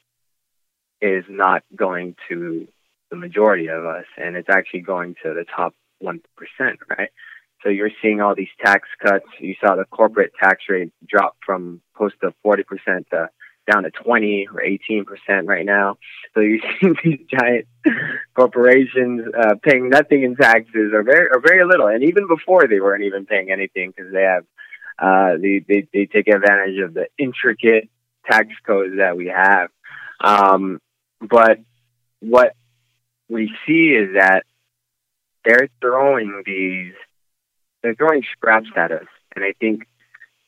is 1.01 1.23
not 1.27 1.63
going 1.75 2.15
to 2.29 2.67
the 3.09 3.15
majority 3.17 3.67
of 3.67 3.83
us, 3.85 4.05
and 4.17 4.35
it's 4.37 4.49
actually 4.49 4.81
going 4.81 5.15
to 5.23 5.33
the 5.33 5.45
top 5.55 5.73
1%, 6.03 6.19
right? 6.89 7.09
So 7.63 7.69
you're 7.69 7.89
seeing 8.01 8.21
all 8.21 8.35
these 8.35 8.47
tax 8.63 8.87
cuts. 9.03 9.25
You 9.39 9.55
saw 9.59 9.75
the 9.75 9.85
corporate 9.85 10.31
tax 10.41 10.63
rate 10.69 10.93
drop 11.07 11.35
from 11.45 11.81
close 11.95 12.11
to 12.21 12.33
40% 12.45 12.63
to 13.09 13.29
down 13.71 13.83
to 13.83 13.91
20 13.91 14.47
or 14.53 14.61
18% 14.61 15.05
right 15.45 15.65
now. 15.65 15.97
So 16.33 16.41
you're 16.41 16.59
seeing 16.81 16.95
these 17.03 17.19
giant 17.29 17.67
corporations 18.35 19.27
uh, 19.37 19.55
paying 19.61 19.89
nothing 19.89 20.23
in 20.23 20.35
taxes 20.35 20.91
or 20.93 21.03
very, 21.03 21.27
or 21.31 21.39
very 21.39 21.65
little. 21.65 21.87
And 21.87 22.03
even 22.03 22.27
before 22.27 22.67
they 22.67 22.79
weren't 22.79 23.03
even 23.03 23.25
paying 23.25 23.51
anything 23.51 23.93
because 23.95 24.11
they 24.11 24.23
have, 24.23 24.45
uh, 24.99 25.37
they, 25.41 25.63
they, 25.67 25.87
they 25.93 26.05
take 26.05 26.27
advantage 26.27 26.79
of 26.79 26.93
the 26.93 27.07
intricate 27.17 27.89
tax 28.29 28.49
codes 28.65 28.97
that 28.97 29.17
we 29.17 29.27
have. 29.27 29.69
Um, 30.19 30.79
but 31.19 31.59
what 32.19 32.53
we 33.29 33.51
see 33.65 33.89
is 33.89 34.15
that 34.15 34.43
they're 35.43 35.69
throwing 35.79 36.43
these, 36.45 36.93
they're 37.81 37.95
throwing 37.95 38.23
scraps 38.31 38.69
at 38.75 38.91
us. 38.91 39.07
And 39.35 39.43
I 39.43 39.53
think 39.59 39.87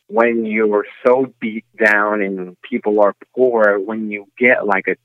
when 0.07 0.45
you 0.45 0.73
are 0.75 0.85
so 1.05 1.33
beat 1.39 1.65
down 1.77 2.21
and 2.21 2.57
people 2.61 3.01
are 3.01 3.15
poor, 3.35 3.79
when 3.79 4.11
you 4.11 4.27
get 4.37 4.65
like 4.65 4.87
a 4.87 4.95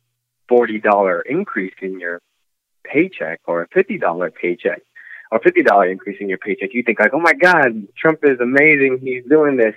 $40 0.53 1.23
increase 1.27 1.75
in 1.81 2.01
your 2.01 2.21
paycheck 2.85 3.41
or 3.47 3.63
a 3.63 3.69
$50 3.69 4.35
paycheck 4.35 4.83
or 5.31 5.41
$50 5.41 5.91
increase 5.91 6.19
in 6.21 6.29
your 6.29 6.39
paycheck, 6.39 6.71
you 6.73 6.83
think 6.83 7.01
like, 7.01 7.15
oh 7.15 7.21
my 7.21 7.35
God, 7.35 7.87
Trump 7.97 8.21
is 8.23 8.41
amazing. 8.41 8.99
He's 9.03 9.25
doing 9.25 9.57
this. 9.57 9.75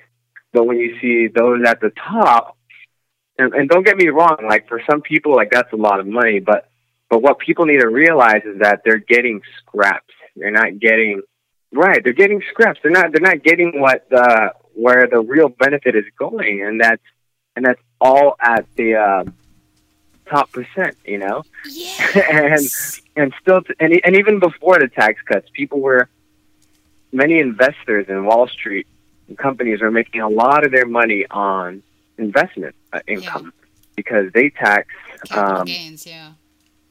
But 0.54 0.66
when 0.66 0.78
you 0.78 1.00
see 1.00 1.28
those 1.28 1.64
at 1.66 1.80
the 1.80 1.92
top 1.92 2.58
and, 3.38 3.54
and 3.54 3.70
don't 3.70 3.86
get 3.86 3.98
me 3.98 4.10
wrong, 4.10 4.38
like 4.48 4.68
for 4.68 4.82
some 4.90 5.02
people, 5.02 5.36
like 5.36 5.52
that's 5.52 5.72
a 5.72 5.78
lot 5.78 6.00
of 6.00 6.08
money, 6.08 6.40
but 6.40 6.68
but 7.10 7.22
what 7.22 7.40
people 7.40 7.66
need 7.66 7.82
to 7.82 7.90
realize 7.90 8.42
is 8.46 8.60
that 8.60 8.82
they're 8.86 8.98
getting 8.98 9.42
scraps. 9.58 10.14
They're 10.36 10.50
not 10.50 10.80
getting 10.80 11.22
right. 11.74 12.02
They're 12.02 12.14
getting 12.14 12.42
scraps. 12.50 12.80
They're 12.82 12.92
not. 12.92 13.12
They're 13.12 13.22
not 13.22 13.44
getting 13.44 13.82
what 13.82 14.08
uh, 14.14 14.52
where 14.74 15.08
the 15.08 15.20
real 15.20 15.50
benefit 15.50 15.96
is 15.96 16.06
going, 16.18 16.64
and 16.64 16.82
that's 16.82 17.04
and 17.56 17.66
that's 17.66 17.82
all 18.00 18.36
at 18.40 18.66
the 18.76 18.96
uh, 18.96 19.24
top 20.30 20.52
percent. 20.52 20.98
You 21.06 21.20
know, 21.20 21.44
yes. 21.70 23.02
and 23.16 23.24
and 23.24 23.34
still, 23.42 23.62
t- 23.62 23.74
and 23.80 24.00
and 24.04 24.16
even 24.16 24.40
before 24.40 24.80
the 24.80 24.88
tax 24.88 25.22
cuts, 25.24 25.50
people 25.54 25.80
were 25.80 26.10
many 27.12 27.40
investors 27.40 28.08
in 28.10 28.26
Wall 28.26 28.48
Street 28.48 28.88
companies 29.38 29.82
are 29.82 29.92
making 29.92 30.22
a 30.22 30.30
lot 30.30 30.66
of 30.66 30.72
their 30.72 30.86
money 30.86 31.26
on 31.30 31.84
investment 32.18 32.76
uh, 32.94 33.00
income 33.08 33.46
yeah. 33.46 33.68
because 33.96 34.32
they 34.34 34.50
tax 34.50 34.88
capital 35.26 35.58
um, 35.58 35.66
gains, 35.66 36.06
yeah, 36.06 36.32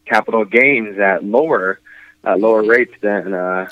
capital 0.07 0.45
gains 0.45 0.99
at 0.99 1.25
lower 1.25 1.81
uh, 2.25 2.37
lower 2.37 2.63
rates 2.63 2.95
than 3.01 3.33
uh, 3.33 3.69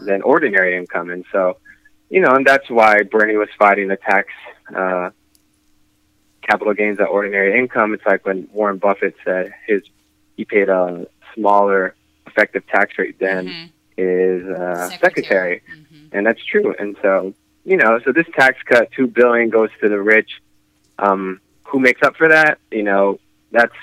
than 0.00 0.22
ordinary 0.22 0.76
income, 0.76 1.10
and 1.10 1.24
so 1.30 1.56
you 2.14 2.20
know, 2.20 2.36
and 2.36 2.46
that's 2.46 2.70
why 2.70 3.02
Bernie 3.02 3.36
was 3.36 3.48
fighting 3.58 3.88
the 3.88 3.96
tax 3.96 4.28
uh, 4.72 5.10
capital 6.42 6.72
gains 6.72 7.00
at 7.00 7.08
ordinary 7.08 7.58
income. 7.58 7.92
It's 7.92 8.06
like 8.06 8.24
when 8.24 8.48
Warren 8.52 8.78
Buffett 8.78 9.16
said 9.24 9.52
his 9.66 9.82
he 10.36 10.44
paid 10.44 10.68
a 10.68 11.08
smaller 11.34 11.96
effective 12.28 12.64
tax 12.68 12.96
rate 12.98 13.18
than 13.18 13.48
mm-hmm. 13.48 14.00
his 14.00 14.46
uh, 14.46 14.90
secretary, 14.90 15.00
secretary. 15.00 15.62
Mm-hmm. 15.72 16.16
and 16.16 16.24
that's 16.24 16.44
true. 16.44 16.72
And 16.78 16.96
so 17.02 17.34
you 17.64 17.76
know, 17.76 17.98
so 18.04 18.12
this 18.12 18.28
tax 18.32 18.62
cut, 18.64 18.92
two 18.92 19.08
billion 19.08 19.50
goes 19.50 19.70
to 19.80 19.88
the 19.88 20.00
rich. 20.00 20.40
Um, 21.00 21.40
who 21.64 21.80
makes 21.80 22.00
up 22.04 22.14
for 22.14 22.28
that? 22.28 22.58
You 22.70 22.84
know, 22.84 23.18
that's 23.50 23.74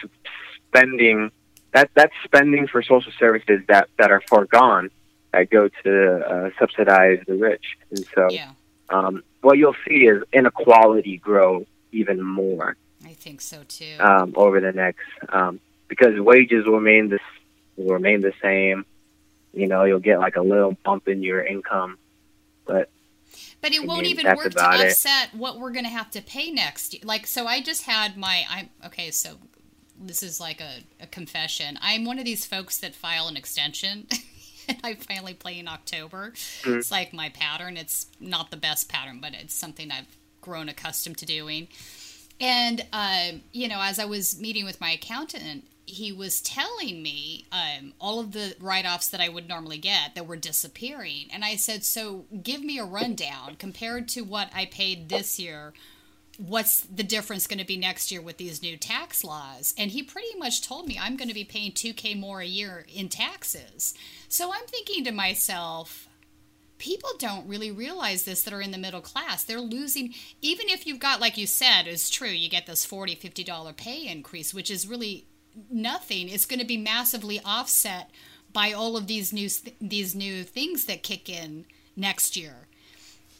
spending 0.70 1.32
that 1.74 1.90
that's 1.96 2.14
spending 2.24 2.68
for 2.68 2.82
social 2.82 3.12
services 3.20 3.60
that 3.68 3.90
that 3.98 4.10
are 4.10 4.22
foregone 4.30 4.90
that 5.34 5.50
go 5.50 5.70
to 5.84 6.20
uh, 6.20 6.50
subsidize 6.60 7.20
the 7.28 7.36
rich, 7.36 7.78
and 7.90 8.06
so 8.14 8.28
yeah. 8.30 8.52
um, 8.90 9.24
what 9.42 9.58
you'll 9.58 9.76
see 9.88 10.06
is 10.06 10.24
inequality 10.34 11.18
grow 11.18 11.66
even 11.92 12.22
more. 12.22 12.76
I 13.06 13.14
think 13.14 13.42
so 13.42 13.64
too. 13.68 13.96
Um, 14.00 14.34
over 14.36 14.60
the 14.60 14.72
next, 14.72 15.08
um, 15.30 15.60
because 15.88 16.20
wages 16.20 16.66
will 16.66 16.80
remain 16.80 17.10
this 17.10 17.22
will 17.78 17.94
remain 17.94 18.22
the 18.22 18.34
same. 18.42 18.86
You 19.54 19.68
know, 19.68 19.84
you'll 19.84 20.00
get 20.00 20.20
like 20.20 20.36
a 20.36 20.42
little 20.42 20.78
bump 20.84 21.08
in 21.08 21.24
your 21.24 21.44
income, 21.46 21.98
but 22.66 22.90
but 23.62 23.74
it 23.74 23.86
won't 23.86 24.06
even 24.06 24.26
work 24.36 24.52
to 24.52 24.64
offset 24.64 25.30
it. 25.34 25.40
what 25.40 25.60
we're 25.60 25.72
going 25.72 25.86
to 25.86 25.92
have 25.92 26.10
to 26.12 26.22
pay 26.22 26.52
next. 26.52 27.04
Like, 27.06 27.28
so 27.28 27.46
I 27.46 27.62
just 27.62 27.84
had 27.84 28.18
my 28.18 28.44
I'm 28.50 28.70
okay, 28.86 29.12
so 29.12 29.36
this 30.00 30.24
is 30.24 30.40
like 30.40 30.62
a, 30.62 30.84
a 31.00 31.08
confession. 31.08 31.78
I'm 31.82 32.06
one 32.06 32.18
of 32.18 32.26
these 32.26 32.46
folks 32.46 32.78
that 32.80 32.96
file 32.96 33.28
an 33.28 33.38
extension. 33.38 34.08
and 34.68 34.78
I 34.84 34.96
finally 34.96 35.34
play 35.34 35.60
in 35.60 35.68
October. 35.68 36.32
Mm-hmm. 36.32 36.80
It's 36.80 36.92
like 36.92 37.14
my 37.14 37.30
pattern. 37.30 37.78
It's 37.78 38.08
not 38.20 38.52
the 38.52 38.58
best 38.58 38.90
pattern, 38.90 39.20
but 39.22 39.34
it's 39.34 39.54
something 39.54 39.92
I've 39.92 40.18
grown 40.42 40.70
accustomed 40.70 41.18
to 41.20 41.26
doing. 41.26 41.68
And, 42.40 42.86
uh, 42.92 43.32
you 43.52 43.68
know, 43.68 43.80
as 43.82 44.00
I 44.00 44.06
was 44.06 44.40
meeting 44.40 44.66
with 44.66 44.82
my 44.82 44.92
accountant, 44.92 45.66
he 45.86 46.12
was 46.12 46.42
telling 46.42 47.04
me 47.04 47.46
um, 47.52 47.94
all 48.00 48.20
of 48.20 48.32
the 48.32 48.56
write 48.60 48.86
offs 48.86 49.10
that 49.10 49.22
I 49.22 49.30
would 49.30 49.48
normally 49.48 49.78
get 49.78 50.16
that 50.16 50.26
were 50.26 50.38
disappearing. 50.38 51.28
And 51.32 51.44
I 51.44 51.56
said, 51.56 51.84
So 51.84 52.26
give 52.42 52.64
me 52.64 52.80
a 52.80 52.86
rundown 52.86 53.56
compared 53.58 54.08
to 54.10 54.22
what 54.22 54.50
I 54.56 54.66
paid 54.66 55.10
this 55.10 55.38
year. 55.40 55.74
What's 56.48 56.82
the 56.82 57.04
difference 57.04 57.46
going 57.46 57.60
to 57.60 57.66
be 57.66 57.78
next 57.78 58.12
year 58.12 58.20
with 58.20 58.38
these 58.38 58.64
new 58.64 58.76
tax 58.76 59.24
laws? 59.24 59.76
And 59.78 59.92
he 59.92 60.02
pretty 60.02 60.36
much 60.40 60.68
told 60.68 60.88
me 60.88 60.98
I'm 61.00 61.16
going 61.16 61.28
to 61.28 61.36
be 61.36 61.44
paying 61.44 61.72
2K 61.72 62.20
more 62.20 62.42
a 62.42 62.46
year 62.46 62.88
in 62.92 63.10
taxes. 63.10 63.94
So 64.28 64.52
I'm 64.52 64.66
thinking 64.66 65.04
to 65.04 65.12
myself, 65.12 66.10
people 66.80 67.12
don't 67.20 67.48
really 67.48 67.70
realize 67.70 68.24
this 68.24 68.42
that 68.42 68.56
are 68.56 68.62
in 68.62 68.72
the 68.72 68.80
middle 68.80 69.02
class. 69.02 69.44
They're 69.44 69.62
losing, 69.62 70.16
even 70.42 70.68
if 70.68 70.88
you've 70.88 71.00
got, 71.00 71.22
like 71.22 71.38
you 71.38 71.46
said, 71.46 71.84
is 71.86 72.10
true, 72.10 72.30
you 72.30 72.50
get 72.50 72.66
this 72.66 72.88
$40, 72.88 73.20
$50 73.20 73.78
pay 73.78 74.08
increase, 74.08 74.52
which 74.52 74.72
is 74.72 74.88
really 74.88 75.28
nothing. 75.70 76.28
It's 76.28 76.48
going 76.48 76.60
to 76.60 76.66
be 76.66 76.78
massively 76.78 77.40
offset 77.46 78.10
by 78.52 78.72
all 78.72 78.98
of 78.98 79.06
these 79.06 79.32
new, 79.32 79.48
these 79.80 80.16
new 80.16 80.44
things 80.44 80.86
that 80.86 81.04
kick 81.04 81.30
in 81.30 81.66
next 81.96 82.36
year. 82.36 82.68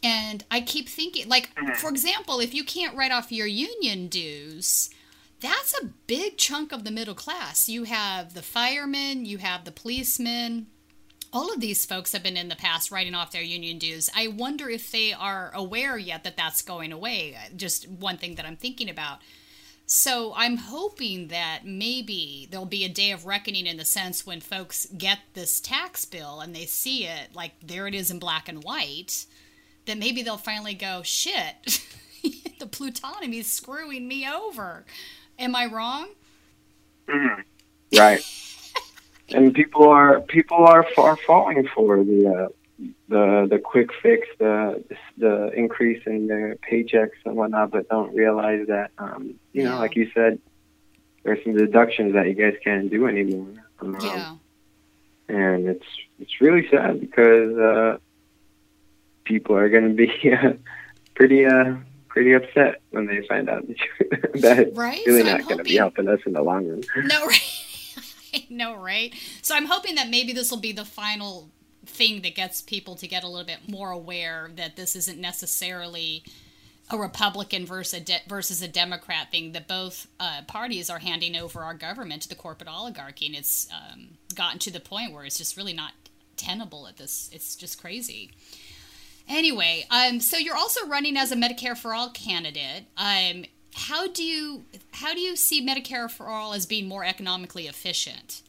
And 0.02 0.44
I 0.50 0.60
keep 0.60 0.88
thinking, 0.88 1.28
like, 1.28 1.54
mm-hmm. 1.54 1.74
for 1.74 1.88
example, 1.88 2.40
if 2.40 2.54
you 2.54 2.64
can't 2.64 2.96
write 2.96 3.12
off 3.12 3.30
your 3.30 3.46
union 3.46 4.08
dues, 4.08 4.90
that's 5.40 5.74
a 5.80 5.86
big 6.06 6.38
chunk 6.38 6.72
of 6.72 6.84
the 6.84 6.90
middle 6.90 7.14
class. 7.14 7.68
You 7.68 7.84
have 7.84 8.34
the 8.34 8.42
firemen, 8.42 9.24
you 9.24 9.38
have 9.38 9.64
the 9.64 9.72
policemen, 9.72 10.66
all 11.32 11.52
of 11.52 11.60
these 11.60 11.86
folks 11.86 12.12
have 12.12 12.22
been 12.22 12.36
in 12.36 12.48
the 12.48 12.56
past 12.56 12.90
writing 12.90 13.14
off 13.14 13.32
their 13.32 13.42
union 13.42 13.78
dues. 13.78 14.10
I 14.14 14.28
wonder 14.28 14.68
if 14.68 14.90
they 14.90 15.12
are 15.12 15.50
aware 15.54 15.96
yet 15.96 16.24
that 16.24 16.36
that's 16.36 16.60
going 16.60 16.92
away. 16.92 17.36
Just 17.56 17.88
one 17.88 18.18
thing 18.18 18.34
that 18.34 18.44
I'm 18.44 18.56
thinking 18.56 18.90
about. 18.90 19.20
So 19.86 20.34
I'm 20.36 20.58
hoping 20.58 21.28
that 21.28 21.60
maybe 21.64 22.48
there'll 22.50 22.66
be 22.66 22.84
a 22.84 22.88
day 22.88 23.12
of 23.12 23.26
reckoning 23.26 23.66
in 23.66 23.78
the 23.78 23.84
sense 23.84 24.26
when 24.26 24.40
folks 24.40 24.86
get 24.96 25.18
this 25.32 25.60
tax 25.60 26.04
bill 26.04 26.40
and 26.40 26.54
they 26.54 26.66
see 26.66 27.06
it, 27.06 27.34
like 27.34 27.52
there 27.62 27.86
it 27.86 27.94
is 27.94 28.10
in 28.10 28.18
black 28.18 28.48
and 28.48 28.62
white, 28.62 29.26
that 29.86 29.98
maybe 29.98 30.22
they'll 30.22 30.36
finally 30.36 30.74
go, 30.74 31.02
shit, 31.02 31.82
the 32.58 32.66
plutonomy 32.66 33.40
is 33.40 33.50
screwing 33.50 34.06
me 34.06 34.28
over. 34.28 34.84
Am 35.38 35.54
I 35.54 35.66
wrong? 35.66 36.08
Mm-hmm. 37.08 37.98
Right 37.98 38.24
and 39.34 39.54
people 39.54 39.88
are 39.88 40.20
people 40.20 40.58
are 40.58 40.86
are 40.98 41.16
falling 41.16 41.68
for 41.74 42.02
the 42.04 42.28
uh, 42.28 42.48
the 43.08 43.46
the 43.50 43.58
quick 43.58 43.90
fix, 44.02 44.26
the 44.38 44.82
the 45.18 45.50
increase 45.52 46.02
in 46.06 46.26
their 46.26 46.56
paychecks 46.56 47.18
and 47.24 47.36
whatnot, 47.36 47.70
but 47.70 47.88
don't 47.88 48.14
realize 48.14 48.66
that 48.68 48.90
um, 48.98 49.34
you 49.52 49.64
know, 49.64 49.78
like 49.78 49.96
you 49.96 50.10
said, 50.14 50.38
there's 51.22 51.42
some 51.44 51.56
deductions 51.56 52.14
that 52.14 52.26
you 52.26 52.34
guys 52.34 52.54
can't 52.62 52.90
do 52.90 53.06
anymore. 53.06 53.54
Um, 53.80 53.96
yeah. 54.00 54.36
And 55.28 55.68
it's 55.68 55.86
it's 56.18 56.40
really 56.40 56.68
sad 56.68 57.00
because 57.00 57.56
uh, 57.56 57.98
people 59.24 59.56
are 59.56 59.68
going 59.68 59.88
to 59.88 59.94
be 59.94 60.32
uh, 60.32 60.52
pretty 61.14 61.44
uh, 61.46 61.74
pretty 62.12 62.32
upset 62.32 62.82
when 62.90 63.06
they 63.06 63.26
find 63.26 63.48
out 63.48 63.66
that, 63.66 64.32
that 64.42 64.74
right? 64.74 65.00
really 65.06 65.22
so 65.22 65.36
not 65.36 65.42
going 65.44 65.58
to 65.58 65.64
be 65.64 65.76
helping 65.76 66.08
us 66.08 66.20
in 66.26 66.34
the 66.34 66.42
long 66.42 66.68
run. 66.68 66.82
No, 67.04 67.26
right. 67.26 68.50
Know, 68.50 68.76
right? 68.76 69.14
So 69.40 69.54
I'm 69.54 69.66
hoping 69.66 69.94
that 69.96 70.08
maybe 70.08 70.32
this 70.32 70.50
will 70.50 70.60
be 70.60 70.72
the 70.72 70.84
final 70.84 71.50
thing 71.84 72.22
that 72.22 72.34
gets 72.34 72.62
people 72.62 72.96
to 72.96 73.08
get 73.08 73.24
a 73.24 73.28
little 73.28 73.46
bit 73.46 73.68
more 73.68 73.90
aware 73.90 74.50
that 74.56 74.76
this 74.76 74.94
isn't 74.94 75.18
necessarily 75.18 76.22
a 76.90 76.96
Republican 76.96 77.66
versus 77.66 78.00
a, 78.00 78.02
de- 78.02 78.22
versus 78.28 78.62
a 78.62 78.68
Democrat 78.68 79.30
thing. 79.30 79.52
That 79.52 79.68
both 79.68 80.06
uh, 80.20 80.42
parties 80.46 80.90
are 80.90 80.98
handing 80.98 81.36
over 81.36 81.60
our 81.60 81.74
government 81.74 82.22
to 82.22 82.28
the 82.28 82.34
corporate 82.34 82.68
oligarchy, 82.68 83.26
and 83.26 83.34
it's 83.34 83.68
um, 83.72 84.18
gotten 84.34 84.58
to 84.60 84.70
the 84.70 84.80
point 84.80 85.12
where 85.12 85.24
it's 85.24 85.38
just 85.38 85.56
really 85.56 85.74
not 85.74 85.92
tenable 86.36 86.86
at 86.86 86.96
this. 86.96 87.30
It's 87.32 87.56
just 87.56 87.80
crazy. 87.80 88.32
Anyway, 89.32 89.86
um, 89.90 90.20
so 90.20 90.36
you're 90.36 90.56
also 90.56 90.86
running 90.86 91.16
as 91.16 91.32
a 91.32 91.36
Medicare 91.36 91.76
for 91.76 91.94
All 91.94 92.10
candidate. 92.10 92.84
Um, 92.98 93.44
how 93.74 94.06
do 94.06 94.22
you 94.22 94.64
how 94.92 95.14
do 95.14 95.20
you 95.20 95.36
see 95.36 95.66
Medicare 95.66 96.10
for 96.10 96.28
all 96.28 96.52
as 96.52 96.66
being 96.66 96.86
more 96.86 97.04
economically 97.04 97.66
efficient? 97.66 98.42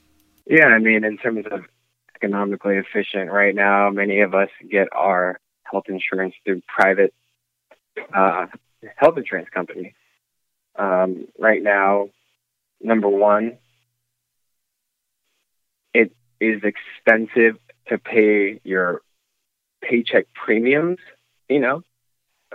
Yeah, 0.45 0.65
I 0.65 0.79
mean, 0.79 1.05
in 1.05 1.17
terms 1.17 1.45
of 1.49 1.61
economically 2.15 2.75
efficient, 2.75 3.31
right 3.31 3.55
now, 3.55 3.89
many 3.89 4.19
of 4.19 4.35
us 4.35 4.49
get 4.69 4.89
our 4.91 5.39
health 5.63 5.85
insurance 5.87 6.35
through 6.43 6.61
private 6.67 7.13
uh, 8.13 8.47
health 8.97 9.17
insurance 9.17 9.47
companies. 9.49 9.93
Um, 10.75 11.27
right 11.39 11.63
now, 11.63 12.09
number 12.81 13.07
one, 13.07 13.57
it 15.93 16.11
is 16.41 16.61
expensive 16.63 17.57
to 17.87 17.97
pay 17.97 18.59
your 18.65 19.01
paycheck 19.87 20.25
premiums. 20.33 20.99
You 21.49 21.59
know, 21.59 21.83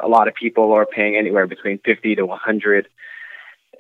a 0.02 0.08
lot 0.08 0.28
of 0.28 0.34
people 0.34 0.72
are 0.72 0.86
paying 0.86 1.16
anywhere 1.16 1.46
between 1.46 1.78
50 1.84 2.16
to 2.16 2.26
100 2.26 2.88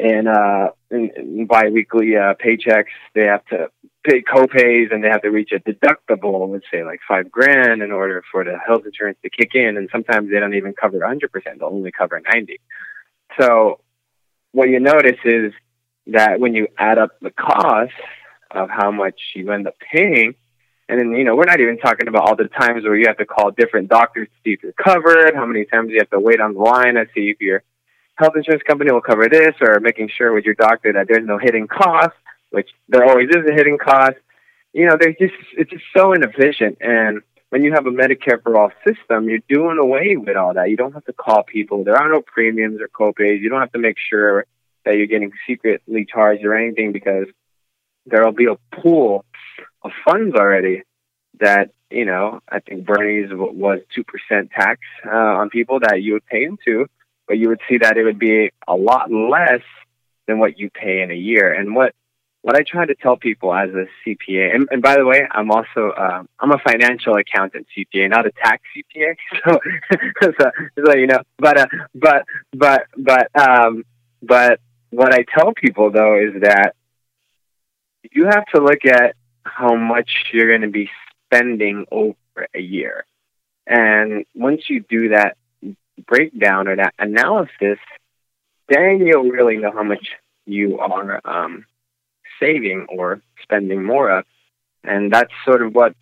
and 0.00 0.28
uh 0.28 0.68
in, 0.90 1.10
in 1.16 1.46
biweekly 1.46 2.16
uh 2.16 2.34
paychecks 2.34 2.94
they 3.14 3.24
have 3.24 3.44
to 3.46 3.68
pay 4.04 4.22
copays 4.22 4.92
and 4.94 5.02
they 5.02 5.08
have 5.08 5.22
to 5.22 5.28
reach 5.28 5.50
a 5.52 5.58
deductible 5.58 6.52
let's 6.52 6.66
say 6.72 6.84
like 6.84 7.00
five 7.08 7.30
grand 7.30 7.82
in 7.82 7.90
order 7.90 8.22
for 8.30 8.44
the 8.44 8.56
health 8.64 8.82
insurance 8.86 9.18
to 9.22 9.30
kick 9.30 9.54
in. 9.54 9.76
And 9.76 9.88
sometimes 9.90 10.30
they 10.30 10.38
don't 10.38 10.54
even 10.54 10.72
cover 10.72 10.98
100% 10.98 11.58
they'll 11.58 11.68
only 11.68 11.90
cover 11.90 12.20
90 12.32 12.60
so 13.40 13.80
what 14.52 14.68
you 14.68 14.80
notice 14.80 15.18
is 15.24 15.52
that 16.06 16.40
when 16.40 16.54
you 16.54 16.68
add 16.78 16.98
up 16.98 17.10
the 17.20 17.30
cost 17.30 17.92
of 18.50 18.70
how 18.70 18.90
much 18.90 19.20
you 19.34 19.50
end 19.52 19.66
up 19.66 19.74
paying 19.92 20.34
and 20.88 20.98
then, 20.98 21.12
you 21.12 21.24
know, 21.24 21.36
we're 21.36 21.44
not 21.44 21.60
even 21.60 21.78
talking 21.78 22.08
about 22.08 22.22
all 22.22 22.36
the 22.36 22.48
times 22.48 22.84
where 22.84 22.96
you 22.96 23.06
have 23.06 23.18
to 23.18 23.26
call 23.26 23.50
different 23.50 23.88
doctors 23.88 24.26
to 24.28 24.34
see 24.42 24.54
if 24.54 24.62
you're 24.62 24.72
covered, 24.72 25.34
how 25.34 25.44
many 25.44 25.66
times 25.66 25.90
you 25.90 25.98
have 25.98 26.10
to 26.10 26.20
wait 26.20 26.40
on 26.40 26.54
the 26.54 26.60
line 26.60 26.94
to 26.94 27.06
see 27.14 27.30
if 27.30 27.40
your 27.40 27.62
health 28.14 28.32
insurance 28.36 28.62
company 28.62 28.90
will 28.90 29.02
cover 29.02 29.28
this, 29.28 29.54
or 29.60 29.80
making 29.80 30.08
sure 30.08 30.32
with 30.32 30.44
your 30.44 30.54
doctor 30.54 30.92
that 30.94 31.06
there's 31.08 31.26
no 31.26 31.38
hidden 31.38 31.68
cost, 31.68 32.16
which 32.50 32.68
there 32.88 33.04
always 33.04 33.28
is 33.28 33.44
a 33.48 33.52
hidden 33.52 33.78
cost. 33.78 34.16
You 34.72 34.86
know, 34.86 34.96
there's 34.98 35.16
just, 35.20 35.34
it's 35.56 35.70
just 35.70 35.84
so 35.96 36.12
inefficient. 36.12 36.78
And 36.80 37.20
when 37.50 37.62
you 37.62 37.72
have 37.72 37.86
a 37.86 37.90
Medicare 37.90 38.42
for 38.42 38.56
all 38.56 38.70
system, 38.86 39.28
you're 39.28 39.38
doing 39.48 39.78
away 39.78 40.16
with 40.16 40.36
all 40.36 40.54
that. 40.54 40.70
You 40.70 40.76
don't 40.76 40.92
have 40.94 41.04
to 41.04 41.12
call 41.12 41.42
people. 41.42 41.84
There 41.84 41.96
are 41.96 42.10
no 42.10 42.22
premiums 42.22 42.80
or 42.80 42.88
copays. 42.88 43.40
You 43.40 43.50
don't 43.50 43.60
have 43.60 43.72
to 43.72 43.78
make 43.78 43.96
sure 43.98 44.46
that 44.84 44.96
you're 44.96 45.06
getting 45.06 45.32
secretly 45.46 46.06
charged 46.10 46.44
or 46.44 46.54
anything 46.54 46.92
because 46.92 47.26
there'll 48.06 48.32
be 48.32 48.46
a 48.46 48.56
pool 48.74 49.24
of 49.82 49.90
funds 50.04 50.34
already 50.34 50.82
that 51.40 51.70
you 51.90 52.04
know 52.04 52.40
I 52.48 52.60
think 52.60 52.84
Bernie's 52.84 53.30
was 53.32 53.80
two 53.94 54.04
percent 54.04 54.50
tax 54.50 54.80
uh, 55.06 55.10
on 55.10 55.50
people 55.50 55.80
that 55.80 56.02
you 56.02 56.14
would 56.14 56.26
pay 56.26 56.44
into, 56.44 56.86
but 57.26 57.38
you 57.38 57.48
would 57.48 57.60
see 57.68 57.78
that 57.78 57.96
it 57.96 58.04
would 58.04 58.18
be 58.18 58.50
a 58.66 58.74
lot 58.74 59.10
less 59.10 59.62
than 60.26 60.38
what 60.38 60.58
you 60.58 60.70
pay 60.70 61.02
in 61.02 61.10
a 61.10 61.14
year. 61.14 61.52
And 61.52 61.74
what 61.74 61.94
what 62.42 62.56
I 62.56 62.62
try 62.62 62.86
to 62.86 62.94
tell 62.94 63.16
people 63.16 63.52
as 63.52 63.70
a 63.70 63.86
CPA, 64.06 64.54
and, 64.54 64.68
and 64.70 64.80
by 64.80 64.96
the 64.96 65.04
way, 65.04 65.26
I'm 65.30 65.50
also 65.50 65.90
uh, 65.90 66.22
I'm 66.38 66.52
a 66.52 66.58
financial 66.58 67.16
accountant 67.16 67.66
CPA, 67.76 68.08
not 68.08 68.26
a 68.26 68.30
tax 68.30 68.62
CPA. 68.76 69.16
So, 69.44 70.32
so, 70.38 70.50
so 70.86 70.94
you 70.96 71.06
know, 71.06 71.20
but 71.38 71.58
uh, 71.58 71.66
but 71.94 72.24
but 72.52 72.86
but 72.96 73.28
um, 73.38 73.84
but 74.22 74.60
what 74.90 75.12
I 75.12 75.24
tell 75.36 75.52
people 75.52 75.90
though 75.90 76.18
is 76.18 76.42
that 76.42 76.74
you 78.12 78.26
have 78.26 78.44
to 78.54 78.62
look 78.62 78.84
at 78.84 79.16
how 79.48 79.74
much 79.74 80.26
you're 80.32 80.48
going 80.48 80.62
to 80.62 80.68
be 80.68 80.90
spending 81.26 81.86
over 81.90 82.16
a 82.54 82.60
year, 82.60 83.04
and 83.66 84.24
once 84.34 84.62
you 84.68 84.84
do 84.88 85.10
that 85.10 85.36
breakdown 86.06 86.68
or 86.68 86.76
that 86.76 86.94
analysis, 86.98 87.78
then 88.68 89.00
you'll 89.06 89.30
really 89.30 89.56
know 89.56 89.72
how 89.72 89.82
much 89.82 90.08
you 90.46 90.78
are 90.78 91.20
um, 91.24 91.66
saving 92.40 92.86
or 92.88 93.20
spending 93.42 93.84
more 93.84 94.10
of. 94.10 94.24
And 94.84 95.12
that's 95.12 95.32
sort 95.44 95.62
of 95.62 95.74
what 95.74 95.94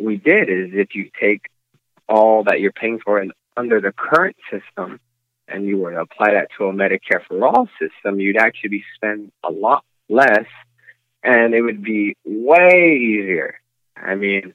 we 0.00 0.16
did 0.16 0.48
is 0.48 0.70
if 0.72 0.94
you 0.94 1.10
take 1.20 1.46
all 2.08 2.44
that 2.44 2.60
you're 2.60 2.72
paying 2.72 3.00
for 3.00 3.20
in, 3.20 3.32
under 3.56 3.80
the 3.80 3.92
current 3.92 4.36
system 4.50 5.00
and 5.48 5.66
you 5.66 5.78
were 5.78 5.92
to 5.92 6.00
apply 6.00 6.34
that 6.34 6.48
to 6.56 6.66
a 6.66 6.72
Medicare 6.72 7.24
for 7.26 7.44
all 7.44 7.68
system, 7.80 8.20
you'd 8.20 8.36
actually 8.36 8.70
be 8.70 8.84
spend 8.94 9.32
a 9.44 9.50
lot 9.50 9.84
less 10.08 10.46
and 11.22 11.54
it 11.54 11.62
would 11.62 11.82
be 11.82 12.16
way 12.24 12.98
easier. 12.98 13.60
I 13.96 14.14
mean, 14.14 14.54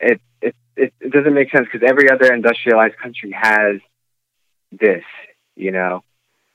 it 0.00 0.20
it 0.40 0.54
it, 0.76 0.92
it 1.00 1.12
doesn't 1.12 1.34
make 1.34 1.50
sense 1.50 1.68
because 1.70 1.86
every 1.88 2.10
other 2.10 2.32
industrialized 2.32 2.96
country 2.98 3.32
has 3.32 3.80
this, 4.70 5.04
you 5.56 5.70
know, 5.70 6.02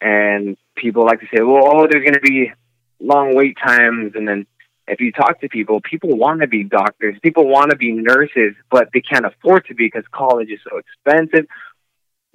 and 0.01 0.57
people 0.75 1.05
like 1.05 1.19
to 1.21 1.27
say, 1.27 1.41
well, 1.41 1.63
oh, 1.65 1.87
there's 1.89 2.03
going 2.03 2.13
to 2.13 2.19
be 2.19 2.51
long 2.99 3.35
wait 3.35 3.57
times. 3.57 4.13
And 4.15 4.27
then 4.27 4.47
if 4.87 5.01
you 5.01 5.11
talk 5.11 5.41
to 5.41 5.49
people, 5.49 5.81
people 5.81 6.15
want 6.17 6.41
to 6.41 6.47
be 6.47 6.63
doctors, 6.63 7.17
people 7.21 7.47
want 7.47 7.71
to 7.71 7.77
be 7.77 7.91
nurses, 7.91 8.53
but 8.71 8.89
they 8.93 9.01
can't 9.01 9.25
afford 9.25 9.65
to 9.65 9.75
be 9.75 9.87
because 9.87 10.05
college 10.11 10.49
is 10.49 10.59
so 10.69 10.77
expensive. 10.77 11.47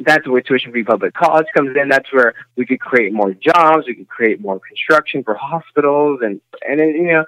That's 0.05 0.27
where 0.27 0.41
tuition 0.41 0.73
free 0.73 0.85
public 0.85 1.15
college 1.15 1.47
comes 1.55 1.77
in. 1.81 1.89
That's 1.89 2.13
where 2.13 2.35
we 2.57 2.67
could 2.67 2.81
create 2.81 3.13
more 3.13 3.33
jobs. 3.33 3.87
We 3.87 3.95
could 3.95 4.09
create 4.09 4.41
more 4.41 4.61
construction 4.61 5.23
for 5.23 5.35
hospitals, 5.35 6.21
and 6.23 6.41
and 6.67 6.81
you 6.81 7.13
know, 7.13 7.25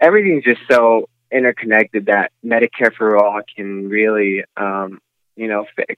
everything's 0.00 0.44
just 0.44 0.60
so 0.70 1.08
interconnected 1.30 2.06
that 2.06 2.32
Medicare 2.44 2.92
for 2.96 3.16
all 3.16 3.40
can 3.54 3.88
really, 3.88 4.44
um, 4.56 5.00
you 5.36 5.48
know, 5.48 5.66
fix. 5.76 5.96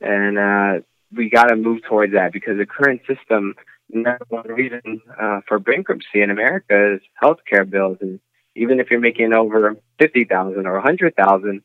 And 0.00 0.38
uh, 0.38 0.84
we 1.14 1.30
got 1.30 1.46
to 1.46 1.56
move 1.56 1.82
towards 1.88 2.12
that 2.12 2.32
because 2.32 2.58
the 2.58 2.66
current 2.66 3.02
system 3.06 3.54
number 3.88 4.24
one 4.28 4.48
reason 4.48 5.00
uh, 5.20 5.40
for 5.46 5.58
bankruptcy 5.58 6.22
in 6.22 6.30
America 6.30 6.94
is 6.94 7.00
healthcare 7.22 7.68
bills, 7.68 7.98
and 8.00 8.20
even 8.54 8.80
if 8.80 8.90
you're 8.90 9.00
making 9.00 9.32
over 9.32 9.76
fifty 9.98 10.24
thousand 10.24 10.66
or 10.66 10.76
a 10.76 10.82
hundred 10.82 11.14
thousand, 11.14 11.62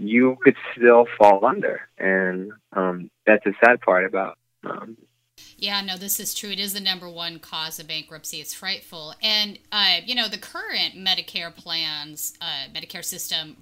you 0.00 0.38
could 0.42 0.56
still 0.72 1.06
fall 1.18 1.44
under, 1.44 1.82
and 1.98 2.52
um, 2.72 3.10
that's 3.26 3.44
the 3.44 3.52
sad 3.62 3.80
part 3.82 4.06
about. 4.06 4.38
Um, 4.64 4.96
yeah, 5.58 5.82
no, 5.82 5.96
this 5.96 6.18
is 6.18 6.34
true. 6.34 6.50
It 6.50 6.58
is 6.58 6.72
the 6.72 6.80
number 6.80 7.08
one 7.08 7.38
cause 7.38 7.78
of 7.78 7.88
bankruptcy. 7.88 8.38
It's 8.38 8.54
frightful, 8.54 9.14
and 9.22 9.58
uh, 9.70 9.96
you 10.04 10.14
know 10.14 10.26
the 10.28 10.38
current 10.38 10.94
Medicare 10.96 11.54
plans, 11.54 12.32
uh, 12.40 12.72
Medicare 12.74 13.04
system 13.04 13.58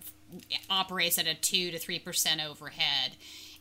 operates 0.71 1.19
at 1.19 1.27
a 1.27 1.35
two 1.35 1.73
to 1.73 1.79
three 1.79 1.99
percent 1.99 2.41
overhead 2.41 3.17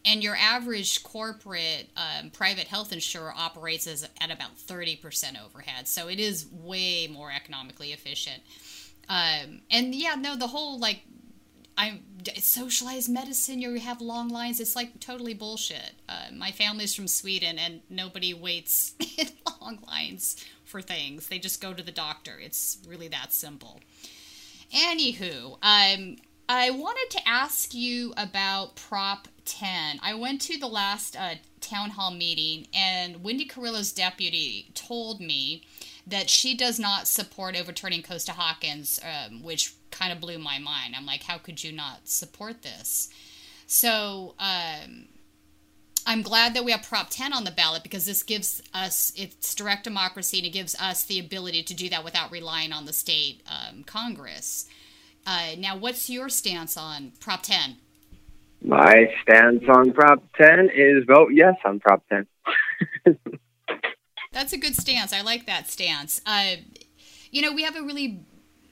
and 0.06 0.24
your 0.24 0.36
average 0.36 1.04
corporate 1.04 1.90
um, 1.98 2.30
private 2.30 2.68
health 2.68 2.94
insurer 2.94 3.34
operates 3.36 3.88
as, 3.88 4.08
at 4.22 4.32
about 4.32 4.56
30% 4.58 5.44
overhead 5.44 5.88
so 5.88 6.08
it 6.08 6.20
is 6.20 6.46
way 6.52 7.08
more 7.08 7.32
economically 7.32 7.94
efficient 7.94 8.42
um, 9.10 9.62
and 9.72 9.96
yeah 9.96 10.16
no 10.16 10.36
the 10.36 10.48
whole 10.48 10.78
like 10.78 11.02
i 11.78 12.00
socialized 12.36 13.10
medicine 13.10 13.60
you 13.60 13.80
have 13.80 14.02
long 14.02 14.30
lines 14.30 14.60
it's 14.60 14.76
like 14.76 15.00
totally 15.00 15.34
bullshit. 15.34 15.94
Uh, 16.10 16.28
my 16.36 16.52
family's 16.52 16.94
from 16.94 17.08
sweden 17.08 17.58
and 17.58 17.82
nobody 17.90 18.34
waits 18.34 18.96
in 19.18 19.28
long 19.62 19.80
lines 19.88 20.44
for 20.66 20.82
things. 20.82 21.28
They 21.28 21.40
just 21.40 21.62
go 21.62 21.74
to 21.74 21.84
the 21.84 21.92
doctor. 21.92 22.38
It's 22.40 22.78
really 22.88 23.08
that 23.10 23.34
simple. 23.34 23.80
Anywho 24.74 25.58
um, 25.62 26.18
I 26.50 26.70
wanted 26.70 27.10
to 27.18 27.28
ask 27.28 27.74
you 27.74 28.13
about 28.16 28.76
Prop 28.76 29.28
10. 29.46 30.00
I 30.02 30.13
went 30.13 30.42
to 30.42 30.58
the 30.58 30.68
last 30.68 31.18
uh, 31.18 31.36
town 31.60 31.92
hall 31.92 32.12
meeting, 32.12 32.68
and 32.74 33.24
Wendy 33.24 33.46
Carrillo's 33.46 33.92
deputy 33.92 34.72
told 34.74 35.20
me 35.20 35.63
that 36.06 36.30
she 36.30 36.56
does 36.56 36.80
not 36.80 37.08
support 37.08 37.58
overturning 37.60 38.02
Costa-Hawkins, 38.02 39.00
um, 39.04 39.44
which 39.44 39.74
kind 39.97 40.12
of 40.12 40.19
blew 40.19 40.38
my 40.38 40.60
mind. 40.60 40.95
I'm 40.95 41.05
like, 41.05 41.23
how 41.23 41.38
could 41.38 41.63
you 41.63 41.71
not 41.71 42.07
support 42.07 42.62
this? 42.62 43.10
So 43.65 44.36
um, 44.39 45.07
I'm 46.05 46.21
glad 46.21 46.53
that 46.53 46.63
we 46.63 46.71
have 46.71 46.83
Prop 46.83 47.10
10 47.10 47.33
on 47.33 47.43
the 47.43 47.51
ballot 47.51 47.83
because 47.83 48.05
this 48.05 48.23
gives 48.23 48.62
us, 48.73 49.12
it's 49.15 49.53
direct 49.55 49.83
democracy, 49.83 50.38
and 50.38 50.47
it 50.47 50.51
gives 50.51 50.75
us 50.79 51.03
the 51.03 51.19
ability 51.19 51.63
to 51.63 51.73
do 51.73 51.89
that 51.89 52.03
without 52.03 52.31
relying 52.31 52.71
on 52.71 52.86
the 52.86 52.93
state 52.93 53.41
um, 53.47 53.83
Congress. 53.83 54.67
Uh, 55.25 55.49
now, 55.57 55.75
what's 55.75 56.10
your 56.10 56.29
stance 56.29 56.77
on 56.77 57.12
Prop 57.19 57.43
10? 57.43 57.77
My 58.63 59.13
stance 59.21 59.63
on 59.67 59.91
Prop 59.91 60.23
10 60.38 60.69
is 60.73 61.03
vote 61.05 61.31
yes 61.33 61.55
on 61.65 61.79
Prop 61.79 62.03
10. 62.10 62.27
That's 64.31 64.53
a 64.53 64.57
good 64.57 64.75
stance. 64.75 65.12
I 65.12 65.21
like 65.21 65.45
that 65.45 65.69
stance. 65.69 66.21
Uh, 66.25 66.55
you 67.31 67.41
know, 67.41 67.51
we 67.51 67.63
have 67.63 67.75
a 67.75 67.81
really 67.81 68.21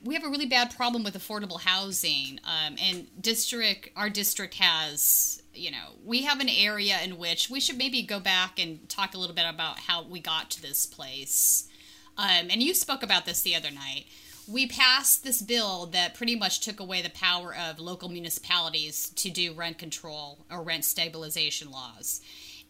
we 0.06 0.14
have 0.14 0.24
a 0.24 0.30
really 0.30 0.46
bad 0.46 0.76
problem 0.76 1.04
with 1.04 1.18
affordable 1.18 1.60
housing, 1.60 2.40
um, 2.46 2.76
and 2.82 3.08
district 3.20 3.90
our 3.96 4.10
district 4.10 4.54
has 4.56 5.42
you 5.54 5.72
know 5.72 5.94
we 6.04 6.24
have 6.24 6.40
an 6.40 6.50
area 6.50 6.98
in 7.04 7.18
which 7.18 7.50
we 7.50 7.60
should 7.60 7.78
maybe 7.78 8.02
go 8.02 8.20
back 8.20 8.60
and 8.60 8.88
talk 8.88 9.14
a 9.14 9.18
little 9.18 9.36
bit 9.36 9.46
about 9.50 9.80
how 9.80 10.04
we 10.04 10.20
got 10.20 10.52
to 10.52 10.62
this 10.62 10.86
place. 10.86 11.68
Um, 12.18 12.48
and 12.50 12.64
you 12.64 12.74
spoke 12.74 13.04
about 13.04 13.26
this 13.26 13.42
the 13.42 13.56
other 13.56 13.72
night 13.72 14.06
we 14.48 14.68
passed 14.68 15.24
this 15.24 15.42
bill 15.42 15.88
that 15.88 16.14
pretty 16.14 16.36
much 16.36 16.60
took 16.60 16.80
away 16.80 17.02
the 17.02 17.10
power 17.10 17.56
of 17.56 17.80
local 17.80 18.10
municipalities 18.10 19.10
to 19.10 19.30
do 19.30 19.54
rent 19.54 19.78
control 19.78 20.46
or 20.52 20.62
rent 20.62 20.86
stabilization 20.86 21.72
laws. 21.72 22.22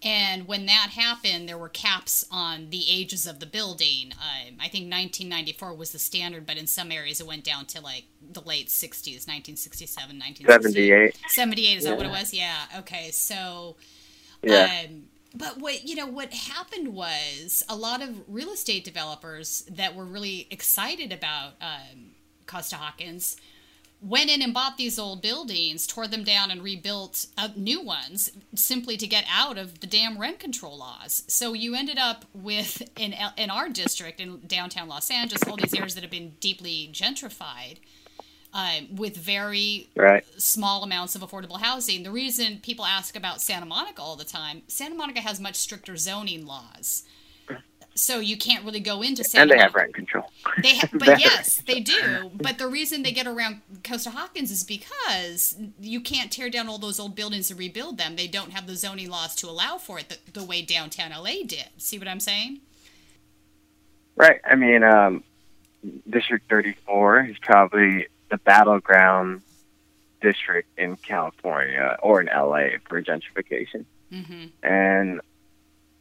And 0.04 0.48
when 0.48 0.66
that 0.68 0.90
happened, 0.92 1.50
there 1.50 1.58
were 1.58 1.70
caps 1.70 2.26
on 2.30 2.70
the 2.70 2.86
ages 2.90 3.26
of 3.26 3.40
the 3.40 3.46
building. 3.46 4.12
Um, 4.14 4.56
I 4.60 4.68
think 4.68 4.92
1994 4.92 5.74
was 5.74 5.92
the 5.92 6.00
standard, 6.00 6.46
but 6.46 6.58
in 6.58 6.68
some 6.68 6.92
areas 6.92 7.20
it 7.20 7.28
went 7.28 7.44
down 7.44 7.66
to 7.68 7.82
like 7.82 8.06
the 8.22 8.42
late 8.42 8.68
60s, 8.68 9.28
1967, 9.28 10.20
1978. 10.20 11.18
78, 11.28 11.78
is 11.78 11.84
yeah. 11.84 11.90
that 11.90 11.98
what 11.98 12.06
it 12.06 12.10
was? 12.10 12.34
Yeah. 12.34 12.58
Okay. 12.80 13.10
So, 13.12 13.78
yeah. 14.44 14.84
Um, 14.86 15.04
but 15.34 15.58
what 15.58 15.86
you 15.86 15.96
know 15.96 16.08
what 16.08 16.34
happened 16.34 16.94
was 16.94 17.64
a 17.68 17.76
lot 17.76 18.02
of 18.02 18.22
real 18.28 18.52
estate 18.52 18.86
developers 18.86 19.66
that 19.70 19.96
were 19.96 20.06
really 20.06 20.48
excited 20.50 21.12
about 21.12 21.54
um, 21.60 22.12
Costa 22.46 22.78
Hawkins 22.78 23.36
went 24.06 24.30
in 24.30 24.42
and 24.42 24.54
bought 24.54 24.78
these 24.78 25.00
old 25.00 25.22
buildings, 25.22 25.88
tore 25.88 26.08
them 26.08 26.24
down, 26.24 26.52
and 26.52 26.62
rebuilt 26.62 27.26
uh, 27.38 27.50
new 27.56 27.82
ones 27.82 28.32
simply 28.54 28.96
to 28.98 29.08
get 29.08 29.26
out 29.30 29.58
of 29.58 29.80
the 29.80 29.88
damn 29.88 30.20
rent 30.20 30.40
control 30.40 30.78
laws. 30.78 31.24
So 31.28 31.54
you 31.54 31.76
ended 31.76 31.98
up 31.98 32.26
with 32.34 32.84
in 32.98 33.16
in 33.36 33.50
our 33.50 33.68
district 33.70 34.20
in 34.20 34.42
downtown 34.46 34.88
Los 34.88 35.10
Angeles, 35.10 35.44
all 35.48 35.58
these 35.58 35.74
areas 35.74 35.96
that 35.96 36.02
have 36.02 36.12
been 36.12 36.36
deeply 36.40 36.90
gentrified 36.94 37.78
uh, 38.54 38.82
with 38.90 39.18
very 39.18 39.90
right. 39.96 40.24
small 40.38 40.84
amounts 40.84 41.16
of 41.16 41.22
affordable 41.22 41.60
housing. 41.60 42.04
The 42.04 42.12
reason 42.12 42.60
people 42.62 42.86
ask 42.86 43.16
about 43.18 43.42
Santa 43.42 43.66
Monica 43.66 44.02
all 44.02 44.16
the 44.16 44.24
time, 44.24 44.62
Santa 44.68 44.96
Monica 44.96 45.20
has 45.20 45.40
much 45.40 45.56
stricter 45.56 45.98
zoning 45.98 46.46
laws. 46.46 47.04
So 47.98 48.20
you 48.20 48.38
can't 48.38 48.66
really 48.66 48.82
go 48.82 49.02
into 49.02 49.24
Santa 49.24 49.44
And 49.44 49.52
they 49.52 49.64
have 49.64 49.74
rent 49.74 49.94
control. 49.94 50.30
They 50.62 50.78
ha- 50.78 50.90
but 50.94 51.18
yes, 51.20 51.62
they 51.66 51.80
do. 51.80 52.30
But 52.34 52.58
the 52.58 52.68
reason 52.68 53.04
they 53.04 53.14
get 53.14 53.26
around 53.26 53.62
Costa 53.86 54.10
Hawkins 54.10 54.52
is 54.52 54.66
because 54.66 55.56
you 55.80 56.02
can't 56.02 56.30
tear 56.30 56.50
down 56.50 56.68
all 56.68 56.78
those 56.78 57.00
old 57.00 57.16
buildings 57.16 57.50
and 57.50 57.58
rebuild 57.58 57.98
them. 57.98 58.18
They 58.18 58.28
don't 58.28 58.52
have 58.52 58.68
the 58.68 58.76
zoning 58.76 59.10
laws 59.10 59.34
to 59.36 59.50
allow 59.50 59.78
for 59.78 59.98
it 59.98 60.10
the, 60.10 60.40
the 60.40 60.46
way 60.46 60.62
downtown 60.62 61.12
LA 61.12 61.44
did. 61.46 61.68
See 61.78 61.98
what 61.98 62.10
I'm 62.10 62.20
saying? 62.20 62.60
Right. 64.18 64.42
I 64.46 64.56
mean, 64.56 64.84
um, 64.84 65.24
District 66.10 66.50
34 66.50 67.28
is 67.28 67.38
probably 67.40 68.08
the 68.30 68.38
battleground 68.38 69.42
district 70.22 70.68
in 70.78 70.98
California 70.98 71.98
or 72.02 72.20
in 72.20 72.28
LA 72.28 72.78
for 72.90 73.02
gentrification. 73.02 73.86
Mm-hmm. 74.12 74.46
And 74.64 75.22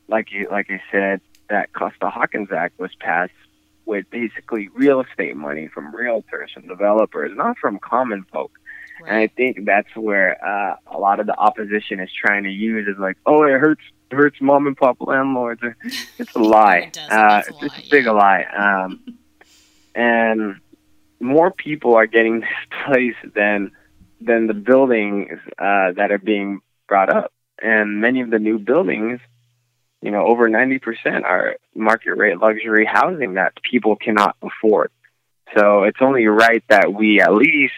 like 0.08 0.32
you 0.32 0.48
like 0.50 0.70
I 0.70 0.82
said, 0.90 1.20
that 1.50 1.72
Costa 1.72 2.10
Hawkins 2.10 2.50
Act 2.52 2.78
was 2.78 2.90
passed 3.00 3.32
with 3.86 4.08
basically 4.10 4.68
real 4.74 5.00
estate 5.00 5.36
money 5.36 5.68
from 5.68 5.92
realtors 5.92 6.56
and 6.56 6.66
developers, 6.66 7.32
not 7.36 7.58
from 7.58 7.78
common 7.78 8.24
folk. 8.32 8.52
Right. 9.02 9.08
And 9.08 9.18
I 9.18 9.26
think 9.26 9.66
that's 9.66 9.94
where 9.96 10.42
uh, 10.44 10.76
a 10.86 10.98
lot 10.98 11.20
of 11.20 11.26
the 11.26 11.36
opposition 11.36 12.00
is 12.00 12.10
trying 12.12 12.44
to 12.44 12.50
use 12.50 12.86
is 12.88 12.98
like, 12.98 13.16
oh, 13.26 13.42
it 13.42 13.58
hurts 13.58 13.82
it 14.10 14.16
hurts 14.16 14.40
mom 14.40 14.66
and 14.66 14.76
pop 14.76 14.98
landlords. 15.00 15.60
It's 16.18 16.34
a 16.34 16.38
lie. 16.38 16.76
it 16.76 16.98
uh, 17.10 17.42
it's 17.48 17.62
a 17.62 17.66
a 17.66 17.90
big 17.90 18.04
yeah. 18.04 18.10
lie. 18.12 18.44
Um, 18.44 19.18
and 19.94 20.60
more 21.20 21.50
people 21.50 21.94
are 21.94 22.06
getting 22.06 22.40
displaced 22.70 23.34
than 23.34 23.72
than 24.20 24.46
the 24.46 24.54
buildings 24.54 25.38
uh, 25.58 25.92
that 25.92 26.10
are 26.10 26.18
being 26.18 26.60
brought 26.86 27.10
up. 27.10 27.32
And 27.60 28.00
many 28.00 28.20
of 28.20 28.30
the 28.30 28.38
new 28.38 28.58
buildings, 28.58 29.20
you 30.04 30.10
know, 30.10 30.26
over 30.26 30.50
90% 30.50 31.24
are 31.24 31.56
market 31.74 32.12
rate 32.12 32.38
luxury 32.38 32.84
housing 32.84 33.34
that 33.34 33.54
people 33.62 33.96
cannot 33.96 34.36
afford. 34.42 34.90
So 35.56 35.84
it's 35.84 36.02
only 36.02 36.26
right 36.26 36.62
that 36.68 36.92
we 36.92 37.22
at 37.22 37.32
least 37.32 37.72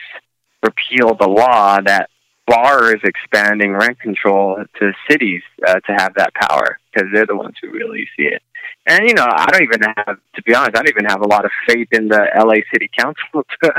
repeal 0.60 1.14
the 1.14 1.28
law 1.28 1.80
that 1.80 2.10
bars 2.46 3.00
expanding 3.04 3.72
rent 3.72 3.98
control 4.00 4.62
to 4.78 4.92
cities 5.10 5.42
uh, 5.66 5.80
to 5.80 5.92
have 5.92 6.14
that 6.14 6.32
power 6.34 6.78
because 6.92 7.08
they're 7.12 7.26
the 7.26 7.36
ones 7.36 7.56
who 7.60 7.70
really 7.70 8.08
see 8.16 8.24
it. 8.24 8.42
And 8.88 9.08
you 9.08 9.14
know, 9.14 9.26
I 9.28 9.46
don't 9.50 9.62
even 9.62 9.80
have, 9.82 10.18
to 10.34 10.42
be 10.42 10.54
honest, 10.54 10.76
I 10.76 10.82
don't 10.82 10.88
even 10.88 11.06
have 11.06 11.20
a 11.20 11.26
lot 11.26 11.44
of 11.44 11.50
faith 11.66 11.88
in 11.90 12.06
the 12.06 12.26
LA 12.36 12.62
City 12.72 12.88
Council 12.96 13.24
to, 13.62 13.72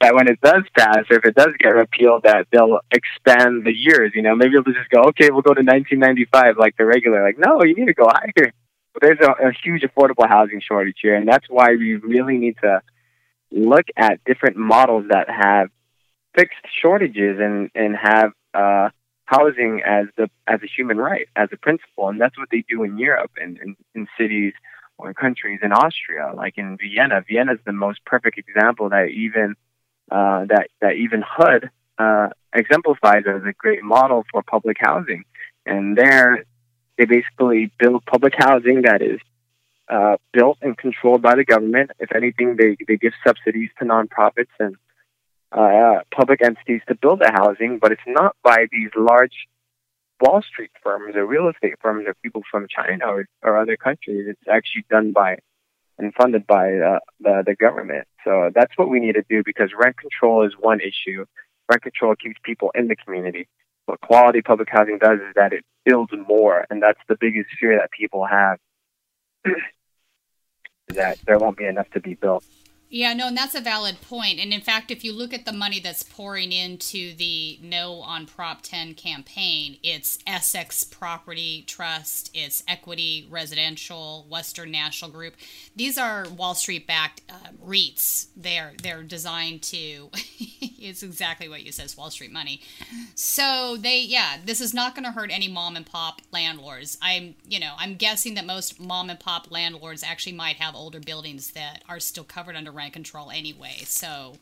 that 0.00 0.14
when 0.14 0.28
it 0.28 0.40
does 0.40 0.62
pass, 0.76 1.04
or 1.10 1.18
if 1.18 1.24
it 1.26 1.34
does 1.34 1.52
get 1.58 1.74
repealed, 1.74 2.22
that 2.22 2.46
they'll 2.50 2.80
expand 2.90 3.66
the 3.66 3.74
years. 3.74 4.12
You 4.14 4.22
know, 4.22 4.34
maybe 4.34 4.52
they'll 4.54 4.74
just 4.74 4.88
go, 4.90 5.02
okay, 5.08 5.30
we'll 5.30 5.42
go 5.42 5.52
to 5.52 5.60
1995 5.60 6.56
like 6.56 6.76
the 6.78 6.86
regular. 6.86 7.22
Like, 7.22 7.38
no, 7.38 7.62
you 7.64 7.74
need 7.74 7.86
to 7.86 7.94
go 7.94 8.08
higher. 8.08 8.52
But 8.94 9.02
there's 9.02 9.20
a, 9.20 9.48
a 9.48 9.52
huge 9.62 9.82
affordable 9.82 10.26
housing 10.26 10.62
shortage 10.66 10.96
here, 11.02 11.14
and 11.14 11.28
that's 11.28 11.46
why 11.48 11.72
we 11.72 11.96
really 11.96 12.38
need 12.38 12.56
to 12.62 12.80
look 13.50 13.86
at 13.96 14.24
different 14.24 14.56
models 14.56 15.06
that 15.10 15.28
have 15.28 15.68
fixed 16.38 16.64
shortages 16.80 17.38
and 17.40 17.70
and 17.74 17.96
have 17.96 18.32
uh, 18.54 18.88
housing 19.24 19.82
as 19.84 20.06
the 20.16 20.30
as 20.46 20.60
a 20.62 20.66
human 20.66 20.98
right, 20.98 21.28
as 21.36 21.48
a 21.52 21.56
principle, 21.56 22.08
and 22.08 22.20
that's 22.20 22.38
what 22.38 22.48
they 22.50 22.64
do 22.68 22.82
in 22.84 22.96
Europe 22.98 23.32
and 23.36 23.58
in, 23.58 23.76
in 23.94 24.06
cities 24.16 24.52
or 24.98 25.12
countries 25.14 25.60
in 25.62 25.72
Austria, 25.72 26.32
like 26.34 26.54
in 26.56 26.76
Vienna. 26.76 27.22
Vienna 27.28 27.52
is 27.52 27.60
the 27.64 27.72
most 27.72 28.04
perfect 28.04 28.38
example 28.38 28.88
that 28.90 29.08
even 29.08 29.54
uh, 30.10 30.44
that 30.46 30.68
that 30.80 30.94
even 30.94 31.22
HUD 31.22 31.70
uh, 31.98 32.28
exemplifies 32.54 33.24
as 33.26 33.42
a 33.44 33.52
great 33.52 33.82
model 33.82 34.24
for 34.30 34.42
public 34.42 34.76
housing. 34.80 35.24
And 35.66 35.98
there, 35.98 36.44
they 36.96 37.04
basically 37.04 37.72
build 37.78 38.04
public 38.06 38.34
housing 38.36 38.82
that 38.82 39.02
is 39.02 39.20
uh, 39.88 40.16
built 40.32 40.58
and 40.62 40.76
controlled 40.78 41.22
by 41.22 41.34
the 41.34 41.44
government. 41.44 41.90
If 41.98 42.14
anything, 42.14 42.56
they 42.56 42.76
they 42.86 42.96
give 42.96 43.12
subsidies 43.26 43.70
to 43.78 43.84
nonprofits 43.84 44.54
and 44.58 44.76
uh, 45.52 46.00
public 46.14 46.42
entities 46.42 46.82
to 46.88 46.94
build 46.94 47.20
the 47.20 47.30
housing, 47.32 47.78
but 47.78 47.92
it's 47.92 48.00
not 48.06 48.36
by 48.42 48.66
these 48.70 48.90
large 48.96 49.48
Wall 50.20 50.42
Street 50.42 50.70
firms 50.82 51.14
or 51.16 51.24
real 51.26 51.48
estate 51.48 51.74
firms 51.80 52.04
or 52.06 52.14
people 52.22 52.42
from 52.50 52.66
China 52.68 53.06
or, 53.06 53.26
or 53.42 53.56
other 53.56 53.76
countries. 53.76 54.26
It's 54.28 54.48
actually 54.50 54.84
done 54.90 55.12
by 55.12 55.38
and 55.98 56.14
funded 56.14 56.46
by 56.46 56.74
uh, 56.74 56.98
the, 57.20 57.42
the 57.44 57.56
government. 57.56 58.06
So 58.24 58.50
that's 58.54 58.72
what 58.76 58.88
we 58.88 59.00
need 59.00 59.14
to 59.14 59.24
do 59.28 59.42
because 59.44 59.70
rent 59.78 59.96
control 59.96 60.46
is 60.46 60.52
one 60.58 60.80
issue. 60.80 61.24
Rent 61.68 61.82
control 61.82 62.14
keeps 62.14 62.38
people 62.42 62.70
in 62.74 62.88
the 62.88 62.96
community. 62.96 63.48
What 63.86 64.00
quality 64.00 64.42
public 64.42 64.68
housing 64.70 64.98
does 64.98 65.18
is 65.20 65.34
that 65.34 65.52
it 65.52 65.64
builds 65.84 66.12
more, 66.28 66.66
and 66.70 66.82
that's 66.82 67.00
the 67.08 67.16
biggest 67.18 67.48
fear 67.58 67.78
that 67.78 67.90
people 67.90 68.26
have 68.26 68.58
that 70.88 71.18
there 71.26 71.38
won't 71.38 71.56
be 71.56 71.64
enough 71.64 71.88
to 71.90 72.00
be 72.00 72.14
built. 72.14 72.44
Yeah, 72.90 73.12
no, 73.12 73.26
and 73.28 73.36
that's 73.36 73.54
a 73.54 73.60
valid 73.60 74.00
point. 74.00 74.40
And 74.40 74.50
in 74.52 74.62
fact, 74.62 74.90
if 74.90 75.04
you 75.04 75.12
look 75.12 75.34
at 75.34 75.44
the 75.44 75.52
money 75.52 75.78
that's 75.78 76.02
pouring 76.02 76.52
into 76.52 77.14
the 77.14 77.58
No 77.62 77.96
on 78.00 78.24
Prop 78.24 78.62
10 78.62 78.94
campaign, 78.94 79.76
it's 79.82 80.18
Essex 80.26 80.84
Property 80.84 81.64
Trust, 81.66 82.30
it's 82.32 82.62
Equity 82.66 83.28
Residential, 83.30 84.26
Western 84.30 84.70
National 84.70 85.10
Group. 85.10 85.34
These 85.76 85.98
are 85.98 86.26
Wall 86.30 86.54
Street 86.54 86.86
backed 86.86 87.20
uh, 87.28 87.50
REITs. 87.62 88.28
They're 88.34 88.72
they're 88.82 89.02
designed 89.02 89.62
to 89.64 90.08
it's 90.78 91.02
exactly 91.02 91.48
what 91.48 91.62
you 91.62 91.72
says 91.72 91.96
Wall 91.96 92.10
Street 92.10 92.32
money. 92.32 92.62
So 93.14 93.76
they 93.78 94.00
yeah, 94.00 94.38
this 94.42 94.62
is 94.62 94.72
not 94.72 94.94
going 94.94 95.04
to 95.04 95.12
hurt 95.12 95.30
any 95.30 95.48
mom 95.48 95.76
and 95.76 95.84
pop 95.84 96.22
landlords. 96.32 96.96
I'm, 97.02 97.34
you 97.46 97.60
know, 97.60 97.74
I'm 97.76 97.96
guessing 97.96 98.32
that 98.34 98.46
most 98.46 98.80
mom 98.80 99.10
and 99.10 99.20
pop 99.20 99.50
landlords 99.50 100.02
actually 100.02 100.32
might 100.32 100.56
have 100.56 100.74
older 100.74 101.00
buildings 101.00 101.50
that 101.50 101.82
are 101.86 102.00
still 102.00 102.24
covered 102.24 102.56
under 102.56 102.77
rent 102.78 102.94
control 102.94 103.30
anyway. 103.30 103.76
So 103.84 104.34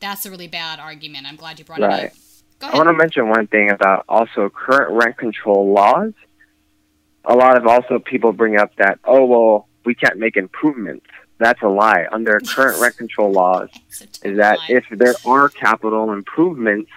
that's 0.00 0.26
a 0.26 0.30
really 0.30 0.48
bad 0.48 0.80
argument. 0.80 1.26
I'm 1.26 1.36
glad 1.36 1.58
you 1.58 1.64
brought 1.64 1.80
right. 1.80 2.04
it 2.04 2.06
up. 2.06 2.12
Go 2.58 2.66
ahead. 2.66 2.74
I 2.74 2.84
want 2.84 2.88
to 2.88 2.98
mention 2.98 3.28
one 3.28 3.46
thing 3.46 3.70
about 3.70 4.04
also 4.08 4.50
current 4.50 4.92
rent 4.92 5.16
control 5.16 5.72
laws. 5.72 6.12
A 7.24 7.34
lot 7.34 7.56
of 7.56 7.66
also 7.66 8.00
people 8.00 8.32
bring 8.32 8.56
up 8.56 8.74
that, 8.76 8.98
oh, 9.04 9.24
well, 9.24 9.68
we 9.84 9.94
can't 9.94 10.18
make 10.18 10.36
improvements. 10.36 11.06
That's 11.38 11.62
a 11.62 11.68
lie. 11.68 12.06
Under 12.10 12.40
current 12.46 12.80
rent 12.80 12.96
control 12.96 13.30
laws, 13.30 13.68
is 14.24 14.38
that 14.38 14.58
lie. 14.58 14.66
if 14.68 14.84
there 14.90 15.14
are 15.24 15.48
capital 15.48 16.12
improvements, 16.12 16.90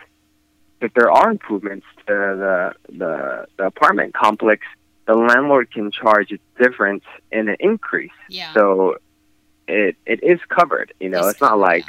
if 0.81 0.93
there 0.93 1.11
are 1.11 1.29
improvements 1.29 1.85
to 2.07 2.13
the, 2.13 2.73
the, 2.89 3.47
the 3.57 3.65
apartment 3.65 4.13
complex, 4.13 4.65
the 5.05 5.15
landlord 5.15 5.71
can 5.71 5.91
charge 5.91 6.31
a 6.31 6.39
difference 6.61 7.03
in 7.31 7.49
an 7.49 7.57
increase. 7.59 8.11
Yeah. 8.29 8.53
So 8.53 8.97
it 9.67 9.95
it 10.05 10.23
is 10.23 10.39
covered. 10.49 10.93
You 10.99 11.09
know, 11.09 11.27
It's 11.27 11.41
not 11.41 11.57
like 11.57 11.85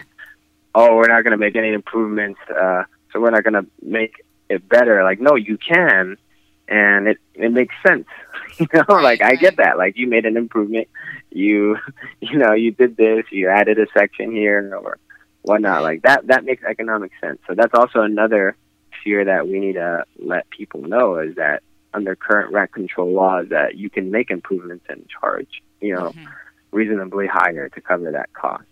oh 0.74 0.96
we're 0.96 1.08
not 1.08 1.22
going 1.22 1.32
to 1.32 1.36
make 1.38 1.56
any 1.56 1.72
improvements, 1.72 2.40
uh, 2.50 2.84
so 3.12 3.20
we're 3.20 3.30
not 3.30 3.44
going 3.44 3.54
to 3.54 3.66
make 3.82 4.24
it 4.48 4.68
better. 4.68 5.02
Like 5.02 5.20
no, 5.20 5.34
you 5.34 5.58
can, 5.58 6.16
and 6.68 7.08
it 7.08 7.18
it 7.34 7.52
makes 7.52 7.74
sense. 7.86 8.06
you 8.58 8.66
know, 8.72 8.94
like 8.94 9.22
I 9.22 9.34
get 9.34 9.56
that. 9.56 9.78
Like 9.78 9.96
you 9.96 10.06
made 10.06 10.26
an 10.26 10.36
improvement, 10.36 10.88
you 11.30 11.76
you 12.20 12.38
know 12.38 12.52
you 12.52 12.72
did 12.72 12.96
this, 12.96 13.24
you 13.30 13.48
added 13.48 13.78
a 13.78 13.86
section 13.96 14.32
here 14.32 14.74
or 14.74 14.98
whatnot. 15.42 15.82
Like 15.82 16.02
that 16.02 16.26
that 16.28 16.44
makes 16.44 16.62
economic 16.64 17.12
sense. 17.20 17.38
So 17.46 17.54
that's 17.54 17.74
also 17.74 18.00
another 18.00 18.56
fear 19.04 19.24
that 19.24 19.46
we 19.46 19.60
need 19.60 19.74
to 19.74 20.04
let 20.18 20.48
people 20.50 20.82
know 20.82 21.18
is 21.18 21.36
that 21.36 21.62
under 21.94 22.16
current 22.16 22.52
rent 22.52 22.72
control 22.72 23.12
laws 23.12 23.46
that 23.50 23.76
you 23.76 23.88
can 23.88 24.10
make 24.10 24.30
improvements 24.30 24.84
and 24.88 25.06
charge 25.08 25.62
you 25.80 25.94
know 25.94 26.10
Mm-hmm. 26.10 26.24
Reasonably 26.72 27.26
higher 27.26 27.68
to 27.70 27.80
cover 27.80 28.10
that 28.12 28.32
cost. 28.32 28.64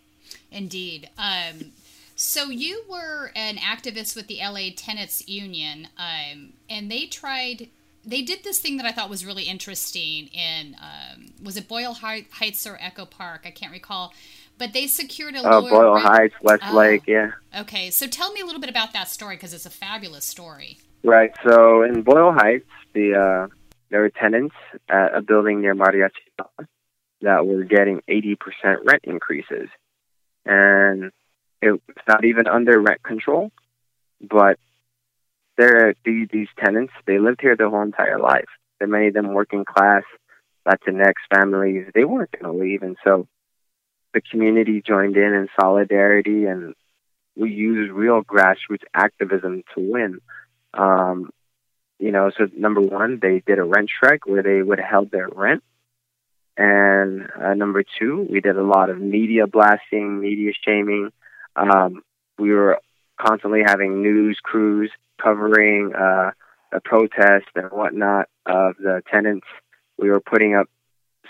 Indeed. 0.51 1.09
Um, 1.19 1.73
so 2.17 2.45
you 2.45 2.85
were 2.89 3.31
an 3.35 3.57
activist 3.57 4.15
with 4.17 4.27
the 4.29 4.39
LA 4.43 4.71
Tenants 4.77 5.27
Union, 5.29 5.89
um, 5.99 6.53
and 6.71 6.91
they 6.91 7.07
tried. 7.07 7.69
They 8.07 8.21
did 8.23 8.45
this 8.45 8.61
thing 8.61 8.77
that 8.77 8.85
I 8.87 8.93
thought 8.93 9.09
was 9.09 9.25
really 9.25 9.45
interesting. 9.45 10.29
In 10.29 10.77
um, 10.81 11.27
was 11.43 11.57
it 11.57 11.67
Boyle 11.69 11.95
Heights 11.95 12.67
or 12.67 12.77
Echo 12.81 13.05
Park? 13.07 13.43
I 13.47 13.51
can't 13.51 13.73
recall. 13.73 14.13
But 14.57 14.73
they 14.73 14.87
secured 14.87 15.35
a 15.35 15.39
Uh, 15.39 15.61
lower 15.61 15.71
Boyle 15.71 15.95
rent- 15.95 16.07
Heights, 16.07 16.35
Oh. 16.39 16.45
Westlake, 16.45 17.09
yeah. 17.09 17.33
Okay, 17.59 17.91
so 17.91 18.07
tell 18.07 18.31
me 18.33 18.41
a 18.41 18.45
little 18.45 18.61
bit 18.61 18.71
about 18.71 18.93
that 18.93 19.09
story 19.09 19.35
because 19.35 19.53
it's 19.53 19.67
a 19.67 19.71
fabulous 19.71 20.25
story. 20.25 20.79
Right. 21.03 21.33
So 21.45 21.83
in 21.83 22.03
Boyle 22.03 22.31
Heights, 22.33 22.69
the 22.93 23.15
uh, 23.17 23.55
there 23.91 24.01
were 24.03 24.11
tenants 24.11 24.55
at 24.89 25.13
a 25.13 25.21
building 25.23 25.61
near 25.61 25.75
Mariachi 25.75 26.11
Plaza 26.37 26.69
that 27.25 27.47
were 27.47 27.65
getting 27.65 28.01
80% 28.09 28.37
rent 28.85 29.05
increases, 29.05 29.69
and 30.47 31.11
it's 31.61 31.83
not 32.09 32.25
even 32.25 32.47
under 32.47 32.81
rent 32.81 33.03
control, 33.03 33.51
but 34.21 34.59
they're 35.57 35.95
these, 36.05 36.29
these 36.33 36.49
tenants. 36.59 36.93
They 37.07 37.19
lived 37.19 37.41
here 37.41 37.57
their 37.57 37.71
whole 37.71 37.83
entire 37.83 38.19
life. 38.19 38.49
There 38.79 38.89
many 38.89 39.09
of 39.09 39.15
them 39.15 39.35
working 39.35 39.65
class, 39.65 40.03
Latinx 40.67 41.15
families. 41.33 41.87
They 41.95 42.05
weren't 42.05 42.33
going 42.33 42.53
to 42.53 42.63
leave, 42.65 42.83
and 42.83 42.97
so 43.05 43.29
the 44.13 44.21
community 44.21 44.83
joined 44.87 45.17
in 45.17 45.35
in 45.35 45.49
solidarity, 45.61 46.47
and 46.47 46.75
we 47.37 47.51
used 47.51 47.93
real 47.93 48.23
grassroots 48.23 48.85
activism 48.95 49.63
to 49.75 49.81
win. 49.81 50.21
Um, 50.73 51.31
you 51.99 52.13
know, 52.13 52.31
so 52.37 52.49
number 52.57 52.81
one, 52.81 53.19
they 53.21 53.43
did 53.47 53.59
a 53.59 53.65
rent 53.65 53.91
strike 53.95 54.27
where 54.27 54.43
they 54.43 54.63
would 54.63 54.79
have 54.79 54.89
held 54.89 55.11
their 55.11 55.29
rent. 55.29 55.63
And 56.57 57.29
uh, 57.43 57.55
number 57.55 57.85
two, 57.99 58.27
we 58.31 58.41
did 58.41 58.57
a 58.57 58.63
lot 58.63 58.91
of 58.91 59.01
media 59.01 59.47
blasting, 59.47 60.21
media 60.21 60.53
shaming. 60.65 61.11
Um, 61.57 62.03
we 62.39 62.53
were 62.53 62.79
constantly 63.21 63.63
having 63.65 64.03
news 64.03 64.39
crews 64.43 64.91
covering 65.23 65.93
uh, 65.95 66.31
protest 66.85 67.47
and 67.55 67.71
whatnot 67.71 68.29
of 68.47 68.77
the 68.79 69.03
tenants. 69.11 69.47
We 69.99 70.11
were 70.11 70.21
putting 70.21 70.55
up 70.55 70.69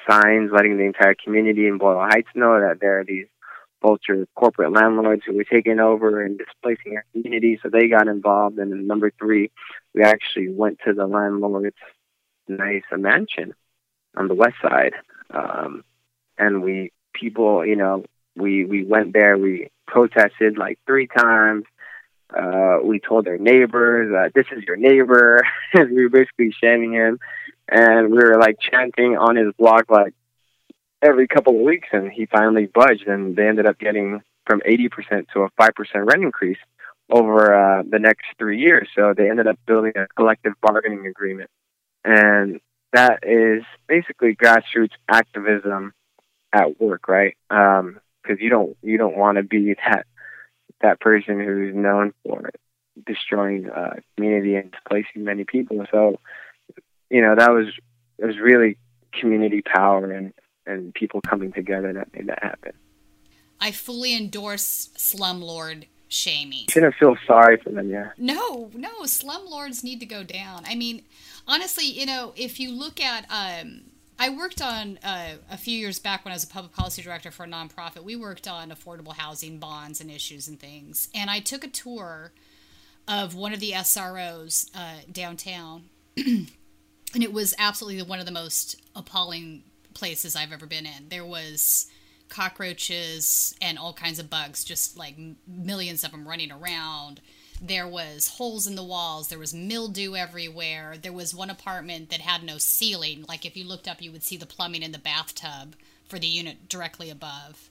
signs 0.08 0.50
letting 0.52 0.76
the 0.76 0.84
entire 0.84 1.14
community 1.14 1.66
in 1.66 1.78
Boyle 1.78 2.00
Heights 2.00 2.28
know 2.34 2.60
that 2.60 2.80
there 2.80 3.00
are 3.00 3.04
these 3.04 3.26
vulture 3.82 4.26
corporate 4.34 4.72
landlords 4.72 5.22
who 5.26 5.34
were 5.34 5.44
taking 5.44 5.78
over 5.78 6.22
and 6.22 6.38
displacing 6.38 6.96
our 6.96 7.04
community, 7.12 7.58
so 7.62 7.68
they 7.68 7.88
got 7.88 8.08
involved. 8.08 8.58
And 8.58 8.88
number 8.88 9.12
three, 9.18 9.50
we 9.94 10.02
actually 10.02 10.48
went 10.48 10.78
to 10.86 10.94
the 10.94 11.06
landlord's 11.06 11.76
nice 12.48 12.82
mansion 12.92 13.54
on 14.16 14.28
the 14.28 14.34
west 14.34 14.56
side, 14.62 14.92
um, 15.34 15.84
and 16.38 16.62
we 16.62 16.92
people, 17.12 17.64
you 17.64 17.76
know, 17.76 18.04
we 18.36 18.64
we 18.64 18.84
went 18.84 19.12
there, 19.12 19.36
we 19.36 19.68
protested 19.86 20.58
like 20.58 20.78
three 20.86 21.06
times. 21.06 21.64
Uh, 22.34 22.78
we 22.82 22.98
told 22.98 23.24
their 23.24 23.38
neighbors, 23.38 24.12
uh, 24.12 24.30
"This 24.34 24.46
is 24.56 24.64
your 24.64 24.76
neighbor," 24.76 25.42
and 25.74 25.90
we 25.90 26.02
were 26.04 26.08
basically 26.08 26.52
shaming 26.52 26.92
him, 26.92 27.18
and 27.68 28.10
we 28.10 28.18
were 28.18 28.38
like 28.38 28.56
chanting 28.60 29.16
on 29.16 29.36
his 29.36 29.52
block, 29.58 29.90
like 29.90 30.14
every 31.02 31.28
couple 31.28 31.54
of 31.54 31.60
weeks, 31.60 31.88
and 31.92 32.10
he 32.10 32.26
finally 32.26 32.66
budged, 32.66 33.06
and 33.06 33.36
they 33.36 33.46
ended 33.46 33.66
up 33.66 33.78
getting 33.78 34.22
from 34.46 34.60
80% 34.60 35.26
to 35.32 35.42
a 35.42 35.50
5% 35.50 35.70
rent 35.94 36.22
increase 36.22 36.58
over 37.10 37.54
uh, 37.54 37.82
the 37.88 37.98
next 37.98 38.24
three 38.38 38.58
years. 38.58 38.88
So 38.94 39.14
they 39.16 39.30
ended 39.30 39.46
up 39.46 39.58
building 39.66 39.92
a 39.96 40.06
collective 40.16 40.54
bargaining 40.60 41.06
agreement, 41.06 41.50
and 42.04 42.60
that 42.94 43.20
is 43.24 43.64
basically 43.88 44.36
grassroots 44.36 44.92
activism 45.08 45.92
at 46.52 46.80
work, 46.80 47.08
right? 47.08 47.36
Because 47.48 47.80
um, 47.80 48.00
you 48.38 48.48
don't 48.48 48.76
you 48.82 48.96
don't 48.96 49.16
want 49.16 49.36
to 49.36 49.42
be 49.42 49.74
that 49.74 50.06
that 50.80 51.00
person 51.00 51.40
who's 51.40 51.74
known 51.74 52.14
for 52.22 52.50
destroying 53.04 53.68
uh, 53.68 53.96
community 54.16 54.54
and 54.54 54.70
displacing 54.70 55.24
many 55.24 55.44
people. 55.44 55.84
So, 55.90 56.20
you 57.10 57.20
know, 57.20 57.34
that 57.34 57.50
was 57.50 57.66
it 58.18 58.24
was 58.24 58.38
really 58.38 58.78
community 59.12 59.60
power 59.60 60.10
and 60.12 60.32
and 60.64 60.94
people 60.94 61.20
coming 61.20 61.52
together 61.52 61.92
that 61.92 62.14
made 62.14 62.28
that 62.28 62.42
happen. 62.42 62.72
I 63.60 63.72
fully 63.72 64.16
endorse 64.16 64.90
slumlord 64.96 65.86
shaming. 66.14 66.66
Shouldn't 66.70 66.94
feel 66.94 67.16
sorry 67.26 67.56
for 67.56 67.70
them, 67.70 67.90
yeah. 67.90 68.10
No, 68.16 68.70
no, 68.74 69.02
slumlords 69.02 69.82
need 69.82 70.00
to 70.00 70.06
go 70.06 70.22
down. 70.22 70.64
I 70.66 70.74
mean, 70.74 71.02
honestly, 71.46 71.84
you 71.84 72.06
know, 72.06 72.32
if 72.36 72.60
you 72.60 72.70
look 72.70 73.00
at, 73.00 73.26
um, 73.30 73.82
I 74.18 74.30
worked 74.30 74.62
on 74.62 74.98
uh, 75.02 75.34
a 75.50 75.56
few 75.56 75.76
years 75.76 75.98
back 75.98 76.24
when 76.24 76.32
I 76.32 76.36
was 76.36 76.44
a 76.44 76.48
public 76.48 76.72
policy 76.72 77.02
director 77.02 77.30
for 77.30 77.44
a 77.44 77.48
nonprofit. 77.48 78.04
We 78.04 78.16
worked 78.16 78.46
on 78.46 78.70
affordable 78.70 79.14
housing 79.14 79.58
bonds 79.58 80.00
and 80.00 80.10
issues 80.10 80.46
and 80.46 80.58
things, 80.58 81.08
and 81.14 81.28
I 81.28 81.40
took 81.40 81.64
a 81.64 81.68
tour 81.68 82.32
of 83.08 83.34
one 83.34 83.52
of 83.52 83.60
the 83.60 83.72
SROs 83.72 84.70
uh, 84.74 85.00
downtown, 85.10 85.84
and 86.16 86.48
it 87.12 87.32
was 87.32 87.54
absolutely 87.58 88.02
one 88.02 88.20
of 88.20 88.26
the 88.26 88.32
most 88.32 88.80
appalling 88.94 89.64
places 89.94 90.36
I've 90.36 90.52
ever 90.52 90.66
been 90.66 90.86
in. 90.86 91.08
There 91.08 91.24
was 91.24 91.90
cockroaches 92.28 93.54
and 93.60 93.78
all 93.78 93.92
kinds 93.92 94.18
of 94.18 94.30
bugs, 94.30 94.64
just 94.64 94.96
like 94.96 95.16
millions 95.46 96.04
of 96.04 96.10
them 96.10 96.26
running 96.26 96.50
around. 96.50 97.20
There 97.62 97.86
was 97.86 98.28
holes 98.28 98.66
in 98.66 98.74
the 98.74 98.84
walls. 98.84 99.28
There 99.28 99.38
was 99.38 99.54
mildew 99.54 100.16
everywhere. 100.16 100.96
There 101.00 101.12
was 101.12 101.34
one 101.34 101.50
apartment 101.50 102.10
that 102.10 102.20
had 102.20 102.42
no 102.42 102.58
ceiling. 102.58 103.24
Like 103.28 103.46
if 103.46 103.56
you 103.56 103.64
looked 103.64 103.88
up, 103.88 104.02
you 104.02 104.10
would 104.12 104.24
see 104.24 104.36
the 104.36 104.46
plumbing 104.46 104.82
in 104.82 104.92
the 104.92 104.98
bathtub 104.98 105.76
for 106.08 106.18
the 106.18 106.26
unit 106.26 106.68
directly 106.68 107.10
above. 107.10 107.68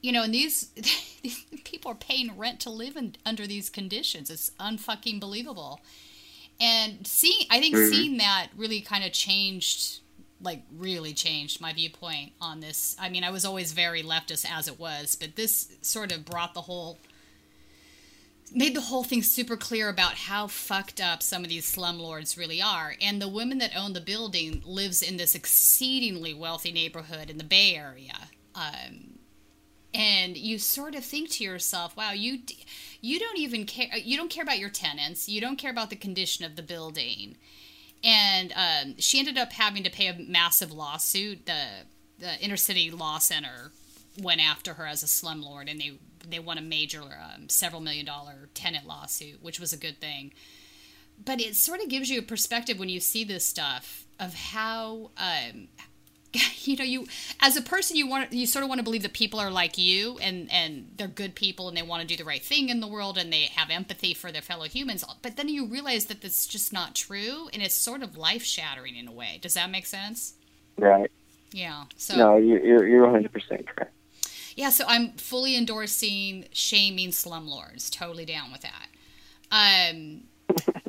You 0.00 0.12
know, 0.12 0.22
and 0.22 0.34
these, 0.34 0.68
these 1.22 1.44
people 1.64 1.90
are 1.90 1.96
paying 1.96 2.36
rent 2.36 2.60
to 2.60 2.70
live 2.70 2.96
in, 2.96 3.16
under 3.26 3.46
these 3.46 3.70
conditions. 3.70 4.30
It's 4.30 4.52
unfucking 4.60 5.20
believable. 5.20 5.80
And 6.60 7.06
seeing, 7.06 7.46
I 7.50 7.58
think 7.58 7.74
mm-hmm. 7.74 7.90
seeing 7.90 8.16
that 8.18 8.48
really 8.56 8.80
kind 8.80 9.04
of 9.04 9.12
changed 9.12 10.00
like 10.40 10.62
really 10.76 11.14
changed 11.14 11.60
my 11.60 11.72
viewpoint 11.72 12.32
on 12.40 12.60
this. 12.60 12.96
I 13.00 13.08
mean, 13.08 13.24
I 13.24 13.30
was 13.30 13.44
always 13.44 13.72
very 13.72 14.02
leftist 14.02 14.46
as 14.50 14.68
it 14.68 14.78
was, 14.78 15.16
but 15.16 15.36
this 15.36 15.76
sort 15.82 16.12
of 16.12 16.24
brought 16.24 16.54
the 16.54 16.62
whole 16.62 16.98
made 18.52 18.76
the 18.76 18.80
whole 18.82 19.04
thing 19.04 19.22
super 19.22 19.56
clear 19.56 19.88
about 19.88 20.14
how 20.14 20.46
fucked 20.46 21.00
up 21.00 21.22
some 21.22 21.42
of 21.42 21.48
these 21.48 21.70
slumlords 21.70 22.38
really 22.38 22.62
are. 22.62 22.94
And 23.00 23.20
the 23.20 23.28
woman 23.28 23.58
that 23.58 23.76
owned 23.76 23.96
the 23.96 24.00
building 24.00 24.62
lives 24.64 25.02
in 25.02 25.16
this 25.16 25.34
exceedingly 25.34 26.34
wealthy 26.34 26.70
neighborhood 26.70 27.30
in 27.30 27.38
the 27.38 27.44
Bay 27.44 27.74
Area. 27.74 28.28
Um, 28.54 29.18
and 29.92 30.36
you 30.36 30.58
sort 30.58 30.94
of 30.94 31.04
think 31.04 31.30
to 31.30 31.44
yourself, 31.44 31.96
"Wow, 31.96 32.12
you 32.12 32.42
you 33.00 33.18
don't 33.18 33.38
even 33.38 33.64
care. 33.64 33.96
You 33.96 34.16
don't 34.16 34.30
care 34.30 34.42
about 34.42 34.58
your 34.58 34.70
tenants. 34.70 35.28
You 35.28 35.40
don't 35.40 35.56
care 35.56 35.70
about 35.70 35.90
the 35.90 35.96
condition 35.96 36.44
of 36.44 36.56
the 36.56 36.62
building." 36.62 37.36
And 38.04 38.52
um, 38.54 38.94
she 38.98 39.18
ended 39.18 39.38
up 39.38 39.52
having 39.52 39.82
to 39.82 39.90
pay 39.90 40.08
a 40.08 40.14
massive 40.14 40.70
lawsuit. 40.70 41.46
The 41.46 41.64
the 42.18 42.38
Inner 42.40 42.56
City 42.56 42.90
Law 42.90 43.18
Center 43.18 43.72
went 44.22 44.40
after 44.40 44.74
her 44.74 44.86
as 44.86 45.02
a 45.02 45.06
slumlord, 45.06 45.70
and 45.70 45.80
they 45.80 45.98
they 46.28 46.38
won 46.38 46.58
a 46.58 46.62
major 46.62 47.02
um, 47.02 47.48
several 47.48 47.80
million 47.80 48.04
dollar 48.06 48.48
tenant 48.54 48.86
lawsuit, 48.86 49.42
which 49.42 49.58
was 49.58 49.72
a 49.72 49.78
good 49.78 50.00
thing. 50.00 50.32
But 51.22 51.40
it 51.40 51.56
sort 51.56 51.80
of 51.80 51.88
gives 51.88 52.10
you 52.10 52.18
a 52.18 52.22
perspective 52.22 52.78
when 52.78 52.88
you 52.88 53.00
see 53.00 53.24
this 53.24 53.46
stuff 53.46 54.04
of 54.18 54.34
how 54.34 55.10
um, 55.16 55.68
you 56.62 56.76
know 56.76 56.84
you 56.84 57.06
as 57.40 57.56
a 57.56 57.62
person 57.62 57.96
you 57.96 58.06
want 58.06 58.32
you 58.32 58.46
sort 58.46 58.62
of 58.62 58.68
want 58.68 58.78
to 58.78 58.82
believe 58.82 59.02
that 59.02 59.12
people 59.12 59.38
are 59.38 59.50
like 59.50 59.78
you 59.78 60.18
and 60.18 60.50
and 60.50 60.90
they're 60.96 61.08
good 61.08 61.34
people 61.34 61.68
and 61.68 61.76
they 61.76 61.82
want 61.82 62.00
to 62.00 62.06
do 62.06 62.16
the 62.16 62.24
right 62.24 62.42
thing 62.42 62.68
in 62.68 62.80
the 62.80 62.86
world 62.86 63.18
and 63.18 63.32
they 63.32 63.42
have 63.42 63.70
empathy 63.70 64.14
for 64.14 64.32
their 64.32 64.42
fellow 64.42 64.64
humans. 64.64 65.04
But 65.22 65.36
then 65.36 65.48
you 65.48 65.66
realize 65.66 66.06
that 66.06 66.20
that's 66.20 66.46
just 66.46 66.72
not 66.72 66.94
true 66.94 67.48
and 67.52 67.62
it's 67.62 67.74
sort 67.74 68.02
of 68.02 68.16
life 68.16 68.42
shattering 68.42 68.96
in 68.96 69.08
a 69.08 69.12
way. 69.12 69.38
Does 69.40 69.54
that 69.54 69.70
make 69.70 69.86
sense? 69.86 70.34
Right. 70.78 71.10
Yeah 71.52 71.84
so 71.96 72.16
no 72.16 72.36
you're 72.36 72.86
you're 72.86 73.06
100% 73.06 73.30
correct. 73.66 73.92
Yeah 74.56 74.70
so 74.70 74.84
i'm 74.88 75.12
fully 75.12 75.56
endorsing 75.56 76.46
shaming 76.52 77.10
slumlords. 77.10 77.90
Totally 77.90 78.24
down 78.24 78.50
with 78.52 78.62
that. 78.62 78.88
Um 79.50 80.24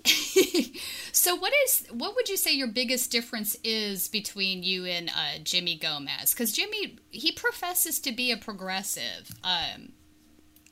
so 1.11 1.35
what 1.35 1.53
is 1.65 1.87
what 1.91 2.15
would 2.15 2.29
you 2.29 2.37
say 2.37 2.53
your 2.53 2.67
biggest 2.67 3.11
difference 3.11 3.57
is 3.63 4.07
between 4.07 4.63
you 4.63 4.85
and 4.85 5.09
uh, 5.09 5.39
Jimmy 5.43 5.77
Gomez? 5.77 6.31
Because 6.31 6.51
Jimmy 6.51 6.97
he 7.09 7.31
professes 7.31 7.99
to 7.99 8.11
be 8.11 8.31
a 8.31 8.37
progressive. 8.37 9.31
Um, 9.43 9.93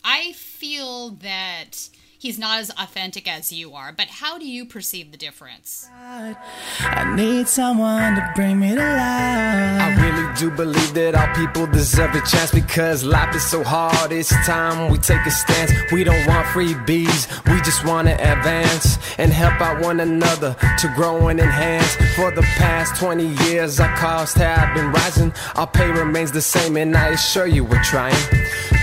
I 0.04 0.34
feel 0.34 1.12
that 1.12 1.90
he's 2.24 2.40
not 2.40 2.62
as 2.62 2.70
authentic 2.80 3.28
as 3.28 3.52
you 3.52 3.74
are. 3.74 3.92
But 3.92 4.08
how 4.08 4.40
do 4.40 4.46
you 4.46 4.66
perceive 4.66 5.12
the 5.12 5.18
difference? 5.18 5.90
I 5.94 7.14
need 7.16 7.50
someone 7.50 8.16
to 8.16 8.32
bring 8.34 8.62
me 8.62 8.70
to 8.70 8.76
life. 8.76 9.82
I 9.86 9.94
really 10.00 10.34
do 10.36 10.50
believe 10.50 10.94
that 10.94 11.16
all 11.16 11.36
people 11.36 11.68
deserve 11.68 12.16
a 12.16 12.22
chance 12.22 12.52
because 12.52 13.04
life 13.04 13.36
is 13.36 13.46
so 13.46 13.62
hard. 13.62 14.14
It's 14.14 14.30
time 14.46 14.90
we 14.90 14.98
take 15.00 15.26
a 15.26 15.32
stance. 15.32 15.74
We 15.92 16.06
don't 16.06 16.26
want 16.26 16.48
freebies, 16.48 17.28
we 17.52 17.60
just 17.62 17.86
want 17.86 18.08
to 18.08 18.14
advance 18.14 18.98
and 19.18 19.34
help 19.34 19.60
out 19.60 19.82
one 19.82 20.00
another 20.00 20.56
to 20.80 20.94
grow 20.96 21.28
and 21.28 21.42
enhance. 21.42 21.96
For 22.16 22.32
the 22.32 22.44
past 22.56 22.96
20 23.02 23.28
years, 23.46 23.82
our 23.82 23.94
costs 23.98 24.38
have 24.38 24.74
been 24.74 24.94
rising. 24.94 25.34
Our 25.56 25.68
pay 25.68 25.92
remains 25.92 26.32
the 26.32 26.42
same, 26.42 26.78
and 26.78 26.96
I 26.96 27.10
assure 27.10 27.48
you 27.48 27.66
we're 27.66 27.84
trying. 27.84 28.16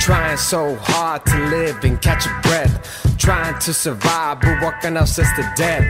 Trying 0.01 0.37
so 0.37 0.77
hard 0.77 1.25
to 1.27 1.39
live 1.49 1.83
and 1.85 2.01
catch 2.03 2.27
a 2.27 2.41
breath. 2.43 3.10
Trying 3.21 3.59
to 3.59 3.75
survive, 3.75 4.41
but 4.41 4.63
working 4.63 4.97
ourselves 4.97 5.31
to 5.37 5.53
death. 5.55 5.85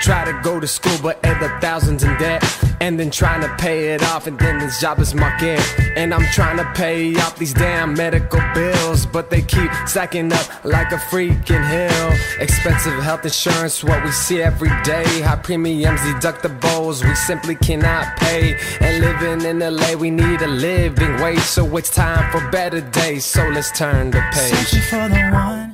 Try 0.00 0.24
to 0.24 0.40
go 0.44 0.60
to 0.60 0.68
school, 0.68 0.96
but 1.02 1.18
end 1.26 1.42
up 1.42 1.60
thousands 1.60 2.04
in 2.04 2.16
debt. 2.16 2.44
And 2.80 3.00
then 3.00 3.10
trying 3.10 3.40
to 3.40 3.52
pay 3.56 3.92
it 3.92 4.04
off, 4.04 4.28
and 4.28 4.38
then 4.38 4.60
this 4.60 4.80
job 4.80 5.00
is 5.00 5.12
my 5.12 5.36
gift. 5.40 5.80
And 5.96 6.14
I'm 6.14 6.24
trying 6.32 6.58
to 6.58 6.72
pay 6.74 7.16
off 7.16 7.36
these 7.38 7.52
damn 7.52 7.94
medical 7.94 8.40
bills, 8.54 9.04
but 9.04 9.30
they 9.30 9.42
keep 9.42 9.68
stacking 9.86 10.32
up 10.32 10.64
like 10.64 10.92
a 10.92 10.96
freaking 11.10 11.68
hill. 11.68 12.12
Expensive 12.40 12.94
health 13.02 13.24
insurance, 13.24 13.82
what 13.82 14.04
we 14.04 14.12
see 14.12 14.40
every 14.40 14.70
day. 14.84 15.22
High 15.22 15.40
premiums, 15.42 15.98
deductibles, 16.00 17.04
we 17.04 17.16
simply 17.16 17.56
cannot 17.56 18.16
pay. 18.16 18.56
And 18.78 19.00
living 19.00 19.44
in 19.44 19.58
LA, 19.58 19.94
we 19.94 20.12
need 20.12 20.40
a 20.40 20.46
living 20.46 21.20
wage, 21.20 21.40
so 21.40 21.76
it's 21.76 21.90
time 21.90 22.30
for 22.30 22.48
better 22.50 22.80
days. 22.80 23.24
So 23.24 23.42
let's 23.48 23.76
turn 23.76 24.12
the 24.12 24.22
page. 24.32 25.65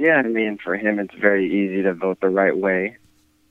Yeah, 0.00 0.16
I 0.16 0.22
mean, 0.22 0.56
for 0.56 0.78
him, 0.78 0.98
it's 0.98 1.14
very 1.14 1.46
easy 1.46 1.82
to 1.82 1.92
vote 1.92 2.20
the 2.22 2.30
right 2.30 2.56
way. 2.56 2.96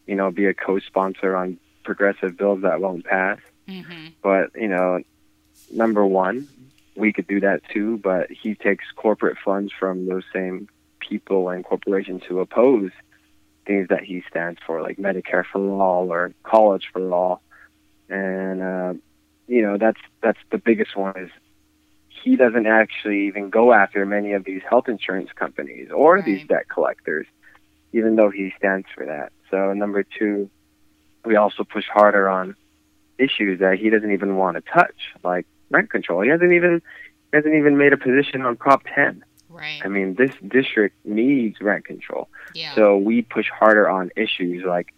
You 0.07 0.15
know, 0.15 0.31
be 0.31 0.47
a 0.47 0.53
co-sponsor 0.55 1.35
on 1.35 1.59
progressive 1.83 2.37
bills 2.37 2.63
that 2.63 2.81
won't 2.81 3.05
pass. 3.05 3.37
Mm-hmm. 3.67 4.07
But 4.23 4.49
you 4.55 4.67
know, 4.67 5.03
number 5.71 6.03
one, 6.03 6.47
we 6.95 7.13
could 7.13 7.27
do 7.27 7.39
that 7.41 7.61
too. 7.71 7.99
But 7.99 8.31
he 8.31 8.55
takes 8.55 8.85
corporate 8.95 9.37
funds 9.45 9.71
from 9.79 10.07
those 10.07 10.23
same 10.33 10.67
people 10.99 11.49
and 11.49 11.63
corporations 11.63 12.23
who 12.27 12.39
oppose 12.39 12.89
things 13.67 13.89
that 13.89 14.03
he 14.03 14.23
stands 14.27 14.59
for, 14.65 14.81
like 14.81 14.97
Medicare 14.97 15.45
for 15.45 15.79
all 15.79 16.11
or 16.11 16.33
college 16.41 16.89
for 16.91 17.13
all. 17.13 17.43
And 18.09 18.63
uh, 18.63 18.93
you 19.47 19.61
know, 19.61 19.77
that's 19.77 20.01
that's 20.23 20.39
the 20.49 20.57
biggest 20.57 20.97
one 20.97 21.15
is 21.15 21.29
he 22.23 22.35
doesn't 22.35 22.65
actually 22.65 23.27
even 23.27 23.49
go 23.49 23.73
after 23.73 24.05
many 24.05 24.33
of 24.33 24.43
these 24.43 24.61
health 24.67 24.87
insurance 24.87 25.29
companies 25.35 25.89
or 25.93 26.15
right. 26.15 26.25
these 26.25 26.47
debt 26.47 26.67
collectors, 26.69 27.27
even 27.93 28.15
though 28.15 28.29
he 28.29 28.53
stands 28.57 28.87
for 28.93 29.05
that. 29.05 29.31
So 29.49 29.73
number 29.73 30.03
two, 30.03 30.49
we 31.25 31.35
also 31.35 31.63
push 31.63 31.85
harder 31.87 32.29
on 32.29 32.55
issues 33.17 33.59
that 33.59 33.79
he 33.79 33.89
doesn't 33.89 34.11
even 34.11 34.37
want 34.37 34.57
to 34.57 34.71
touch, 34.71 34.95
like 35.23 35.45
rent 35.69 35.89
control. 35.89 36.21
He 36.21 36.29
hasn't 36.29 36.51
even 36.53 36.81
hasn't 37.33 37.53
even 37.53 37.77
made 37.77 37.93
a 37.93 37.97
position 37.97 38.41
on 38.41 38.55
Prop 38.55 38.83
10. 38.95 39.23
Right. 39.49 39.81
I 39.83 39.87
mean, 39.87 40.15
this 40.15 40.31
district 40.47 40.95
needs 41.05 41.59
rent 41.61 41.85
control. 41.85 42.29
Yeah. 42.53 42.73
So 42.75 42.97
we 42.97 43.21
push 43.21 43.47
harder 43.49 43.89
on 43.89 44.11
issues 44.15 44.63
like 44.65 44.93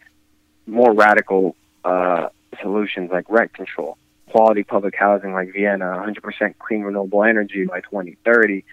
more 0.66 0.94
radical 0.94 1.56
uh, 1.84 2.30
solutions 2.62 3.10
like 3.12 3.26
rent 3.30 3.54
control 3.54 3.98
quality 4.32 4.64
public 4.64 4.96
housing 4.96 5.34
like 5.34 5.52
Vienna, 5.54 5.86
100% 5.86 6.56
clean 6.60 6.82
renewable 6.82 7.24
energy 7.24 7.66
by 7.66 7.82
2030, 7.82 8.64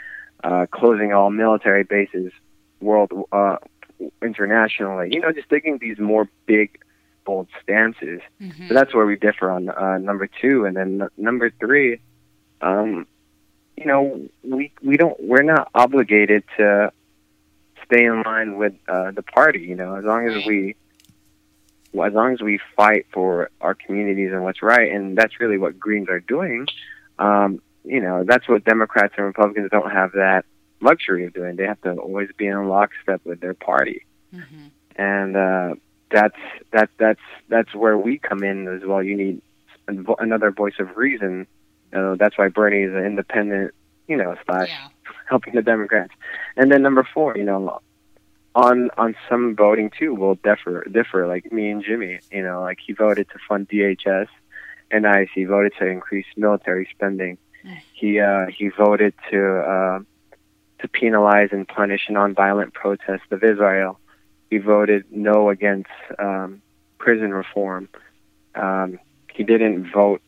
uh, 0.44 0.66
closing 0.70 1.12
all 1.12 1.30
military 1.30 1.84
bases 1.84 2.32
world 2.80 3.10
uh, 3.32 3.56
internationally. 4.22 5.08
You 5.12 5.20
know, 5.20 5.32
just 5.32 5.48
taking 5.48 5.78
these 5.78 5.98
more 5.98 6.28
big, 6.46 6.78
bold 7.24 7.48
stances. 7.62 8.20
Mm-hmm. 8.40 8.68
So 8.68 8.74
that's 8.74 8.94
where 8.94 9.06
we 9.06 9.16
differ 9.16 9.50
on 9.50 9.68
uh, 9.68 9.98
number 9.98 10.28
two, 10.40 10.64
and 10.64 10.76
then 10.76 11.02
n- 11.02 11.08
number 11.16 11.50
three. 11.50 12.00
um, 12.60 13.06
you 13.76 13.86
know, 13.86 14.28
we 14.42 14.72
we 14.82 14.96
don't 14.96 15.18
we're 15.22 15.42
not 15.42 15.70
obligated 15.74 16.42
to 16.56 16.92
stay 17.84 18.04
in 18.04 18.22
line 18.22 18.56
with 18.56 18.74
uh, 18.88 19.12
the 19.12 19.22
party. 19.22 19.60
You 19.60 19.76
know, 19.76 19.94
as 19.94 20.04
long 20.04 20.28
as 20.28 20.44
we 20.46 20.74
as 21.94 22.12
long 22.12 22.32
as 22.32 22.40
we 22.40 22.60
fight 22.76 23.06
for 23.12 23.50
our 23.60 23.74
communities 23.74 24.30
and 24.32 24.44
what's 24.44 24.62
right, 24.62 24.92
and 24.92 25.16
that's 25.16 25.40
really 25.40 25.58
what 25.58 25.78
Greens 25.78 26.08
are 26.08 26.20
doing. 26.20 26.66
Um, 27.18 27.60
you 27.84 28.00
know, 28.00 28.24
that's 28.26 28.48
what 28.48 28.64
Democrats 28.64 29.14
and 29.16 29.26
Republicans 29.26 29.70
don't 29.70 29.90
have 29.90 30.12
that 30.12 30.44
luxury 30.80 31.26
of 31.26 31.32
doing. 31.32 31.56
They 31.56 31.64
have 31.64 31.80
to 31.82 31.94
always 31.94 32.28
be 32.36 32.46
in 32.46 32.68
lockstep 32.68 33.22
with 33.24 33.40
their 33.40 33.54
party, 33.54 34.04
mm-hmm. 34.34 34.66
and 34.96 35.36
uh, 35.36 35.74
that's 36.10 36.36
that 36.72 36.90
that's 36.98 37.20
that's 37.48 37.74
where 37.74 37.96
we 37.96 38.18
come 38.18 38.42
in 38.42 38.68
as 38.68 38.86
well. 38.86 39.02
You 39.02 39.16
need 39.16 39.42
another 40.18 40.50
voice 40.50 40.74
of 40.78 40.96
reason. 40.96 41.46
You 41.92 41.98
know, 41.98 42.16
that's 42.16 42.36
why 42.36 42.48
Bernie 42.48 42.82
is 42.82 42.92
an 42.92 43.04
independent, 43.04 43.72
you 44.06 44.16
know, 44.16 44.36
slash 44.44 44.68
yeah. 44.68 44.88
helping 45.28 45.54
the 45.54 45.62
Democrats. 45.62 46.12
And 46.56 46.70
then 46.70 46.82
number 46.82 47.06
four, 47.14 47.36
you 47.36 47.44
know, 47.44 47.80
on 48.58 48.90
on 48.98 49.14
some 49.28 49.54
voting 49.54 49.90
too 49.96 50.14
will 50.14 50.34
differ 50.34 50.84
differ. 50.90 51.26
Like 51.28 51.52
me 51.52 51.70
and 51.70 51.82
Jimmy, 51.82 52.18
you 52.32 52.42
know, 52.42 52.60
like 52.60 52.78
he 52.84 52.92
voted 52.92 53.28
to 53.30 53.38
fund 53.48 53.68
DHS, 53.68 54.26
and 54.90 55.06
I 55.06 55.28
he 55.32 55.44
voted 55.44 55.72
to 55.78 55.86
increase 55.86 56.26
military 56.36 56.88
spending. 56.92 57.38
He 57.92 58.18
uh, 58.18 58.46
he 58.46 58.68
voted 58.68 59.14
to 59.30 59.58
uh, 59.60 59.98
to 60.80 60.88
penalize 60.88 61.50
and 61.52 61.68
punish 61.68 62.08
nonviolent 62.10 62.72
protests 62.72 63.30
of 63.30 63.44
Israel. 63.44 64.00
He 64.50 64.58
voted 64.58 65.04
no 65.10 65.50
against 65.50 65.90
um, 66.18 66.60
prison 66.98 67.32
reform. 67.32 67.88
Um, 68.56 68.98
he 69.32 69.44
didn't 69.44 69.92
vote, 69.92 70.20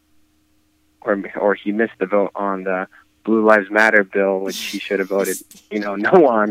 or 1.00 1.20
or 1.36 1.54
he 1.54 1.72
missed 1.72 1.98
the 1.98 2.06
vote 2.06 2.30
on 2.36 2.62
the 2.62 2.86
Blue 3.24 3.44
Lives 3.44 3.70
Matter 3.70 4.04
bill, 4.04 4.40
which 4.40 4.56
he 4.56 4.78
should 4.78 4.98
have 4.98 5.08
voted, 5.08 5.36
you 5.70 5.80
know, 5.80 5.94
no 5.96 6.26
on. 6.28 6.48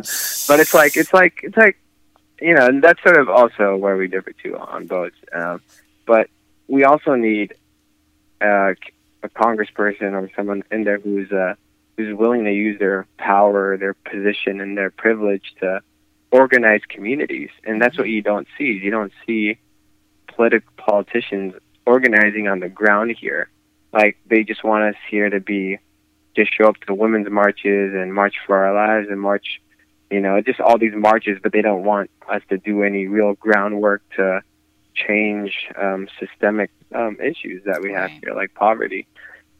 But 0.48 0.60
it's 0.60 0.74
like 0.74 0.96
it's 0.98 1.14
like 1.14 1.42
it's 1.44 1.58
like, 1.58 1.78
you 2.40 2.54
know, 2.54 2.68
and 2.68 2.84
that's 2.84 3.02
sort 3.04 3.18
of 3.18 3.30
also 3.30 3.76
where 3.76 3.98
we 3.98 4.08
differ 4.08 4.34
too 4.34 4.58
on 4.58 4.88
votes. 4.88 5.16
Um, 5.34 5.62
but 6.06 6.30
we 6.68 6.84
also 6.84 7.16
need 7.16 7.56
uh, 8.42 8.74
a 9.24 9.30
congressperson 9.30 10.14
or 10.14 10.30
someone 10.36 10.64
in 10.72 10.84
there 10.84 11.00
who's 11.00 11.32
uh, 11.32 11.56
who's 11.98 12.16
willing 12.16 12.46
to 12.46 12.54
use 12.54 12.80
their 12.80 13.08
power, 13.18 13.78
their 13.78 13.94
position, 13.94 14.62
and 14.62 14.78
their 14.78 14.92
privilege 14.92 15.54
to 15.60 15.82
organize 16.32 16.82
communities. 16.88 17.50
And 17.64 17.82
that's 17.82 17.98
what 17.98 18.08
you 18.08 18.22
don't 18.22 18.48
see. 18.58 18.80
You 18.84 18.92
don't 18.92 19.12
see 19.26 19.58
political 20.28 20.72
politicians 20.78 21.56
organizing 21.86 22.48
on 22.48 22.60
the 22.60 22.70
ground 22.70 23.16
here. 23.20 23.50
Like 23.92 24.18
they 24.28 24.44
just 24.44 24.64
want 24.64 24.84
us 24.84 25.02
here 25.10 25.30
to 25.30 25.40
be 25.40 25.80
just 26.40 26.56
show 26.56 26.70
up 26.70 26.78
to 26.88 26.94
women's 26.94 27.30
marches 27.30 27.94
and 27.94 28.14
march 28.14 28.36
for 28.46 28.58
our 28.64 28.74
lives 28.74 29.10
and 29.10 29.20
march, 29.20 29.62
you 30.10 30.22
know, 30.22 30.42
just 30.42 30.60
all 30.60 30.78
these 30.78 30.96
marches, 30.96 31.38
but 31.44 31.52
they 31.52 31.62
don't 31.62 31.84
want 31.84 32.10
us 32.30 32.42
to 32.50 32.58
do 32.58 32.84
any 32.84 33.08
real 33.08 33.34
groundwork 33.34 34.02
to 34.16 34.42
change 34.96 35.68
um, 35.76 36.08
systemic 36.20 36.72
um, 36.96 37.18
issues 37.22 37.64
that 37.66 37.82
we 37.82 37.92
have 37.92 38.10
here, 38.10 38.34
like 38.34 38.54
poverty. 38.54 39.06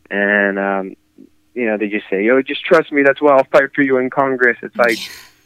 And 0.10 0.58
um, 0.58 0.96
you 1.54 1.66
know, 1.66 1.78
they 1.78 1.88
just 1.88 2.10
say, 2.10 2.24
"Yo, 2.24 2.42
just 2.42 2.64
trust 2.64 2.92
me. 2.92 3.04
That's 3.04 3.22
why 3.22 3.34
I'll 3.34 3.44
fight 3.44 3.74
for 3.76 3.82
you 3.82 3.98
in 3.98 4.10
Congress." 4.10 4.58
It's 4.64 4.76
like, 4.76 5.00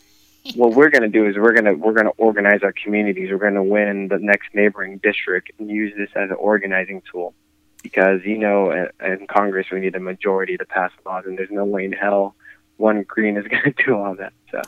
what 0.55 0.73
we're 0.73 0.89
going 0.89 1.01
to 1.01 1.09
do 1.09 1.27
is 1.27 1.35
we're 1.35 1.53
going 1.53 1.65
to 1.65 1.73
we're 1.73 1.93
going 1.93 2.05
to 2.05 2.17
organize 2.17 2.61
our 2.63 2.73
communities. 2.73 3.29
We're 3.31 3.39
going 3.39 3.55
to 3.55 3.63
win 3.63 4.07
the 4.07 4.19
next 4.19 4.53
neighboring 4.53 4.99
district 4.99 5.51
and 5.57 5.69
use 5.69 5.93
this 5.97 6.09
as 6.15 6.29
an 6.29 6.37
organizing 6.37 7.01
tool 7.11 7.33
because 7.83 8.21
you 8.25 8.39
know 8.39 8.89
in 9.01 9.27
Congress 9.27 9.67
we 9.71 9.79
need 9.79 9.95
a 9.95 9.99
majority 9.99 10.57
to 10.57 10.65
pass 10.65 10.91
laws, 11.05 11.25
and 11.27 11.37
there's 11.37 11.51
no 11.51 11.65
way 11.65 11.85
in 11.85 11.91
hell 11.91 12.35
one 12.77 13.03
green 13.03 13.37
is 13.37 13.47
going 13.49 13.63
to 13.63 13.83
do 13.85 13.95
all 13.95 14.15
that. 14.15 14.33
So. 14.51 14.61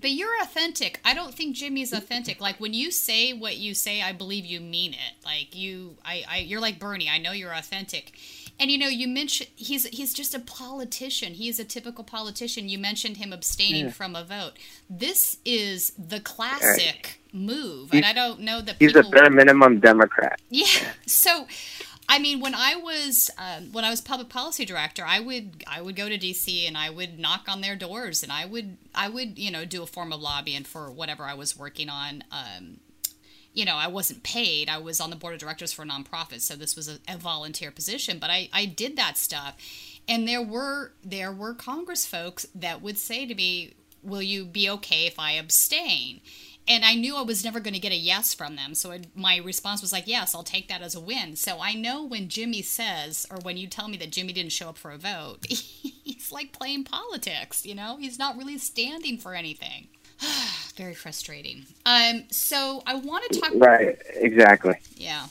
But 0.00 0.10
you're 0.10 0.42
authentic. 0.42 0.98
I 1.04 1.14
don't 1.14 1.32
think 1.32 1.54
Jimmy's 1.54 1.92
authentic. 1.92 2.40
Like 2.40 2.58
when 2.58 2.74
you 2.74 2.90
say 2.90 3.32
what 3.32 3.56
you 3.56 3.72
say, 3.72 4.02
I 4.02 4.12
believe 4.12 4.44
you 4.44 4.60
mean 4.60 4.94
it. 4.94 5.24
Like 5.24 5.54
you, 5.54 5.96
I, 6.04 6.24
I 6.28 6.38
you're 6.38 6.60
like 6.60 6.80
Bernie. 6.80 7.08
I 7.08 7.18
know 7.18 7.30
you're 7.30 7.54
authentic. 7.54 8.12
And 8.58 8.70
you 8.70 8.78
know, 8.78 8.88
you 8.88 9.08
mentioned 9.08 9.50
he's 9.54 9.86
he's 9.86 10.12
just 10.12 10.34
a 10.34 10.40
politician. 10.40 11.34
He 11.34 11.48
is 11.48 11.60
a 11.60 11.64
typical 11.64 12.04
politician. 12.04 12.68
You 12.68 12.78
mentioned 12.78 13.16
him 13.16 13.32
abstaining 13.32 13.86
yeah. 13.86 13.90
from 13.92 14.16
a 14.16 14.24
vote. 14.24 14.52
This 14.90 15.38
is 15.44 15.92
the 15.92 16.20
classic 16.20 17.20
move, 17.32 17.90
he's, 17.90 17.98
and 17.98 18.04
I 18.04 18.12
don't 18.12 18.40
know 18.40 18.60
that 18.60 18.76
he's 18.78 18.92
people... 18.92 19.08
a 19.08 19.10
bare 19.10 19.30
minimum 19.30 19.80
Democrat. 19.80 20.40
Yeah. 20.50 20.66
So 21.06 21.46
I 22.12 22.18
mean, 22.18 22.40
when 22.40 22.54
I 22.54 22.76
was 22.76 23.30
um, 23.38 23.72
when 23.72 23.86
I 23.86 23.90
was 23.90 24.02
public 24.02 24.28
policy 24.28 24.66
director, 24.66 25.02
I 25.02 25.18
would 25.18 25.64
I 25.66 25.80
would 25.80 25.96
go 25.96 26.10
to 26.10 26.18
DC 26.18 26.68
and 26.68 26.76
I 26.76 26.90
would 26.90 27.18
knock 27.18 27.46
on 27.48 27.62
their 27.62 27.74
doors 27.74 28.22
and 28.22 28.30
I 28.30 28.44
would 28.44 28.76
I 28.94 29.08
would 29.08 29.38
you 29.38 29.50
know 29.50 29.64
do 29.64 29.82
a 29.82 29.86
form 29.86 30.12
of 30.12 30.20
lobbying 30.20 30.64
for 30.64 30.90
whatever 30.90 31.24
I 31.24 31.32
was 31.32 31.58
working 31.58 31.88
on. 31.88 32.22
Um, 32.30 32.80
you 33.54 33.64
know, 33.64 33.76
I 33.76 33.86
wasn't 33.86 34.22
paid. 34.22 34.68
I 34.68 34.76
was 34.76 35.00
on 35.00 35.08
the 35.08 35.16
board 35.16 35.32
of 35.32 35.40
directors 35.40 35.72
for 35.72 35.84
a 35.84 35.86
nonprofit, 35.86 36.42
so 36.42 36.54
this 36.54 36.76
was 36.76 36.86
a, 36.86 36.98
a 37.08 37.16
volunteer 37.16 37.70
position. 37.70 38.18
But 38.18 38.28
I 38.28 38.50
I 38.52 38.66
did 38.66 38.96
that 38.96 39.16
stuff, 39.16 39.56
and 40.06 40.28
there 40.28 40.42
were 40.42 40.92
there 41.02 41.32
were 41.32 41.54
Congress 41.54 42.04
folks 42.04 42.46
that 42.54 42.82
would 42.82 42.98
say 42.98 43.24
to 43.24 43.34
me, 43.34 43.72
"Will 44.02 44.22
you 44.22 44.44
be 44.44 44.68
okay 44.68 45.06
if 45.06 45.18
I 45.18 45.32
abstain?" 45.32 46.20
And 46.68 46.84
I 46.84 46.94
knew 46.94 47.16
I 47.16 47.22
was 47.22 47.44
never 47.44 47.60
going 47.60 47.74
to 47.74 47.80
get 47.80 47.92
a 47.92 47.96
yes 47.96 48.34
from 48.34 48.56
them. 48.56 48.74
So 48.74 48.92
it, 48.92 49.08
my 49.16 49.38
response 49.38 49.82
was 49.82 49.92
like, 49.92 50.06
yes, 50.06 50.34
I'll 50.34 50.44
take 50.44 50.68
that 50.68 50.82
as 50.82 50.94
a 50.94 51.00
win. 51.00 51.34
So 51.36 51.58
I 51.60 51.74
know 51.74 52.04
when 52.04 52.28
Jimmy 52.28 52.62
says, 52.62 53.26
or 53.30 53.38
when 53.42 53.56
you 53.56 53.66
tell 53.66 53.88
me 53.88 53.96
that 53.98 54.12
Jimmy 54.12 54.32
didn't 54.32 54.52
show 54.52 54.68
up 54.68 54.78
for 54.78 54.92
a 54.92 54.98
vote, 54.98 55.38
he's 55.48 56.30
like 56.30 56.52
playing 56.52 56.84
politics, 56.84 57.66
you 57.66 57.74
know? 57.74 57.96
He's 57.96 58.18
not 58.18 58.36
really 58.36 58.58
standing 58.58 59.18
for 59.18 59.34
anything. 59.34 59.88
Very 60.76 60.94
frustrating. 60.94 61.66
Um, 61.84 62.24
so 62.30 62.82
I 62.86 62.94
want 62.94 63.30
to 63.30 63.40
talk. 63.40 63.50
Right, 63.54 64.00
exactly. 64.14 64.76
Yeah. 64.94 65.26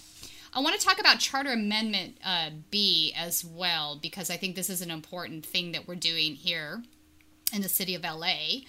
I 0.53 0.59
want 0.59 0.77
to 0.77 0.85
talk 0.85 0.99
about 0.99 1.19
Charter 1.19 1.53
Amendment 1.53 2.17
uh, 2.25 2.49
B 2.69 3.13
as 3.17 3.45
well, 3.45 3.97
because 4.01 4.29
I 4.29 4.35
think 4.35 4.57
this 4.57 4.69
is 4.69 4.81
an 4.81 4.91
important 4.91 5.45
thing 5.45 5.71
that 5.71 5.87
we're 5.87 5.95
doing 5.95 6.35
here 6.35 6.83
in 7.53 7.61
the 7.61 7.69
city 7.69 7.95
of 7.95 8.03
LA. 8.03 8.63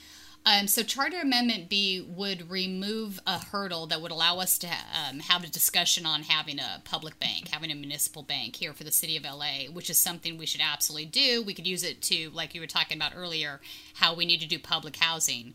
Um, 0.45 0.66
so, 0.66 0.82
Charter 0.82 1.20
Amendment 1.20 1.68
B 1.68 2.05
would 2.07 2.51
remove 2.51 3.20
a 3.26 3.38
hurdle 3.38 3.86
that 3.86 4.01
would 4.01 4.11
allow 4.11 4.40
us 4.40 4.59
to 4.59 4.66
um, 4.66 5.20
have 5.20 5.45
a 5.45 5.47
discussion 5.47 6.05
on 6.05 6.24
having 6.24 6.59
a 6.59 6.82
public 6.84 7.20
bank, 7.20 7.49
having 7.49 7.70
a 7.70 7.76
municipal 7.76 8.24
bank 8.24 8.57
here 8.57 8.72
for 8.72 8.82
the 8.82 8.90
city 8.90 9.16
of 9.16 9.22
LA, 9.22 9.70
which 9.72 9.88
is 9.88 9.99
something 9.99 10.36
we 10.36 10.47
should 10.47 10.61
absolutely 10.61 11.07
do. 11.07 11.43
We 11.43 11.55
could 11.55 11.66
use 11.66 11.84
it 11.84 12.03
to, 12.03 12.30
like 12.30 12.55
you 12.55 12.61
were 12.61 12.66
talking 12.66 12.97
about 12.97 13.12
earlier, 13.14 13.61
how 13.95 14.14
we 14.14 14.26
need 14.26 14.40
to 14.40 14.49
do 14.49 14.59
public 14.59 14.97
housing. 14.97 15.55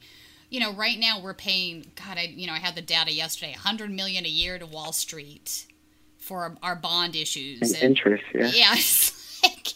You 0.50 0.62
know, 0.62 0.74
right 0.74 0.98
now 0.98 1.20
we're 1.20 1.34
paying. 1.34 1.88
God, 1.96 2.18
I 2.18 2.34
you 2.34 2.48
know 2.48 2.54
I 2.54 2.60
had 2.60 2.76
the 2.76 2.82
data 2.82 3.12
yesterday. 3.12 3.52
100 3.52 3.92
million 3.92 4.26
a 4.26 4.30
year 4.30 4.58
to 4.58 4.66
Wall 4.66 4.94
Street 4.94 5.66
for 6.18 6.44
our, 6.44 6.56
our 6.64 6.76
bond 6.78 7.18
issues. 7.18 7.74
And, 7.74 7.84
interest, 7.84 8.24
yeah. 8.34 8.52
Yeah, 8.54 8.76
like, 9.44 9.74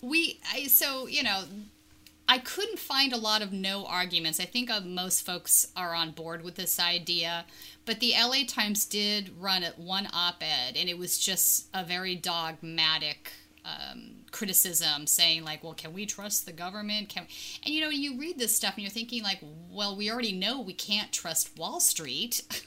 we. 0.00 0.40
I, 0.50 0.64
so 0.68 1.06
you 1.06 1.22
know 1.22 1.42
I 2.30 2.38
couldn't 2.38 2.78
find 2.78 3.12
a 3.12 3.16
lot 3.16 3.42
of 3.42 3.52
no 3.52 3.84
arguments. 3.86 4.38
I 4.38 4.44
think 4.44 4.70
uh, 4.70 4.80
most 4.82 5.26
folks 5.26 5.66
are 5.76 5.96
on 5.96 6.12
board 6.12 6.44
with 6.44 6.54
this 6.54 6.78
idea, 6.78 7.44
but 7.84 7.98
the 7.98 8.12
LA 8.16 8.44
Times 8.46 8.84
did 8.84 9.32
run 9.36 9.64
at 9.64 9.80
one 9.80 10.06
op 10.12 10.40
ed, 10.40 10.76
and 10.76 10.88
it 10.88 10.96
was 10.96 11.18
just 11.18 11.66
a 11.74 11.82
very 11.82 12.14
dogmatic 12.14 13.32
um, 13.64 14.12
criticism 14.30 15.08
saying, 15.08 15.42
like, 15.42 15.64
well, 15.64 15.74
can 15.74 15.92
we 15.92 16.06
trust 16.06 16.46
the 16.46 16.52
government? 16.52 17.08
Can? 17.08 17.26
And 17.64 17.74
you 17.74 17.80
know, 17.80 17.88
you 17.88 18.16
read 18.16 18.38
this 18.38 18.54
stuff 18.54 18.74
and 18.74 18.84
you're 18.84 18.92
thinking, 18.92 19.24
like, 19.24 19.40
well, 19.68 19.96
we 19.96 20.08
already 20.08 20.30
know 20.30 20.60
we 20.60 20.72
can't 20.72 21.10
trust 21.10 21.58
Wall 21.58 21.80
Street. 21.80 22.64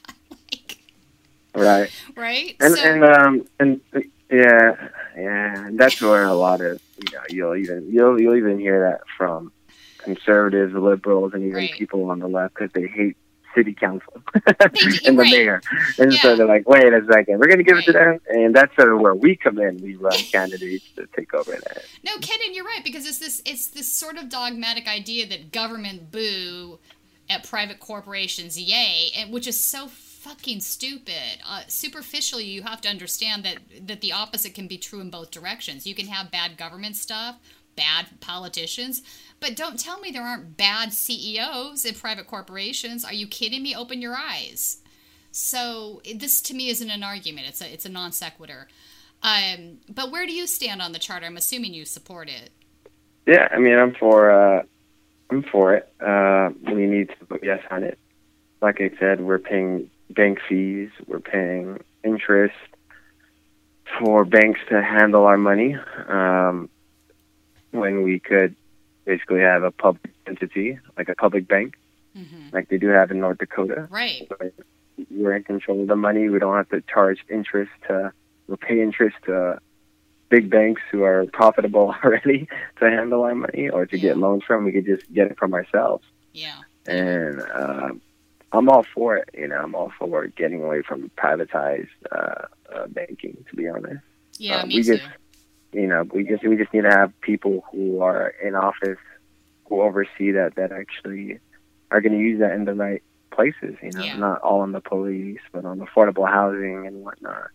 like, 0.30 0.78
right. 1.54 1.90
Right. 2.16 2.56
And, 2.58 2.74
so, 2.74 2.82
and, 2.82 3.04
um, 3.04 3.48
and, 3.60 3.80
yeah, 4.30 4.88
yeah, 5.14 5.68
that's 5.72 6.00
where 6.00 6.24
a 6.24 6.32
lot 6.32 6.62
of 6.62 6.80
you 6.98 7.12
know 7.12 7.22
you'll 7.30 7.56
even 7.56 7.88
you'll 7.90 8.20
you'll 8.20 8.36
even 8.36 8.58
hear 8.58 8.90
that 8.90 9.00
from 9.16 9.52
conservatives, 9.98 10.74
liberals, 10.74 11.32
and 11.34 11.42
even 11.44 11.56
right. 11.56 11.72
people 11.72 12.10
on 12.10 12.18
the 12.18 12.28
left 12.28 12.54
because 12.54 12.72
they 12.72 12.86
hate 12.86 13.16
city 13.54 13.74
council 13.74 14.22
and 14.34 14.46
the 14.46 15.14
right. 15.16 15.30
mayor, 15.30 15.60
and 15.98 16.12
yeah. 16.12 16.20
so 16.20 16.36
they're 16.36 16.46
like, 16.46 16.68
wait 16.68 16.92
a 16.92 17.00
second, 17.10 17.38
we're 17.38 17.46
going 17.46 17.58
to 17.58 17.64
give 17.64 17.76
right. 17.76 17.88
it 17.88 17.92
to 17.92 17.92
them, 17.92 18.20
and 18.28 18.54
that's 18.54 18.74
sort 18.76 18.92
of 18.92 19.00
where 19.00 19.14
we 19.14 19.36
come 19.36 19.58
in. 19.58 19.80
We 19.82 19.96
run 19.96 20.12
candidates 20.12 20.90
to 20.96 21.06
take 21.16 21.34
over 21.34 21.52
that. 21.52 21.84
No, 22.04 22.12
Kenneth, 22.18 22.54
you're 22.54 22.64
right 22.64 22.82
because 22.84 23.06
it's 23.06 23.18
this 23.18 23.42
it's 23.44 23.68
this 23.68 23.92
sort 23.92 24.16
of 24.16 24.28
dogmatic 24.28 24.86
idea 24.86 25.26
that 25.28 25.52
government 25.52 26.10
boo 26.10 26.78
at 27.30 27.46
private 27.48 27.80
corporations, 27.80 28.58
yay, 28.60 29.10
and 29.16 29.32
which 29.32 29.46
is 29.46 29.62
so 29.62 29.88
fucking 30.18 30.60
stupid. 30.60 31.38
Uh, 31.46 31.62
superficially, 31.68 32.44
you 32.44 32.62
have 32.62 32.80
to 32.82 32.88
understand 32.88 33.44
that 33.44 33.58
that 33.86 34.00
the 34.00 34.12
opposite 34.12 34.54
can 34.54 34.66
be 34.66 34.78
true 34.78 35.00
in 35.00 35.10
both 35.10 35.30
directions. 35.30 35.86
You 35.86 35.94
can 35.94 36.06
have 36.06 36.30
bad 36.30 36.56
government 36.56 36.96
stuff, 36.96 37.38
bad 37.76 38.06
politicians, 38.20 39.02
but 39.40 39.56
don't 39.56 39.78
tell 39.78 40.00
me 40.00 40.10
there 40.10 40.22
aren't 40.22 40.56
bad 40.56 40.92
CEOs 40.92 41.84
in 41.84 41.94
private 41.94 42.26
corporations. 42.26 43.04
Are 43.04 43.14
you 43.14 43.26
kidding 43.26 43.62
me? 43.62 43.74
Open 43.74 44.02
your 44.02 44.16
eyes. 44.16 44.78
So 45.30 46.02
this 46.14 46.40
to 46.42 46.54
me 46.54 46.68
isn't 46.68 46.90
an 46.90 47.02
argument. 47.02 47.46
It's 47.48 47.62
a 47.62 47.72
it's 47.72 47.86
a 47.86 47.90
non 47.90 48.12
sequitur. 48.12 48.68
Um, 49.22 49.78
but 49.88 50.10
where 50.10 50.26
do 50.26 50.32
you 50.32 50.46
stand 50.46 50.80
on 50.82 50.92
the 50.92 50.98
charter? 50.98 51.26
I'm 51.26 51.36
assuming 51.36 51.74
you 51.74 51.84
support 51.84 52.28
it. 52.28 52.50
Yeah, 53.26 53.48
I 53.50 53.58
mean, 53.58 53.76
I'm 53.78 53.94
for 53.94 54.30
uh, 54.30 54.62
I'm 55.30 55.44
for 55.44 55.74
it. 55.74 55.92
Uh, 56.00 56.50
we 56.64 56.86
need 56.86 57.10
to 57.10 57.24
vote 57.26 57.40
yes 57.42 57.62
on 57.70 57.84
it. 57.84 57.98
Like 58.60 58.80
I 58.80 58.90
said, 58.98 59.20
we're 59.20 59.38
paying 59.38 59.90
bank 60.10 60.38
fees, 60.48 60.90
we're 61.06 61.20
paying 61.20 61.82
interest 62.04 62.54
for 63.98 64.24
banks 64.24 64.60
to 64.68 64.82
handle 64.82 65.24
our 65.24 65.38
money 65.38 65.76
um, 66.08 66.68
when 67.70 68.02
we 68.02 68.18
could 68.18 68.54
basically 69.04 69.40
have 69.40 69.62
a 69.62 69.70
public 69.70 70.12
entity, 70.26 70.78
like 70.96 71.08
a 71.08 71.14
public 71.14 71.48
bank, 71.48 71.76
mm-hmm. 72.16 72.48
like 72.52 72.68
they 72.68 72.78
do 72.78 72.88
have 72.88 73.10
in 73.10 73.20
North 73.20 73.38
Dakota. 73.38 73.88
Right. 73.90 74.28
We're 75.10 75.36
in 75.36 75.44
control 75.44 75.82
of 75.82 75.88
the 75.88 75.96
money. 75.96 76.28
We 76.28 76.38
don't 76.38 76.56
have 76.56 76.68
to 76.70 76.82
charge 76.82 77.24
interest 77.30 77.70
to, 77.86 78.12
or 78.48 78.56
pay 78.56 78.82
interest 78.82 79.16
to 79.24 79.60
big 80.28 80.50
banks 80.50 80.82
who 80.90 81.04
are 81.04 81.24
profitable 81.32 81.94
already 82.04 82.48
to 82.80 82.90
handle 82.90 83.22
our 83.22 83.34
money 83.34 83.70
or 83.70 83.86
to 83.86 83.96
yeah. 83.96 84.02
get 84.02 84.18
loans 84.18 84.44
from. 84.44 84.64
We 84.64 84.72
could 84.72 84.86
just 84.86 85.10
get 85.12 85.30
it 85.30 85.38
from 85.38 85.54
ourselves. 85.54 86.04
Yeah. 86.32 86.58
And 86.86 87.40
uh, 87.40 87.90
I'm 88.52 88.68
all 88.68 88.84
for 88.94 89.16
it. 89.16 89.28
You 89.34 89.48
know, 89.48 89.56
I'm 89.56 89.74
all 89.74 89.92
for 89.98 90.26
getting 90.28 90.62
away 90.62 90.82
from 90.82 91.10
privatized 91.16 91.88
uh, 92.10 92.46
uh, 92.74 92.86
banking. 92.88 93.44
To 93.50 93.56
be 93.56 93.68
honest. 93.68 94.02
Yeah, 94.38 94.60
uh, 94.60 94.66
me 94.66 94.76
we 94.76 94.82
too. 94.82 94.96
Just, 94.96 95.08
you 95.72 95.86
know, 95.86 96.04
we 96.12 96.24
just 96.24 96.46
we 96.46 96.56
just 96.56 96.72
need 96.72 96.82
to 96.82 96.90
have 96.90 97.18
people 97.20 97.64
who 97.70 98.00
are 98.00 98.28
in 98.42 98.54
office 98.54 98.98
who 99.66 99.82
oversee 99.82 100.32
that 100.32 100.54
that 100.56 100.72
actually 100.72 101.38
are 101.90 102.00
going 102.00 102.12
to 102.12 102.18
use 102.18 102.40
that 102.40 102.52
in 102.52 102.64
the 102.64 102.74
right 102.74 103.02
places. 103.30 103.76
You 103.82 103.90
know, 103.92 104.02
yeah. 104.02 104.16
not 104.16 104.40
all 104.40 104.60
on 104.60 104.72
the 104.72 104.80
police, 104.80 105.40
but 105.52 105.64
on 105.64 105.80
affordable 105.80 106.28
housing 106.28 106.86
and 106.86 107.02
whatnot. 107.02 107.50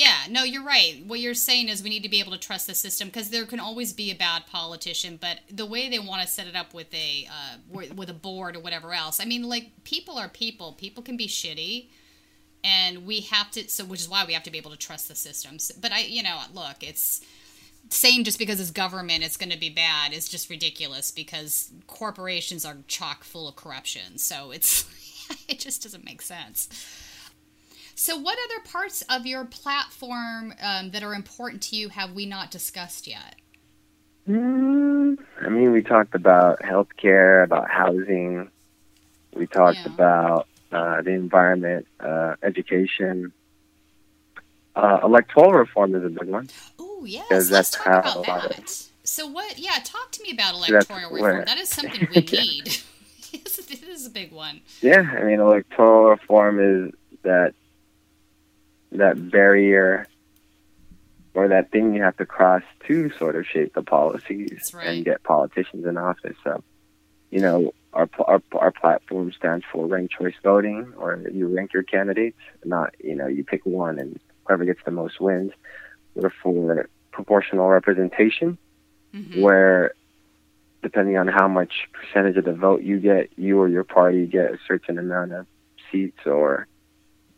Yeah, 0.00 0.16
no, 0.30 0.44
you're 0.44 0.64
right. 0.64 1.02
What 1.06 1.20
you're 1.20 1.34
saying 1.34 1.68
is 1.68 1.82
we 1.82 1.90
need 1.90 2.04
to 2.04 2.08
be 2.08 2.20
able 2.20 2.32
to 2.32 2.38
trust 2.38 2.66
the 2.66 2.74
system 2.74 3.08
because 3.08 3.28
there 3.28 3.44
can 3.44 3.60
always 3.60 3.92
be 3.92 4.10
a 4.10 4.14
bad 4.14 4.46
politician, 4.46 5.18
but 5.20 5.40
the 5.52 5.66
way 5.66 5.90
they 5.90 5.98
want 5.98 6.22
to 6.22 6.26
set 6.26 6.46
it 6.46 6.56
up 6.56 6.72
with 6.72 6.86
a 6.94 7.28
uh, 7.28 7.82
with 7.94 8.08
a 8.08 8.14
board 8.14 8.56
or 8.56 8.60
whatever 8.60 8.94
else. 8.94 9.20
I 9.20 9.26
mean, 9.26 9.42
like 9.42 9.84
people 9.84 10.16
are 10.16 10.30
people. 10.30 10.72
People 10.72 11.02
can 11.02 11.18
be 11.18 11.26
shitty, 11.26 11.88
and 12.64 13.04
we 13.04 13.20
have 13.20 13.50
to. 13.50 13.68
So, 13.68 13.84
which 13.84 14.00
is 14.00 14.08
why 14.08 14.24
we 14.24 14.32
have 14.32 14.42
to 14.44 14.50
be 14.50 14.56
able 14.56 14.70
to 14.70 14.78
trust 14.78 15.06
the 15.06 15.14
systems. 15.14 15.70
But 15.70 15.92
I, 15.92 16.00
you 16.04 16.22
know, 16.22 16.40
look, 16.54 16.76
it's 16.80 17.20
saying 17.90 18.24
just 18.24 18.38
because 18.38 18.58
it's 18.58 18.70
government 18.70 19.22
it's 19.22 19.36
going 19.36 19.50
to 19.50 19.58
be 19.58 19.68
bad 19.68 20.14
is 20.14 20.30
just 20.30 20.48
ridiculous 20.48 21.10
because 21.10 21.72
corporations 21.86 22.64
are 22.64 22.78
chock 22.88 23.22
full 23.22 23.46
of 23.46 23.54
corruption. 23.54 24.16
So 24.16 24.50
it's 24.50 24.88
it 25.46 25.58
just 25.58 25.82
doesn't 25.82 26.06
make 26.06 26.22
sense. 26.22 26.70
So, 28.02 28.16
what 28.16 28.38
other 28.46 28.66
parts 28.66 29.02
of 29.10 29.26
your 29.26 29.44
platform 29.44 30.54
um, 30.62 30.90
that 30.92 31.02
are 31.02 31.12
important 31.12 31.60
to 31.64 31.76
you 31.76 31.90
have 31.90 32.14
we 32.14 32.24
not 32.24 32.50
discussed 32.50 33.06
yet? 33.06 33.36
Mm, 34.26 35.18
I 35.42 35.48
mean, 35.50 35.70
we 35.70 35.82
talked 35.82 36.14
about 36.14 36.60
healthcare, 36.60 37.44
about 37.44 37.70
housing. 37.70 38.48
We 39.34 39.46
talked 39.46 39.80
yeah. 39.84 39.92
about 39.92 40.48
uh, 40.72 41.02
the 41.02 41.10
environment, 41.10 41.88
uh, 42.00 42.36
education. 42.42 43.34
Uh, 44.74 45.00
electoral 45.02 45.52
reform 45.52 45.94
is 45.94 46.02
a 46.02 46.08
big 46.08 46.30
one. 46.30 46.48
Oh 46.78 47.04
yes, 47.04 47.26
let's 47.30 47.50
that's 47.50 47.70
talk 47.72 47.86
about 47.86 48.24
that. 48.24 48.58
Of, 48.60 48.88
so 49.04 49.26
what? 49.26 49.58
Yeah, 49.58 49.76
talk 49.84 50.10
to 50.12 50.22
me 50.22 50.30
about 50.30 50.54
electoral 50.54 51.10
reform. 51.10 51.20
Where, 51.20 51.44
that 51.44 51.58
is 51.58 51.68
something 51.68 52.08
we 52.14 52.22
need. 52.22 52.64
this 53.44 53.58
is 53.68 54.06
a 54.06 54.10
big 54.10 54.32
one. 54.32 54.62
Yeah, 54.80 55.02
I 55.02 55.22
mean, 55.24 55.38
electoral 55.38 56.08
reform 56.08 56.60
is 56.60 56.94
that 57.24 57.52
that 58.92 59.30
barrier 59.30 60.06
or 61.34 61.48
that 61.48 61.70
thing 61.70 61.94
you 61.94 62.02
have 62.02 62.16
to 62.16 62.26
cross 62.26 62.62
to 62.86 63.10
sort 63.18 63.36
of 63.36 63.46
shape 63.46 63.74
the 63.74 63.82
policies 63.82 64.72
right. 64.74 64.88
and 64.88 65.04
get 65.04 65.22
politicians 65.22 65.86
in 65.86 65.96
office. 65.96 66.36
So, 66.42 66.62
you 67.30 67.40
know, 67.40 67.72
our, 67.92 68.08
our 68.26 68.42
our 68.52 68.72
platform 68.72 69.32
stands 69.32 69.64
for 69.70 69.86
ranked 69.86 70.14
choice 70.14 70.34
voting, 70.42 70.92
or 70.96 71.22
you 71.32 71.46
rank 71.48 71.72
your 71.72 71.82
candidates, 71.82 72.38
not 72.64 72.94
you 73.02 73.14
know 73.14 73.26
you 73.26 73.44
pick 73.44 73.64
one 73.66 73.98
and 73.98 74.18
whoever 74.44 74.64
gets 74.64 74.80
the 74.84 74.90
most 74.90 75.20
wins. 75.20 75.52
We're 76.14 76.30
for 76.42 76.88
proportional 77.12 77.68
representation, 77.68 78.58
mm-hmm. 79.14 79.40
where 79.40 79.94
depending 80.82 81.16
on 81.16 81.28
how 81.28 81.46
much 81.46 81.88
percentage 81.92 82.36
of 82.36 82.44
the 82.44 82.54
vote 82.54 82.82
you 82.82 82.98
get, 82.98 83.30
you 83.36 83.60
or 83.60 83.68
your 83.68 83.84
party 83.84 84.26
get 84.26 84.52
a 84.52 84.58
certain 84.66 84.98
amount 84.98 85.32
of 85.32 85.46
seats 85.90 86.26
or 86.26 86.66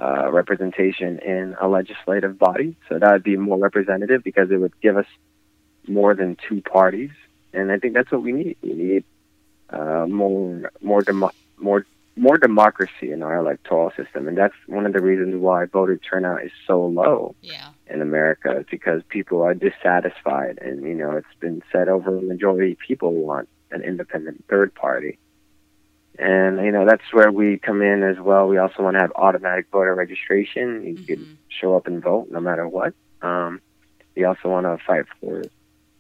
uh, 0.03 0.31
representation 0.33 1.19
in 1.21 1.57
a 1.61 1.69
legislative 1.69 2.39
body. 2.39 2.77
So 2.89 2.99
that 2.99 3.13
would 3.13 3.23
be 3.23 3.37
more 3.37 3.59
representative 3.59 4.25
because 4.25 4.51
it 4.51 4.57
would 4.57 4.79
give 4.81 4.97
us 4.97 5.07
more 5.87 6.15
than 6.15 6.37
two 6.49 6.61
parties, 6.61 7.11
and 7.53 7.71
I 7.71 7.79
think 7.79 7.95
that's 7.95 8.11
what 8.11 8.23
we 8.23 8.33
need. 8.33 8.57
We 8.63 8.73
need 8.73 9.05
uh, 9.71 10.07
more 10.09 10.73
more 10.81 11.03
demo- 11.03 11.33
more 11.59 11.87
more 12.17 12.37
democracy 12.37 13.11
in 13.11 13.23
our 13.23 13.37
electoral 13.39 13.91
system, 13.97 14.29
and 14.29 14.37
that's 14.37 14.55
one 14.67 14.87
of 14.87 14.93
the 14.93 15.01
reasons 15.01 15.37
why 15.37 15.65
voter 15.67 15.97
turnout 15.97 16.45
is 16.45 16.53
so 16.67 16.85
low 16.85 17.35
yeah. 17.41 17.71
in 17.87 18.03
America. 18.03 18.65
because 18.71 19.03
people 19.09 19.43
are 19.43 19.55
dissatisfied, 19.55 20.59
and 20.61 20.83
you 20.83 20.95
know 20.95 21.13
it's 21.13 21.39
been 21.41 21.63
said 21.73 21.89
over 21.89 22.19
a 22.19 22.23
majority 22.23 22.73
of 22.73 22.79
people 22.79 23.13
want 23.13 23.49
an 23.71 23.83
independent 23.83 24.45
third 24.49 24.75
party. 24.75 25.19
And 26.19 26.65
you 26.65 26.73
know 26.73 26.85
that's 26.85 27.13
where 27.13 27.33
we 27.33 27.59
come 27.59 27.81
in 27.81 28.03
as 28.03 28.19
well. 28.19 28.47
We 28.47 28.59
also 28.59 28.83
want 28.83 28.97
to 28.97 29.01
have 29.01 29.13
automatic 29.17 29.67
voter 29.73 29.95
registration. 29.95 30.85
You 30.85 30.95
mm-hmm. 30.95 31.05
can 31.05 31.39
show 31.49 31.75
up 31.77 31.87
and 31.87 32.03
vote 32.03 32.29
no 32.31 32.41
matter 32.41 32.69
what. 32.69 32.93
Um, 33.23 33.61
we 34.15 34.25
also 34.25 34.49
want 34.49 34.67
to 34.67 34.85
fight 34.85 35.07
for 35.21 35.43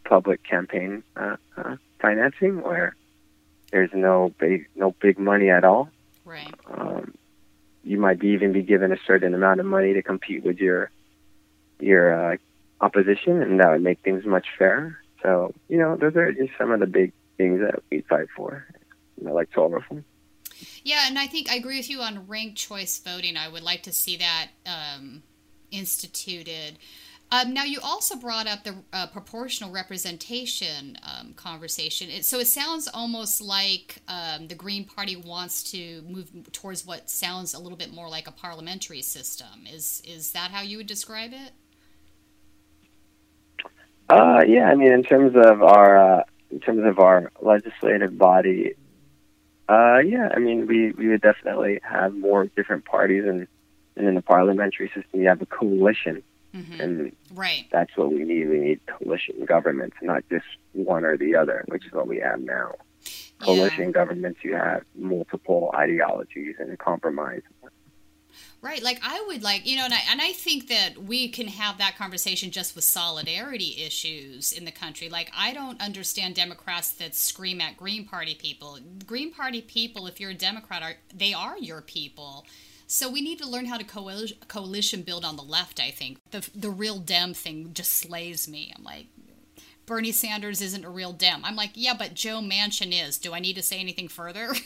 public 0.04 0.42
campaign 0.42 1.02
uh, 1.16 1.36
uh, 1.56 1.76
financing, 2.00 2.60
where 2.60 2.94
there's 3.70 3.90
no 3.94 4.34
big 4.38 4.68
no 4.76 4.94
big 5.00 5.18
money 5.18 5.48
at 5.48 5.64
all. 5.64 5.88
Right. 6.26 6.52
Um, 6.70 7.14
you 7.82 7.98
might 7.98 8.18
be 8.18 8.28
even 8.28 8.52
be 8.52 8.62
given 8.62 8.92
a 8.92 8.98
certain 9.06 9.34
amount 9.34 9.60
of 9.60 9.66
money 9.66 9.94
to 9.94 10.02
compete 10.02 10.44
with 10.44 10.58
your 10.58 10.90
your 11.80 12.34
uh, 12.34 12.36
opposition, 12.82 13.40
and 13.40 13.60
that 13.60 13.70
would 13.70 13.82
make 13.82 14.00
things 14.00 14.26
much 14.26 14.46
fairer. 14.58 14.98
So 15.22 15.54
you 15.68 15.78
know, 15.78 15.96
those 15.96 16.16
are 16.16 16.30
just 16.32 16.52
some 16.58 16.70
of 16.70 16.80
the 16.80 16.86
big 16.86 17.12
things 17.38 17.60
that 17.60 17.82
we 17.90 18.02
fight 18.02 18.28
for 18.36 18.66
electoral 19.20 19.68
reform. 19.68 20.04
Yeah, 20.84 21.04
and 21.06 21.18
I 21.18 21.26
think 21.26 21.50
I 21.50 21.56
agree 21.56 21.78
with 21.78 21.90
you 21.90 22.00
on 22.00 22.26
ranked 22.26 22.56
choice 22.56 22.98
voting. 22.98 23.36
I 23.36 23.48
would 23.48 23.62
like 23.62 23.82
to 23.84 23.92
see 23.92 24.16
that 24.18 24.48
um, 24.66 25.22
instituted. 25.70 26.78
Um, 27.32 27.54
now, 27.54 27.64
you 27.64 27.78
also 27.82 28.16
brought 28.16 28.46
up 28.46 28.62
the 28.62 28.74
uh, 28.92 29.06
proportional 29.06 29.72
representation 29.72 30.98
um, 31.02 31.32
conversation. 31.32 32.10
It, 32.10 32.26
so 32.26 32.38
it 32.38 32.46
sounds 32.46 32.88
almost 32.92 33.40
like 33.40 34.02
um, 34.06 34.48
the 34.48 34.54
Green 34.54 34.84
Party 34.84 35.16
wants 35.16 35.62
to 35.72 36.02
move 36.02 36.28
towards 36.52 36.86
what 36.86 37.08
sounds 37.08 37.54
a 37.54 37.58
little 37.58 37.78
bit 37.78 37.90
more 37.90 38.10
like 38.10 38.28
a 38.28 38.32
parliamentary 38.32 39.00
system. 39.00 39.66
Is 39.66 40.02
is 40.06 40.32
that 40.32 40.50
how 40.50 40.60
you 40.60 40.76
would 40.76 40.86
describe 40.86 41.32
it? 41.32 41.52
Uh, 44.10 44.42
yeah, 44.46 44.66
I 44.66 44.74
mean, 44.74 44.92
in 44.92 45.02
terms 45.02 45.32
of 45.34 45.62
our 45.62 46.18
uh, 46.18 46.24
in 46.50 46.60
terms 46.60 46.84
of 46.84 46.98
our 46.98 47.32
legislative 47.40 48.18
body, 48.18 48.74
uh, 49.68 49.98
yeah, 49.98 50.28
I 50.34 50.38
mean, 50.38 50.66
we, 50.66 50.92
we 50.92 51.08
would 51.08 51.22
definitely 51.22 51.80
have 51.82 52.14
more 52.14 52.46
different 52.46 52.84
parties, 52.84 53.24
and, 53.24 53.46
and 53.96 54.08
in 54.08 54.14
the 54.14 54.22
parliamentary 54.22 54.88
system, 54.88 55.20
you 55.20 55.28
have 55.28 55.42
a 55.42 55.46
coalition. 55.46 56.22
Mm-hmm. 56.54 56.80
And 56.80 57.16
right. 57.32 57.66
that's 57.72 57.96
what 57.96 58.12
we 58.12 58.24
need. 58.24 58.48
We 58.48 58.58
need 58.58 58.80
coalition 58.86 59.44
governments, 59.46 59.96
not 60.02 60.22
just 60.28 60.44
one 60.72 61.04
or 61.04 61.16
the 61.16 61.34
other, 61.36 61.64
which 61.68 61.86
is 61.86 61.92
what 61.92 62.06
we 62.06 62.18
have 62.18 62.40
now. 62.40 62.72
Coalition 63.38 63.86
yeah. 63.86 63.90
governments, 63.90 64.40
you 64.42 64.54
have 64.54 64.82
multiple 64.94 65.72
ideologies 65.74 66.56
and 66.58 66.78
compromise. 66.78 67.42
Right. 68.60 68.82
Like 68.82 69.00
I 69.02 69.22
would 69.26 69.42
like, 69.42 69.66
you 69.66 69.76
know, 69.76 69.84
and 69.84 69.94
I, 69.94 70.00
and 70.10 70.20
I 70.20 70.32
think 70.32 70.68
that 70.68 70.98
we 70.98 71.28
can 71.28 71.48
have 71.48 71.78
that 71.78 71.96
conversation 71.96 72.50
just 72.50 72.74
with 72.74 72.84
solidarity 72.84 73.82
issues 73.84 74.52
in 74.52 74.64
the 74.64 74.70
country. 74.70 75.08
Like 75.08 75.30
I 75.36 75.52
don't 75.52 75.80
understand 75.80 76.34
Democrats 76.34 76.90
that 76.92 77.14
scream 77.14 77.60
at 77.60 77.76
Green 77.76 78.06
Party 78.06 78.34
people. 78.34 78.78
Green 79.06 79.32
Party 79.32 79.60
people, 79.60 80.06
if 80.06 80.20
you're 80.20 80.30
a 80.30 80.34
Democrat, 80.34 80.82
are 80.82 80.94
they 81.14 81.34
are 81.34 81.58
your 81.58 81.80
people. 81.80 82.46
So 82.86 83.10
we 83.10 83.22
need 83.22 83.38
to 83.38 83.48
learn 83.48 83.66
how 83.66 83.78
to 83.78 83.84
coalition, 83.84 84.36
coalition 84.48 85.02
build 85.02 85.24
on 85.24 85.36
the 85.36 85.42
left, 85.42 85.80
I 85.80 85.90
think. 85.90 86.18
The 86.30 86.48
the 86.54 86.70
real 86.70 86.98
Dem 86.98 87.34
thing 87.34 87.70
just 87.72 87.92
slays 87.92 88.48
me. 88.48 88.72
I'm 88.76 88.84
like 88.84 89.06
Bernie 89.86 90.12
Sanders 90.12 90.60
isn't 90.62 90.84
a 90.84 90.90
real 90.90 91.12
Dem. 91.12 91.44
I'm 91.44 91.56
like, 91.56 91.72
yeah, 91.74 91.94
but 91.98 92.14
Joe 92.14 92.40
Manchin 92.40 92.92
is. 92.92 93.18
Do 93.18 93.34
I 93.34 93.40
need 93.40 93.56
to 93.56 93.62
say 93.62 93.80
anything 93.80 94.08
further? 94.08 94.54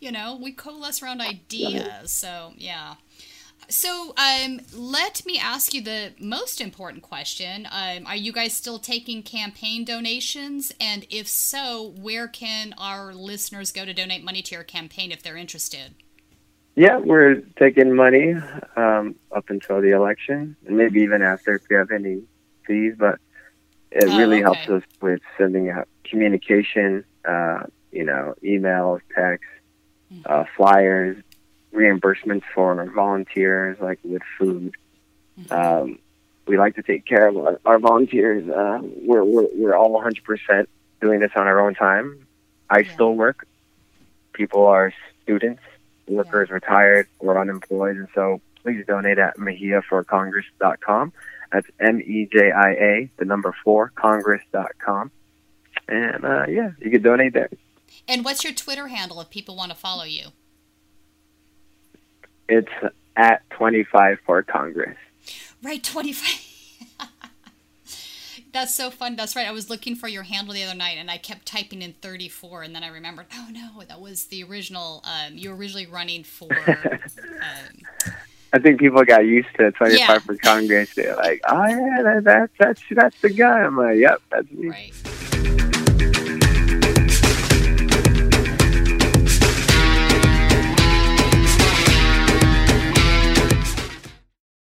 you 0.00 0.12
know, 0.12 0.38
we 0.40 0.52
coalesce 0.52 1.02
around 1.02 1.20
ideas. 1.20 2.12
So, 2.12 2.52
yeah. 2.56 2.94
So, 3.68 4.14
um, 4.16 4.60
let 4.72 5.26
me 5.26 5.38
ask 5.38 5.74
you 5.74 5.82
the 5.82 6.12
most 6.20 6.60
important 6.60 7.02
question. 7.02 7.66
Um, 7.70 8.06
are 8.06 8.14
you 8.14 8.32
guys 8.32 8.54
still 8.54 8.78
taking 8.78 9.22
campaign 9.24 9.84
donations? 9.84 10.72
And 10.80 11.04
if 11.10 11.26
so, 11.26 11.94
where 12.00 12.28
can 12.28 12.74
our 12.78 13.12
listeners 13.12 13.72
go 13.72 13.84
to 13.84 13.92
donate 13.92 14.22
money 14.22 14.42
to 14.42 14.54
your 14.54 14.62
campaign 14.62 15.10
if 15.10 15.22
they're 15.22 15.36
interested? 15.36 15.94
Yeah, 16.76 16.98
we're 16.98 17.36
taking 17.58 17.96
money 17.96 18.34
um, 18.76 19.16
up 19.34 19.48
until 19.48 19.80
the 19.80 19.92
election, 19.92 20.56
and 20.66 20.76
maybe 20.76 21.00
even 21.00 21.22
after 21.22 21.54
if 21.54 21.62
you 21.70 21.76
have 21.78 21.90
any 21.90 22.22
fees. 22.66 22.94
But 22.96 23.18
it 23.90 24.04
Oh, 24.08 24.18
really 24.18 24.36
okay. 24.36 24.42
helps 24.42 24.68
us 24.68 24.82
with 25.00 25.20
sending 25.38 25.70
out 25.70 25.88
communication, 26.04 27.04
uh, 27.26 27.62
you 27.90 28.04
know, 28.04 28.34
emails, 28.44 29.00
texts, 29.14 29.48
uh, 30.24 30.44
flyers, 30.56 31.16
reimbursements 31.72 32.44
for 32.54 32.84
volunteers, 32.94 33.78
like 33.80 33.98
with 34.02 34.22
food. 34.38 34.74
Um, 35.50 35.98
we 36.46 36.56
like 36.56 36.76
to 36.76 36.82
take 36.82 37.04
care 37.04 37.28
of 37.28 37.36
our, 37.36 37.60
our 37.66 37.78
volunteers. 37.78 38.48
Uh, 38.48 38.80
we're, 39.02 39.24
we're 39.24 39.48
we're 39.54 39.74
all 39.74 40.00
100% 40.00 40.66
doing 41.00 41.20
this 41.20 41.32
on 41.36 41.46
our 41.46 41.60
own 41.60 41.74
time. 41.74 42.26
I 42.70 42.84
still 42.84 43.14
work. 43.14 43.46
People 44.32 44.66
are 44.66 44.92
students, 45.22 45.62
workers, 46.06 46.50
retired, 46.50 47.08
or 47.18 47.40
unemployed, 47.40 47.96
and 47.96 48.08
so 48.14 48.40
please 48.62 48.84
donate 48.86 49.18
at 49.18 49.36
MejiaForCongress.com. 49.36 51.12
That's 51.52 51.66
M 51.78 52.00
E 52.00 52.28
J 52.30 52.50
I 52.50 52.70
A, 52.70 53.10
the 53.18 53.24
number 53.24 53.54
four, 53.64 53.92
Congress.com. 53.94 55.10
And 55.88 56.24
uh, 56.24 56.46
yeah, 56.48 56.70
you 56.80 56.90
can 56.90 57.02
donate 57.02 57.32
there. 57.32 57.50
And 58.08 58.24
what's 58.24 58.44
your 58.44 58.52
Twitter 58.52 58.88
handle 58.88 59.20
if 59.20 59.30
people 59.30 59.56
want 59.56 59.72
to 59.72 59.76
follow 59.76 60.04
you? 60.04 60.26
It's 62.48 62.68
at 63.16 63.48
25 63.50 64.18
for 64.24 64.42
Congress. 64.42 64.96
Right, 65.62 65.82
25. 65.82 66.42
That's 68.52 68.74
so 68.74 68.90
fun. 68.90 69.16
That's 69.16 69.36
right. 69.36 69.46
I 69.46 69.50
was 69.52 69.68
looking 69.68 69.96
for 69.96 70.08
your 70.08 70.22
handle 70.22 70.54
the 70.54 70.62
other 70.62 70.74
night 70.76 70.96
and 70.98 71.10
I 71.10 71.18
kept 71.18 71.44
typing 71.46 71.82
in 71.82 71.92
34 71.94 72.62
and 72.62 72.74
then 72.74 72.82
I 72.84 72.88
remembered, 72.88 73.26
oh 73.34 73.48
no, 73.50 73.82
that 73.88 74.00
was 74.00 74.26
the 74.26 74.44
original. 74.44 75.04
Um, 75.04 75.36
you 75.36 75.50
were 75.50 75.56
originally 75.56 75.86
running 75.86 76.24
for. 76.24 76.48
Um, 77.36 78.12
I 78.54 78.58
think 78.58 78.80
people 78.80 79.04
got 79.04 79.26
used 79.26 79.48
to 79.58 79.70
25 79.72 79.98
Yeah. 79.98 80.18
for 80.20 80.36
Congress. 80.36 80.94
They're 80.94 81.14
like, 81.16 81.42
oh 81.46 81.66
yeah, 81.66 82.02
that, 82.02 82.24
that, 82.24 82.50
that's 82.58 82.82
that's 82.90 83.20
the 83.20 83.28
guy. 83.28 83.60
I'm 83.62 83.76
like, 83.76 83.98
yep, 83.98 84.22
that's 84.30 84.50
me. 84.50 84.68
right. 84.68 85.75